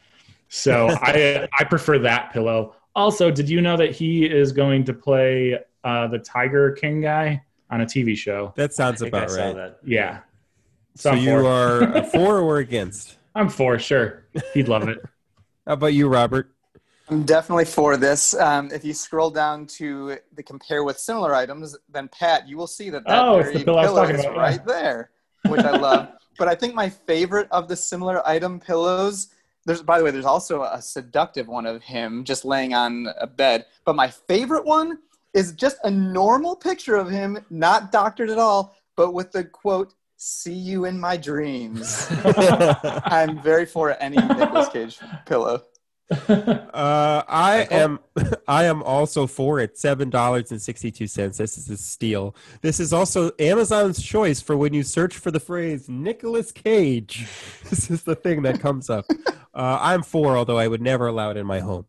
So 0.50 0.90
I 1.02 1.48
I 1.58 1.64
prefer 1.64 2.00
that 2.00 2.32
pillow. 2.32 2.76
Also, 2.96 3.32
did 3.32 3.50
you 3.50 3.62
know 3.62 3.78
that 3.78 3.92
he 3.92 4.26
is 4.26 4.52
going 4.52 4.84
to 4.86 4.94
play 4.94 5.60
uh, 5.84 6.08
the 6.08 6.20
Tiger 6.20 6.72
King 6.72 7.02
guy 7.02 7.44
on 7.70 7.82
a 7.82 7.86
TV 7.86 8.16
show? 8.16 8.54
That 8.56 8.74
sounds 8.74 9.02
I 9.02 9.06
think 9.06 9.16
I 9.16 9.18
about 9.20 9.32
saw 9.32 9.46
right. 9.46 9.56
that. 9.56 9.80
Yeah. 9.86 10.20
So 10.96 11.12
I'm 11.12 11.20
you 11.20 11.46
are 11.46 11.82
a 11.84 12.04
for 12.12 12.40
or 12.40 12.58
against? 12.58 13.18
I'm 13.36 13.50
for 13.50 13.78
sure. 13.78 14.26
He'd 14.54 14.68
love 14.68 14.88
it. 14.88 15.00
How 15.66 15.74
about 15.74 15.94
you, 15.94 16.08
Robert? 16.08 16.52
I'm 17.10 17.24
definitely 17.24 17.66
for 17.66 17.96
this. 17.96 18.34
Um, 18.34 18.70
if 18.72 18.84
you 18.84 18.94
scroll 18.94 19.30
down 19.30 19.66
to 19.68 20.18
the 20.34 20.44
compare 20.44 20.84
with 20.84 21.00
similar 21.00 21.34
items, 21.34 21.76
then 21.90 22.10
Pat, 22.10 22.48
you 22.48 22.58
will 22.58 22.68
see 22.68 22.90
that 22.90 23.06
that 23.06 23.26
Oh, 23.26 23.42
very 23.42 23.64
pillow 23.64 23.82
pillow 23.82 24.04
is 24.04 24.20
about, 24.22 24.36
yeah. 24.36 24.42
right 24.42 24.66
there, 24.66 25.12
which 25.48 25.62
I 25.62 25.72
love. 25.78 26.10
but 26.38 26.48
I 26.48 26.56
think 26.56 26.76
my 26.76 26.90
favorite 26.90 27.48
of 27.52 27.68
the 27.68 27.76
similar 27.76 28.28
item 28.28 28.60
pillows. 28.60 29.30
There's, 29.66 29.82
by 29.82 29.98
the 29.98 30.04
way, 30.06 30.12
there's 30.12 30.26
also 30.26 30.64
a 30.64 30.82
seductive 30.82 31.48
one 31.48 31.66
of 31.66 31.82
him 31.84 32.24
just 32.24 32.46
laying 32.46 32.74
on 32.74 33.08
a 33.20 33.28
bed. 33.28 33.66
But 33.86 33.96
my 33.96 34.08
favorite 34.10 34.66
one 34.66 35.00
is 35.34 35.52
just 35.54 35.78
a 35.84 35.92
normal 35.92 36.56
picture 36.56 36.96
of 36.96 37.10
him, 37.10 37.38
not 37.50 37.92
doctored 37.92 38.30
at 38.30 38.38
all, 38.38 38.76
but 38.96 39.14
with 39.14 39.32
the 39.32 39.44
quote, 39.44 39.94
"See 40.18 40.54
you 40.54 40.86
in 40.86 41.00
my 41.00 41.16
dreams." 41.18 42.08
I'm 42.24 43.42
very 43.42 43.66
for 43.66 43.96
any 44.02 44.18
Nicolas 44.18 44.70
Cage 44.70 45.00
pillow. 45.26 45.64
Uh, 46.10 47.24
I 47.28 47.68
am. 47.70 48.00
I 48.48 48.66
am 48.66 48.82
also 48.84 49.28
for 49.28 49.60
it. 49.60 49.78
Seven 49.78 50.10
dollars 50.10 50.52
and 50.52 50.62
sixty-two 50.62 51.08
cents. 51.08 51.38
This 51.38 51.58
is 51.58 51.70
a 51.70 51.78
steal. 51.78 52.36
This 52.62 52.80
is 52.80 52.94
also 52.94 53.32
Amazon's 53.40 54.02
choice 54.02 54.40
for 54.42 54.56
when 54.56 54.74
you 54.74 54.84
search 54.84 55.18
for 55.18 55.32
the 55.32 55.40
phrase 55.40 55.90
Nicolas 55.90 56.52
Cage. 56.52 57.28
This 57.70 57.92
is 57.92 58.04
the 58.04 58.16
thing 58.16 58.44
that 58.44 58.60
comes 58.60 58.90
up. 58.90 59.06
Uh, 59.54 59.80
I'm 59.82 60.04
for, 60.04 60.38
although 60.38 60.60
I 60.60 60.68
would 60.68 60.84
never 60.84 61.08
allow 61.08 61.32
it 61.32 61.38
in 61.38 61.48
my 61.48 61.62
home. 61.62 61.88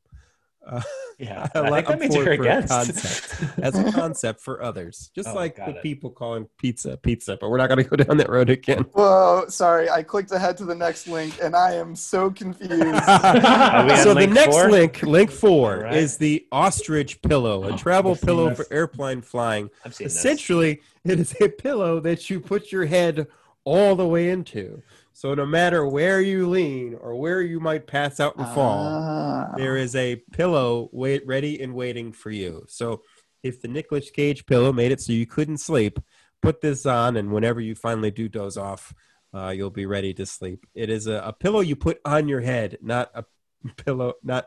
Uh, 0.68 0.82
Yeah, 1.18 1.48
I 1.54 1.58
I, 1.58 1.68
like- 1.70 1.86
think 1.86 1.86
that 1.86 1.92
I'm 1.94 1.98
means 2.00 2.14
you're 2.14 2.30
a 2.30 2.34
against. 2.34 2.68
concept. 2.68 3.58
as 3.58 3.76
a 3.76 3.90
concept 3.90 4.40
for 4.40 4.62
others, 4.62 5.10
just 5.14 5.28
Oh, 5.30 5.34
like 5.34 5.56
the 5.56 5.70
it. 5.70 5.82
people 5.82 6.10
calling 6.10 6.46
pizza 6.58 6.96
pizza. 6.96 7.36
But 7.40 7.50
we're 7.50 7.56
not 7.56 7.68
going 7.68 7.82
to 7.82 7.88
go 7.88 7.96
down 7.96 8.18
that 8.18 8.28
road 8.30 8.50
again. 8.50 8.82
Whoa, 8.92 9.46
sorry. 9.48 9.90
I 9.90 10.02
clicked 10.04 10.30
ahead 10.30 10.56
to 10.58 10.64
the 10.64 10.74
next 10.76 11.08
link 11.08 11.34
and 11.42 11.56
I 11.56 11.72
am 11.74 11.96
so 11.96 12.30
confused. 12.30 12.72
Are 13.08 13.84
we 13.86 13.90
on 13.92 13.96
so 13.98 14.14
the 14.14 14.26
next 14.28 14.54
four? 14.54 14.70
link, 14.70 15.02
link 15.02 15.30
four, 15.32 15.76
All 15.78 15.82
right. 15.84 15.94
is 15.96 16.18
the 16.18 16.46
ostrich 16.52 17.20
pillow, 17.22 17.64
a 17.64 17.76
travel 17.76 18.12
I've 18.12 18.20
pillow 18.20 18.50
this. 18.50 18.58
for 18.68 18.72
airplane 18.72 19.22
flying. 19.22 19.70
I've 19.84 19.94
seen 19.94 20.04
this. 20.06 20.16
Essentially, 20.16 20.80
it 21.04 21.18
is 21.18 21.34
a 21.40 21.48
pillow 21.48 21.98
that 22.00 22.30
you 22.30 22.38
put 22.40 22.70
your 22.70 22.86
head 22.86 23.26
all 23.64 23.96
the 23.96 24.06
way 24.06 24.30
into. 24.30 24.82
So 25.18 25.34
no 25.34 25.44
matter 25.44 25.84
where 25.84 26.20
you 26.20 26.48
lean 26.48 26.94
or 26.94 27.16
where 27.16 27.42
you 27.42 27.58
might 27.58 27.88
pass 27.88 28.20
out 28.20 28.36
and 28.36 28.46
fall, 28.54 28.86
Ah. 28.86 29.52
there 29.56 29.76
is 29.76 29.96
a 29.96 30.22
pillow 30.32 30.88
wait 30.92 31.26
ready 31.26 31.60
and 31.60 31.74
waiting 31.74 32.12
for 32.12 32.30
you. 32.30 32.64
So 32.68 33.02
if 33.42 33.60
the 33.60 33.66
Nicolas 33.66 34.10
Cage 34.12 34.46
pillow 34.46 34.72
made 34.72 34.92
it 34.92 35.00
so 35.00 35.12
you 35.12 35.26
couldn't 35.26 35.58
sleep, 35.58 35.98
put 36.40 36.60
this 36.60 36.86
on, 36.86 37.16
and 37.16 37.32
whenever 37.32 37.60
you 37.60 37.74
finally 37.74 38.12
do 38.12 38.28
doze 38.28 38.56
off, 38.56 38.94
uh, 39.34 39.48
you'll 39.48 39.70
be 39.70 39.86
ready 39.86 40.14
to 40.14 40.24
sleep. 40.24 40.64
It 40.72 40.88
is 40.88 41.08
a, 41.08 41.14
a 41.14 41.32
pillow 41.32 41.62
you 41.62 41.74
put 41.74 41.98
on 42.04 42.28
your 42.28 42.40
head, 42.40 42.78
not 42.80 43.10
a 43.12 43.24
pillow, 43.76 44.14
not 44.22 44.46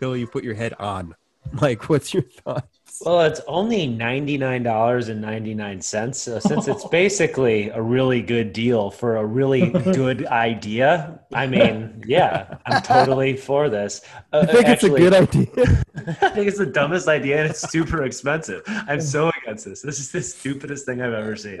pillow 0.00 0.14
you 0.14 0.26
put 0.26 0.42
your 0.42 0.54
head 0.56 0.74
on. 0.80 1.14
Mike, 1.52 1.88
what's 1.88 2.12
your 2.12 2.24
thoughts? 2.24 2.66
Well, 3.02 3.20
it's 3.22 3.40
only 3.46 3.86
ninety 3.86 4.36
nine 4.36 4.64
dollars 4.64 5.08
and 5.08 5.20
ninety 5.20 5.54
nine 5.54 5.80
cents. 5.80 6.20
So 6.20 6.38
since 6.40 6.66
it's 6.66 6.84
basically 6.86 7.68
a 7.68 7.80
really 7.80 8.20
good 8.20 8.52
deal 8.52 8.90
for 8.90 9.16
a 9.16 9.24
really 9.24 9.70
good 9.70 10.26
idea, 10.26 11.20
I 11.32 11.46
mean, 11.46 12.02
yeah, 12.06 12.58
I'm 12.66 12.82
totally 12.82 13.36
for 13.36 13.68
this. 13.68 14.00
Uh, 14.32 14.40
I 14.48 14.52
think 14.52 14.66
actually, 14.66 15.04
it's 15.04 15.16
a 15.16 15.36
good 15.36 15.54
idea. 15.54 15.84
I 16.22 16.28
think 16.30 16.48
it's 16.48 16.58
the 16.58 16.66
dumbest 16.66 17.06
idea 17.08 17.40
and 17.40 17.50
it's 17.50 17.70
super 17.70 18.02
expensive. 18.02 18.62
I'm 18.66 19.00
so 19.00 19.30
against 19.42 19.64
this. 19.64 19.82
This 19.82 20.00
is 20.00 20.10
the 20.10 20.22
stupidest 20.22 20.84
thing 20.84 21.00
I've 21.00 21.12
ever 21.12 21.36
seen. 21.36 21.58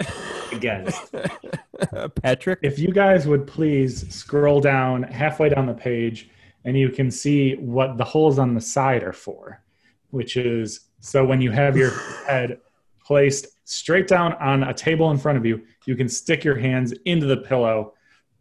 Against. 0.52 1.14
Patrick, 2.22 2.58
If 2.62 2.78
you 2.78 2.92
guys 2.92 3.26
would 3.28 3.46
please 3.46 4.12
scroll 4.12 4.60
down 4.60 5.04
halfway 5.04 5.48
down 5.48 5.66
the 5.66 5.74
page 5.74 6.30
and 6.64 6.76
you 6.76 6.88
can 6.88 7.10
see 7.10 7.54
what 7.54 7.96
the 7.96 8.04
holes 8.04 8.38
on 8.38 8.54
the 8.54 8.60
side 8.60 9.04
are 9.04 9.12
for, 9.12 9.62
which 10.10 10.36
is 10.36 10.87
so 11.00 11.24
when 11.24 11.40
you 11.40 11.50
have 11.50 11.76
your 11.76 11.90
head 12.26 12.60
placed 13.04 13.46
straight 13.64 14.06
down 14.08 14.32
on 14.34 14.62
a 14.64 14.74
table 14.74 15.10
in 15.10 15.18
front 15.18 15.38
of 15.38 15.44
you. 15.46 15.62
You 15.86 15.96
can 15.96 16.08
stick 16.08 16.44
your 16.44 16.56
hands 16.56 16.92
into 17.04 17.26
the 17.26 17.36
pillow 17.38 17.94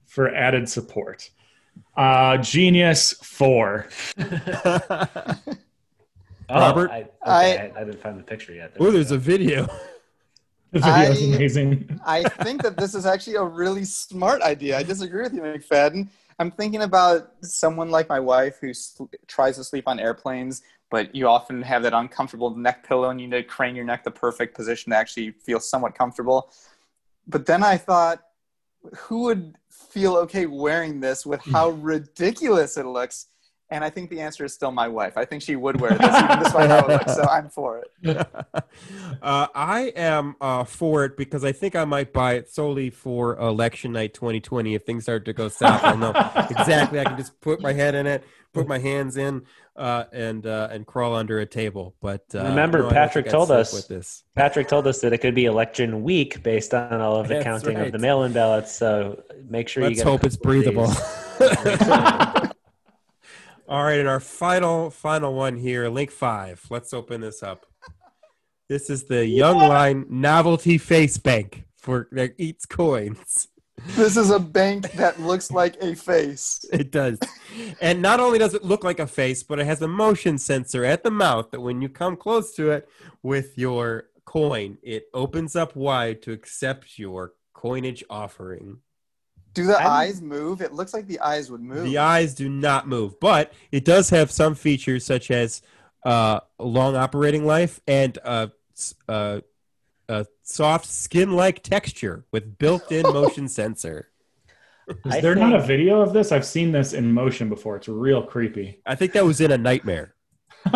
for 0.06 0.34
added 0.34 0.68
support. 0.70 1.30
Uh, 1.96 2.38
Genius 2.38 3.14
four. 3.22 3.88
Oh, 6.50 6.60
Robert? 6.62 6.92
I, 6.92 7.00
okay, 7.02 7.10
I- 7.26 7.72
I, 7.78 7.82
I 7.82 7.84
didn't 7.84 8.02
find 8.02 8.18
the 8.18 8.24
picture 8.24 8.54
yet. 8.54 8.74
oh, 8.80 8.90
there's 8.90 9.12
a 9.12 9.18
video. 9.18 9.68
The 10.72 10.80
video 10.80 11.12
is 11.12 11.22
I- 11.22 11.36
amazing. 11.36 12.00
I 12.06 12.24
think 12.24 12.62
that 12.64 12.76
this 12.76 12.94
is 12.94 13.06
actually 13.06 13.36
a 13.38 13.44
really 13.44 13.86
smart 13.86 14.42
idea. 14.42 14.78
I 14.78 14.84
disagree 14.84 15.24
with 15.24 15.34
you, 15.34 15.42
McFadden. 15.42 16.10
I'm 16.40 16.52
thinking 16.52 16.82
about 16.82 17.32
someone 17.42 17.90
like 17.90 18.10
my 18.10 18.20
wife 18.20 18.58
who 18.60 18.74
sl- 18.74 19.06
tries 19.28 19.56
to 19.56 19.64
sleep 19.64 19.86
on 19.88 19.98
airplanes, 19.98 20.62
but 20.90 21.14
you 21.14 21.28
often 21.28 21.62
have 21.62 21.84
that 21.84 21.94
uncomfortable 21.94 22.56
neck 22.56 22.88
pillow 22.88 23.10
and 23.10 23.20
you 23.20 23.28
need 23.28 23.38
to 23.38 23.44
crane 23.44 23.76
your 23.76 23.86
neck 23.86 24.04
the 24.04 24.12
perfect 24.12 24.56
position 24.56 24.92
to 24.92 24.98
actually 24.98 25.32
feel 25.32 25.60
somewhat 25.60 25.96
comfortable. 25.96 26.52
But 27.28 27.46
then 27.46 27.64
I 27.64 27.78
thought, 27.78 28.24
who 28.96 29.24
would 29.24 29.56
feel 29.70 30.16
okay 30.18 30.46
wearing 30.46 31.00
this 31.00 31.26
with 31.26 31.42
how 31.42 31.72
ridiculous 31.72 32.78
it 32.78 32.86
looks? 32.86 33.28
And 33.70 33.84
I 33.84 33.90
think 33.90 34.10
the 34.10 34.22
answer 34.22 34.46
is 34.46 34.54
still 34.54 34.72
my 34.72 34.88
wife. 34.88 35.18
I 35.18 35.26
think 35.26 35.42
she 35.42 35.58
would 35.58 35.82
wear 35.82 35.92
this, 35.92 36.16
even 36.24 36.40
despite 36.40 36.70
how 36.70 36.86
it 36.86 36.88
looks. 36.88 37.16
So 37.16 37.24
I'm 37.32 37.50
for 37.50 37.80
it. 37.80 38.18
uh, 39.22 39.48
I 39.54 39.92
am 39.94 40.38
uh, 40.40 40.64
for 40.64 41.04
it 41.04 41.18
because 41.18 41.44
I 41.44 41.52
think 41.52 41.76
I 41.76 41.84
might 41.84 42.14
buy 42.14 42.36
it 42.36 42.50
solely 42.50 42.90
for 42.90 43.38
election 43.38 43.92
night 43.92 44.14
2020. 44.14 44.74
If 44.74 44.86
things 44.86 45.04
start 45.04 45.26
to 45.26 45.34
go 45.34 45.50
south, 45.50 45.84
I'll 45.84 45.98
know 45.98 46.12
exactly. 46.50 47.02
I 47.02 47.04
can 47.04 47.18
just 47.18 47.42
put 47.42 47.60
my 47.60 47.74
head 47.74 47.94
in 47.94 48.08
it, 48.08 48.24
put 48.54 48.68
my 48.68 48.80
hands 48.80 49.18
in, 49.18 49.44
uh, 49.76 50.06
and 50.12 50.46
uh, 50.48 50.70
and 50.72 50.86
crawl 50.88 51.16
under 51.16 51.40
a 51.40 51.46
table. 51.46 51.96
But 52.02 52.24
uh, 52.34 52.44
Remember, 52.44 52.80
no, 52.84 52.90
Patrick 52.90 53.28
told 53.30 53.52
us- 53.52 53.74
with 53.74 53.88
this. 53.88 54.24
Patrick 54.36 54.68
told 54.68 54.88
us 54.88 55.00
that 55.02 55.14
it 55.14 55.20
could 55.20 55.36
be 55.36 55.46
election 55.46 56.04
week 56.04 56.42
based 56.44 56.74
on 56.74 57.00
all 57.02 57.18
of 57.18 57.28
the 57.28 57.36
That's 57.36 57.44
counting 57.44 57.78
right. 57.78 57.86
of 57.88 57.92
the 57.92 58.00
mail-in 58.00 58.34
ballots. 58.34 58.72
So 58.74 59.22
make 59.50 59.68
sure 59.70 59.84
you 59.84 59.90
Let's 59.90 60.00
get. 60.00 60.08
hope 60.08 60.24
it's 60.24 60.36
breathable. 60.38 60.92
All 63.70 63.84
right, 63.84 64.00
and 64.00 64.08
our 64.08 64.22
final 64.22 64.90
final 64.90 65.34
one 65.34 65.58
here, 65.58 65.90
link 65.90 66.10
five. 66.12 66.66
Let's 66.70 66.94
open 66.94 67.20
this 67.20 67.44
up. 67.44 67.66
This 68.70 68.90
is 68.90 69.04
the 69.06 69.26
Young 69.26 69.58
Line 69.58 70.06
Novelty 70.10 70.78
Face 70.78 71.18
Bank 71.18 71.66
for 71.76 72.08
that 72.14 72.34
eats 72.38 72.66
coins. 72.66 73.50
This 73.86 74.18
is 74.18 74.32
a 74.32 74.40
bank 74.40 74.92
that 74.94 75.20
looks 75.20 75.52
like 75.52 75.82
a 75.82 75.96
face. 75.96 76.66
It 76.72 76.92
does. 76.92 77.20
And 77.82 78.02
not 78.02 78.20
only 78.20 78.40
does 78.40 78.54
it 78.54 78.64
look 78.64 78.84
like 78.84 79.00
a 79.00 79.08
face, 79.08 79.44
but 79.44 79.60
it 79.60 79.66
has 79.66 79.82
a 79.82 79.88
motion 79.88 80.38
sensor 80.38 80.84
at 80.84 81.04
the 81.04 81.12
mouth 81.12 81.52
that 81.52 81.62
when 81.62 81.82
you 81.82 81.90
come 81.90 82.16
close 82.18 82.54
to 82.56 82.72
it 82.72 82.90
with 83.24 83.58
your 83.58 84.06
coin, 84.26 84.78
it 84.84 85.08
opens 85.14 85.56
up 85.56 85.76
wide 85.76 86.22
to 86.24 86.32
accept 86.32 87.00
your 87.00 87.34
coinage 87.54 88.04
offering. 88.10 88.78
Do 89.54 89.66
the 89.66 89.78
I'm- 89.78 89.88
eyes 89.90 90.22
move? 90.22 90.62
It 90.62 90.74
looks 90.74 90.94
like 90.94 91.08
the 91.08 91.20
eyes 91.20 91.50
would 91.50 91.62
move. 91.62 91.84
The 91.86 91.98
eyes 91.98 92.34
do 92.36 92.50
not 92.50 92.88
move, 92.88 93.20
but 93.20 93.54
it 93.72 93.86
does 93.86 94.10
have 94.12 94.30
some 94.30 94.54
features 94.54 95.06
such 95.06 95.32
as 95.32 95.62
uh, 96.06 96.42
long 96.60 96.96
operating 96.96 97.46
life 97.46 97.80
and 97.88 98.18
uh, 98.24 98.48
uh, 99.08 99.42
a 100.10 100.26
soft 100.44 100.86
skin-like 100.86 101.64
texture 101.64 102.26
with 102.32 102.58
built-in 102.58 103.04
motion 103.14 103.48
sensor. 103.48 104.10
Is 105.06 105.16
I 105.16 105.22
there 105.22 105.36
not 105.36 105.54
a 105.54 105.60
video 105.62 106.02
of 106.02 106.14
this? 106.14 106.32
I've 106.32 106.46
seen 106.46 106.72
this 106.72 106.94
in 106.94 107.12
motion 107.12 107.50
before. 107.50 107.76
It's 107.76 107.90
real 107.90 108.24
creepy. 108.24 108.80
I 108.86 108.96
think 108.96 109.12
that 109.14 109.26
was 109.26 109.42
in 109.42 109.52
a 109.52 109.58
nightmare. 109.58 110.16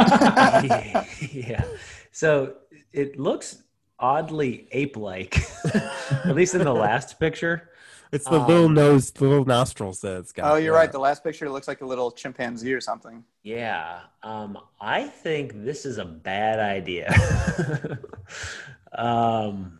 yeah. 1.31 1.63
So 2.11 2.55
it 2.91 3.17
looks 3.19 3.63
oddly 3.99 4.67
ape-like, 4.71 5.37
at 6.25 6.35
least 6.35 6.55
in 6.55 6.63
the 6.63 6.73
last 6.73 7.19
picture. 7.19 7.69
It's 8.11 8.25
the 8.25 8.41
Um, 8.41 8.47
little 8.47 8.67
nose, 8.69 9.11
the 9.11 9.23
little 9.25 9.45
nostrils 9.45 10.01
that 10.01 10.17
it's 10.17 10.33
got. 10.33 10.51
oh, 10.51 10.55
you're 10.57 10.73
Yeah. 10.73 10.79
right. 10.79 10.91
The 10.91 10.99
last 10.99 11.23
picture 11.23 11.49
looks 11.49 11.69
like 11.69 11.79
a 11.79 11.85
little 11.85 12.11
chimpanzee 12.11 12.73
or 12.73 12.81
something. 12.81 13.23
Yeah. 13.43 14.01
Um, 14.23 14.57
I 14.81 15.03
think 15.07 15.63
this 15.63 15.85
is 15.85 15.97
a 15.97 16.03
bad 16.05 16.59
idea. 16.59 17.09
Um, 18.93 19.79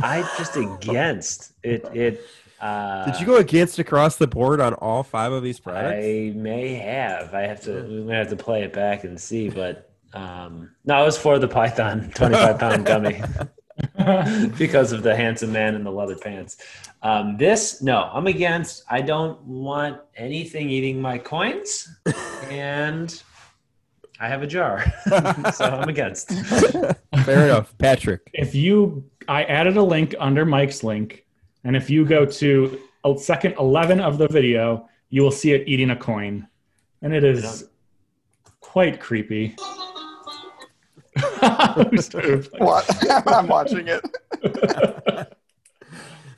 I 0.00 0.22
just 0.38 0.56
against 0.56 1.52
it. 1.62 1.84
It. 1.94 2.26
Uh, 2.60 3.04
Did 3.10 3.20
you 3.20 3.26
go 3.26 3.36
against 3.36 3.78
across 3.78 4.16
the 4.16 4.26
board 4.26 4.60
on 4.60 4.74
all 4.74 5.02
five 5.02 5.32
of 5.32 5.42
these 5.42 5.60
products? 5.60 6.04
I 6.04 6.32
may 6.34 6.74
have. 6.74 7.34
I 7.34 7.42
have 7.42 7.60
to. 7.62 7.82
We 7.82 8.02
may 8.02 8.16
have 8.16 8.30
to 8.30 8.36
play 8.36 8.62
it 8.62 8.72
back 8.72 9.04
and 9.04 9.20
see. 9.20 9.48
But 9.48 9.90
um, 10.12 10.70
no, 10.84 10.94
I 10.94 11.02
was 11.02 11.18
for 11.18 11.38
the 11.38 11.48
Python 11.48 12.10
25 12.14 12.58
pound 12.58 12.86
gummy 12.86 13.22
because 14.56 14.92
of 14.92 15.02
the 15.02 15.14
handsome 15.14 15.52
man 15.52 15.74
in 15.74 15.84
the 15.84 15.92
leather 15.92 16.16
pants. 16.16 16.56
Um, 17.02 17.36
this, 17.36 17.82
no, 17.82 18.08
I'm 18.12 18.26
against. 18.26 18.84
I 18.88 19.02
don't 19.02 19.40
want 19.42 20.00
anything 20.16 20.70
eating 20.70 21.00
my 21.02 21.18
coins, 21.18 21.88
and 22.50 23.22
I 24.20 24.28
have 24.28 24.42
a 24.42 24.46
jar, 24.46 24.84
so 25.52 25.64
I'm 25.64 25.88
against. 25.88 26.30
Fair 27.24 27.44
enough, 27.46 27.76
Patrick. 27.78 28.20
if 28.32 28.54
you 28.54 29.04
i 29.28 29.44
added 29.44 29.76
a 29.76 29.82
link 29.82 30.14
under 30.18 30.44
mike's 30.44 30.84
link 30.84 31.24
and 31.64 31.74
if 31.74 31.88
you 31.88 32.04
go 32.04 32.26
to 32.26 32.78
a 33.04 33.16
second 33.16 33.54
11 33.58 34.00
of 34.00 34.18
the 34.18 34.28
video 34.28 34.86
you 35.08 35.22
will 35.22 35.30
see 35.30 35.52
it 35.52 35.66
eating 35.66 35.90
a 35.90 35.96
coin 35.96 36.46
and 37.00 37.14
it 37.14 37.24
is 37.24 37.68
quite 38.60 39.00
creepy 39.00 39.56
What? 42.58 43.28
I'm 43.28 43.46
watching 43.46 43.86
it. 43.88 45.28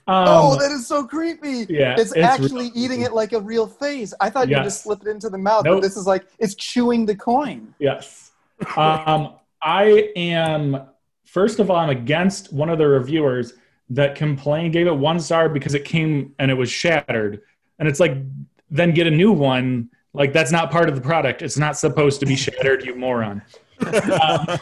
Um, 0.08 0.24
oh, 0.28 0.56
that 0.60 0.70
is 0.70 0.86
so 0.86 1.04
creepy. 1.04 1.66
yeah, 1.68 1.96
It's, 1.98 2.12
it's 2.12 2.18
actually 2.24 2.68
eating 2.74 3.02
it 3.02 3.12
like 3.12 3.32
a 3.32 3.40
real 3.40 3.66
face. 3.66 4.14
I 4.20 4.30
thought 4.30 4.48
you 4.48 4.54
just 4.56 4.84
slip 4.84 5.02
it 5.02 5.08
into 5.08 5.28
the 5.28 5.38
mouth, 5.38 5.64
Nope. 5.64 5.76
but 5.76 5.82
this 5.82 5.96
is 5.96 6.06
like 6.06 6.26
it's 6.38 6.54
chewing 6.54 7.06
the 7.06 7.16
coin. 7.16 7.74
Yes. 7.80 8.30
Um, 8.76 9.34
I 9.62 10.12
am, 10.14 10.80
first 11.24 11.58
of 11.58 11.70
all, 11.70 11.76
I'm 11.76 11.90
against 11.90 12.52
one 12.52 12.70
of 12.70 12.78
the 12.78 12.86
reviewers 12.86 13.54
that 13.90 14.14
complained, 14.14 14.72
gave 14.72 14.86
it 14.86 14.96
one 14.96 15.18
star 15.18 15.48
because 15.48 15.74
it 15.74 15.84
came 15.84 16.34
and 16.38 16.50
it 16.50 16.54
was 16.54 16.70
shattered. 16.70 17.42
And 17.78 17.88
it's 17.88 17.98
like, 18.00 18.16
then 18.70 18.92
get 18.94 19.06
a 19.08 19.10
new 19.10 19.32
one. 19.32 19.90
Like, 20.12 20.32
that's 20.32 20.52
not 20.52 20.70
part 20.70 20.88
of 20.88 20.94
the 20.94 21.00
product. 21.00 21.42
It's 21.42 21.58
not 21.58 21.76
supposed 21.76 22.20
to 22.20 22.26
be 22.26 22.36
shattered, 22.36 22.84
you 22.84 22.94
moron. 22.94 23.42
Um, 23.78 24.58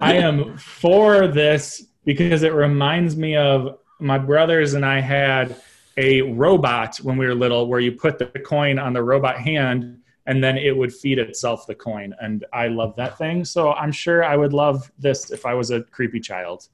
I 0.00 0.14
am 0.14 0.56
for 0.56 1.28
this 1.28 1.88
because 2.06 2.42
it 2.42 2.54
reminds 2.54 3.16
me 3.16 3.36
of 3.36 3.78
my 4.02 4.18
brothers 4.18 4.74
and 4.74 4.84
I 4.84 5.00
had 5.00 5.56
a 5.96 6.22
robot 6.22 6.96
when 6.98 7.16
we 7.16 7.26
were 7.26 7.34
little 7.34 7.66
where 7.66 7.80
you 7.80 7.92
put 7.92 8.18
the 8.18 8.26
coin 8.26 8.78
on 8.78 8.92
the 8.92 9.02
robot 9.02 9.38
hand 9.38 9.98
and 10.26 10.42
then 10.42 10.56
it 10.56 10.76
would 10.76 10.92
feed 10.92 11.18
itself 11.18 11.66
the 11.66 11.74
coin. 11.74 12.14
And 12.20 12.44
I 12.52 12.68
love 12.68 12.94
that 12.96 13.18
thing. 13.18 13.44
So 13.44 13.72
I'm 13.72 13.92
sure 13.92 14.24
I 14.24 14.36
would 14.36 14.52
love 14.52 14.90
this 14.98 15.30
if 15.30 15.44
I 15.46 15.54
was 15.54 15.70
a 15.70 15.82
creepy 15.82 16.20
child. 16.20 16.68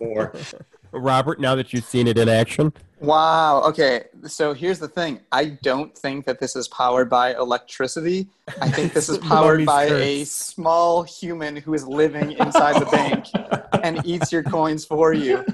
Or 0.00 0.32
Robert, 0.92 1.40
now 1.40 1.54
that 1.54 1.72
you've 1.72 1.84
seen 1.84 2.06
it 2.06 2.18
in 2.18 2.28
action, 2.28 2.72
Wow. 3.02 3.62
Okay. 3.64 4.04
So 4.26 4.54
here's 4.54 4.78
the 4.78 4.86
thing. 4.86 5.20
I 5.32 5.46
don't 5.62 5.96
think 5.96 6.24
that 6.26 6.38
this 6.38 6.54
is 6.54 6.68
powered 6.68 7.10
by 7.10 7.34
electricity. 7.34 8.28
I 8.60 8.70
think 8.70 8.92
this 8.92 9.08
is 9.08 9.18
powered 9.28 9.58
Mummy's 9.58 9.66
by 9.66 9.84
a 9.86 10.24
small 10.24 11.02
human 11.02 11.56
who 11.56 11.74
is 11.74 11.84
living 11.84 12.32
inside 12.32 12.80
the 12.80 12.86
bank 12.86 13.26
and 13.82 14.06
eats 14.06 14.30
your 14.30 14.44
coins 14.44 14.84
for 14.84 15.12
you. 15.12 15.44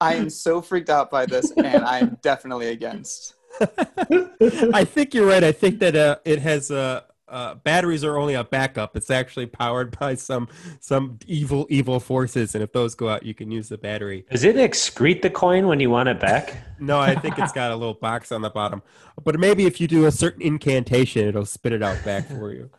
I 0.00 0.14
am 0.14 0.30
so 0.30 0.62
freaked 0.62 0.90
out 0.90 1.10
by 1.10 1.26
this, 1.26 1.50
and 1.52 1.84
I'm 1.84 2.18
definitely 2.22 2.68
against. 2.68 3.34
I 3.60 4.84
think 4.84 5.14
you're 5.14 5.26
right. 5.26 5.42
I 5.42 5.52
think 5.52 5.80
that 5.80 5.96
uh, 5.96 6.16
it 6.24 6.38
has 6.38 6.70
uh, 6.70 7.02
uh, 7.30 7.54
batteries 7.56 8.04
are 8.04 8.16
only 8.16 8.34
a 8.34 8.44
backup. 8.44 8.96
It's 8.96 9.10
actually 9.10 9.46
powered 9.46 9.98
by 9.98 10.14
some 10.14 10.48
some 10.80 11.18
evil 11.26 11.66
evil 11.70 12.00
forces, 12.00 12.54
and 12.54 12.62
if 12.62 12.72
those 12.72 12.94
go 12.94 13.08
out, 13.08 13.24
you 13.24 13.34
can 13.34 13.50
use 13.50 13.68
the 13.68 13.78
battery. 13.78 14.26
Does 14.30 14.44
it 14.44 14.56
excrete 14.56 15.22
the 15.22 15.30
coin 15.30 15.66
when 15.66 15.80
you 15.80 15.90
want 15.90 16.08
it 16.08 16.20
back? 16.20 16.56
No, 16.80 17.00
I 17.00 17.16
think 17.16 17.36
it's 17.40 17.50
got 17.50 17.72
a 17.72 17.76
little 17.76 17.94
box 17.94 18.30
on 18.30 18.40
the 18.40 18.50
bottom. 18.50 18.84
But 19.24 19.40
maybe 19.40 19.66
if 19.66 19.80
you 19.80 19.88
do 19.88 20.06
a 20.06 20.12
certain 20.12 20.42
incantation, 20.42 21.26
it'll 21.26 21.44
spit 21.44 21.72
it 21.72 21.82
out 21.82 22.04
back 22.04 22.28
for 22.28 22.52
you. 22.52 22.70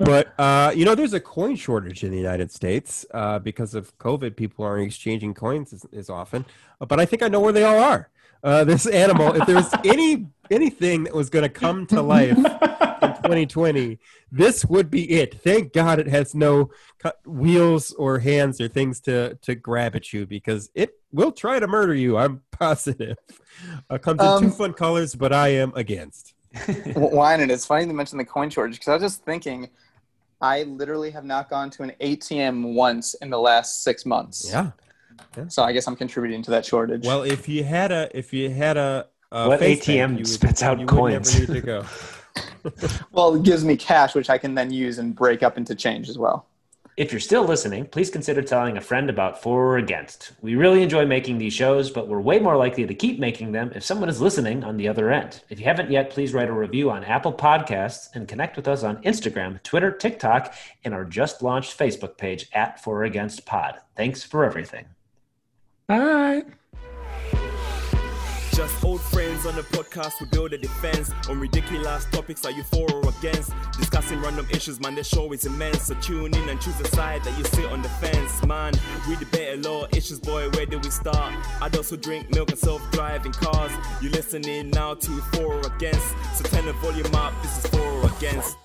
but 0.00 0.34
uh, 0.36 0.72
you 0.74 0.84
know, 0.84 0.96
there's 0.96 1.12
a 1.12 1.20
coin 1.20 1.54
shortage 1.54 2.02
in 2.02 2.10
the 2.10 2.16
United 2.16 2.50
States 2.50 3.06
uh, 3.14 3.38
because 3.38 3.76
of 3.76 3.96
COVID. 3.98 4.34
People 4.34 4.64
aren't 4.64 4.84
exchanging 4.84 5.32
coins 5.32 5.72
as, 5.72 5.86
as 5.96 6.10
often. 6.10 6.44
But 6.80 6.98
I 6.98 7.06
think 7.06 7.22
I 7.22 7.28
know 7.28 7.38
where 7.38 7.52
they 7.52 7.62
all 7.62 7.78
are. 7.78 8.10
Uh, 8.42 8.64
this 8.64 8.84
animal, 8.86 9.34
if 9.34 9.46
there's 9.46 9.72
any 9.84 10.26
anything 10.50 11.04
that 11.04 11.14
was 11.14 11.30
going 11.30 11.42
to 11.44 11.48
come 11.48 11.86
to 11.86 12.02
life 12.02 12.36
in 12.36 12.42
2020, 13.26 13.98
this 14.32 14.64
would 14.64 14.90
be 14.90 15.10
it. 15.10 15.40
Thank 15.42 15.72
God 15.72 15.98
it 15.98 16.08
has 16.08 16.34
no 16.34 16.70
wheels 17.24 17.92
or 17.92 18.18
hands 18.18 18.60
or 18.60 18.68
things 18.68 19.00
to 19.02 19.34
to 19.42 19.54
grab 19.54 19.94
at 19.96 20.12
you 20.12 20.26
because 20.26 20.70
it 20.74 20.90
will 21.12 21.32
try 21.32 21.58
to 21.60 21.66
murder 21.66 21.94
you. 21.94 22.16
I'm 22.16 22.42
positive. 22.50 23.16
Uh, 23.90 23.98
comes 23.98 24.20
in 24.20 24.26
two 24.40 24.46
Um, 24.46 24.50
fun 24.52 24.72
colors, 24.72 25.14
but 25.14 25.32
I 25.32 25.48
am 25.48 25.72
against. 25.74 26.34
W- 26.66 27.14
Wine, 27.16 27.40
and 27.40 27.50
it's 27.50 27.66
funny 27.66 27.86
to 27.86 27.92
mention 27.92 28.18
the 28.18 28.24
coin 28.24 28.50
shortage 28.50 28.74
because 28.76 28.88
I 28.88 28.94
was 28.94 29.02
just 29.02 29.24
thinking 29.24 29.68
I 30.40 30.64
literally 30.64 31.10
have 31.10 31.24
not 31.24 31.48
gone 31.50 31.70
to 31.70 31.82
an 31.82 31.92
ATM 32.00 32.74
once 32.74 33.14
in 33.14 33.30
the 33.30 33.38
last 33.38 33.82
six 33.84 34.04
months. 34.06 34.46
Yeah. 34.50 34.70
So 35.48 35.62
I 35.62 35.72
guess 35.72 35.86
I'm 35.86 35.96
contributing 35.96 36.42
to 36.42 36.50
that 36.52 36.64
shortage. 36.64 37.04
Well, 37.06 37.22
if 37.22 37.48
you 37.48 37.62
had 37.64 37.92
a 37.92 38.08
if 38.16 38.32
you 38.32 38.50
had 38.50 38.76
a, 38.76 39.06
a 39.32 39.48
What 39.48 39.58
face 39.60 39.80
ATM 39.84 39.86
bank, 39.86 40.10
you 40.12 40.16
would- 40.18 40.26
spits 40.28 40.62
out 40.62 40.78
you 40.80 40.86
coins? 40.86 41.32
Would 41.34 41.48
never 41.48 41.52
need 41.54 41.60
to 41.60 41.66
go. 41.66 41.84
well, 43.12 43.34
it 43.34 43.42
gives 43.42 43.64
me 43.64 43.76
cash, 43.76 44.14
which 44.14 44.30
I 44.30 44.38
can 44.38 44.54
then 44.54 44.72
use 44.72 44.98
and 44.98 45.14
break 45.14 45.42
up 45.42 45.56
into 45.56 45.74
change 45.74 46.08
as 46.08 46.18
well. 46.18 46.46
If 46.96 47.12
you're 47.12 47.20
still 47.20 47.44
listening, 47.44 47.84
please 47.84 48.08
consider 48.08 48.40
telling 48.40 48.78
a 48.78 48.80
friend 48.80 49.10
about 49.10 49.42
For 49.42 49.72
or 49.72 49.76
Against. 49.76 50.32
We 50.40 50.54
really 50.54 50.82
enjoy 50.82 51.04
making 51.04 51.36
these 51.36 51.52
shows, 51.52 51.90
but 51.90 52.08
we're 52.08 52.22
way 52.22 52.38
more 52.38 52.56
likely 52.56 52.86
to 52.86 52.94
keep 52.94 53.18
making 53.18 53.52
them 53.52 53.70
if 53.74 53.84
someone 53.84 54.08
is 54.08 54.22
listening 54.22 54.64
on 54.64 54.78
the 54.78 54.88
other 54.88 55.10
end. 55.10 55.42
If 55.50 55.58
you 55.58 55.66
haven't 55.66 55.90
yet, 55.90 56.08
please 56.08 56.32
write 56.32 56.48
a 56.48 56.54
review 56.54 56.90
on 56.90 57.04
Apple 57.04 57.34
Podcasts 57.34 58.08
and 58.14 58.26
connect 58.26 58.56
with 58.56 58.66
us 58.66 58.82
on 58.82 59.02
Instagram, 59.02 59.62
Twitter, 59.62 59.90
TikTok, 59.90 60.54
and 60.84 60.94
our 60.94 61.04
just 61.04 61.42
launched 61.42 61.78
Facebook 61.78 62.16
page 62.16 62.48
at 62.54 62.82
For 62.82 63.00
or 63.00 63.04
Against 63.04 63.44
Pod. 63.44 63.78
Thanks 63.94 64.22
for 64.22 64.46
everything. 64.46 64.86
Bye. 65.86 66.44
Just 68.56 68.82
old 68.82 69.02
friends 69.02 69.44
on 69.44 69.54
the 69.54 69.60
podcast, 69.60 70.18
we 70.18 70.26
build 70.28 70.54
a 70.54 70.56
defense 70.56 71.12
on 71.28 71.38
ridiculous 71.38 72.06
topics. 72.06 72.42
Are 72.46 72.50
you 72.50 72.62
for 72.62 72.90
or 72.90 73.10
against? 73.10 73.52
Discussing 73.76 74.18
random 74.22 74.46
issues, 74.50 74.80
man. 74.80 74.94
The 74.94 75.04
show 75.04 75.30
is 75.34 75.44
immense. 75.44 75.82
So 75.82 75.94
tune 75.96 76.34
in 76.34 76.48
and 76.48 76.58
choose 76.58 76.80
a 76.80 76.88
side 76.88 77.22
that 77.24 77.36
you 77.36 77.44
sit 77.44 77.66
on 77.66 77.82
the 77.82 77.90
fence, 77.90 78.42
man. 78.46 78.72
We 79.06 79.16
debate 79.16 79.58
a 79.58 79.68
lot 79.68 79.94
issues, 79.94 80.20
boy. 80.20 80.48
Where 80.48 80.64
do 80.64 80.78
we 80.78 80.88
start? 80.88 81.34
Adults 81.60 81.90
who 81.90 81.98
drink 81.98 82.34
milk 82.34 82.48
and 82.48 82.58
self-driving 82.58 83.32
cars. 83.32 83.72
You 84.00 84.08
listening 84.08 84.70
now 84.70 84.94
to 84.94 85.10
for 85.32 85.56
or 85.56 85.60
against? 85.66 86.08
So 86.34 86.44
turn 86.44 86.64
the 86.64 86.72
volume 86.72 87.14
up. 87.14 87.34
This 87.42 87.62
is 87.62 87.70
for 87.70 87.82
or 87.82 88.06
against. 88.06 88.56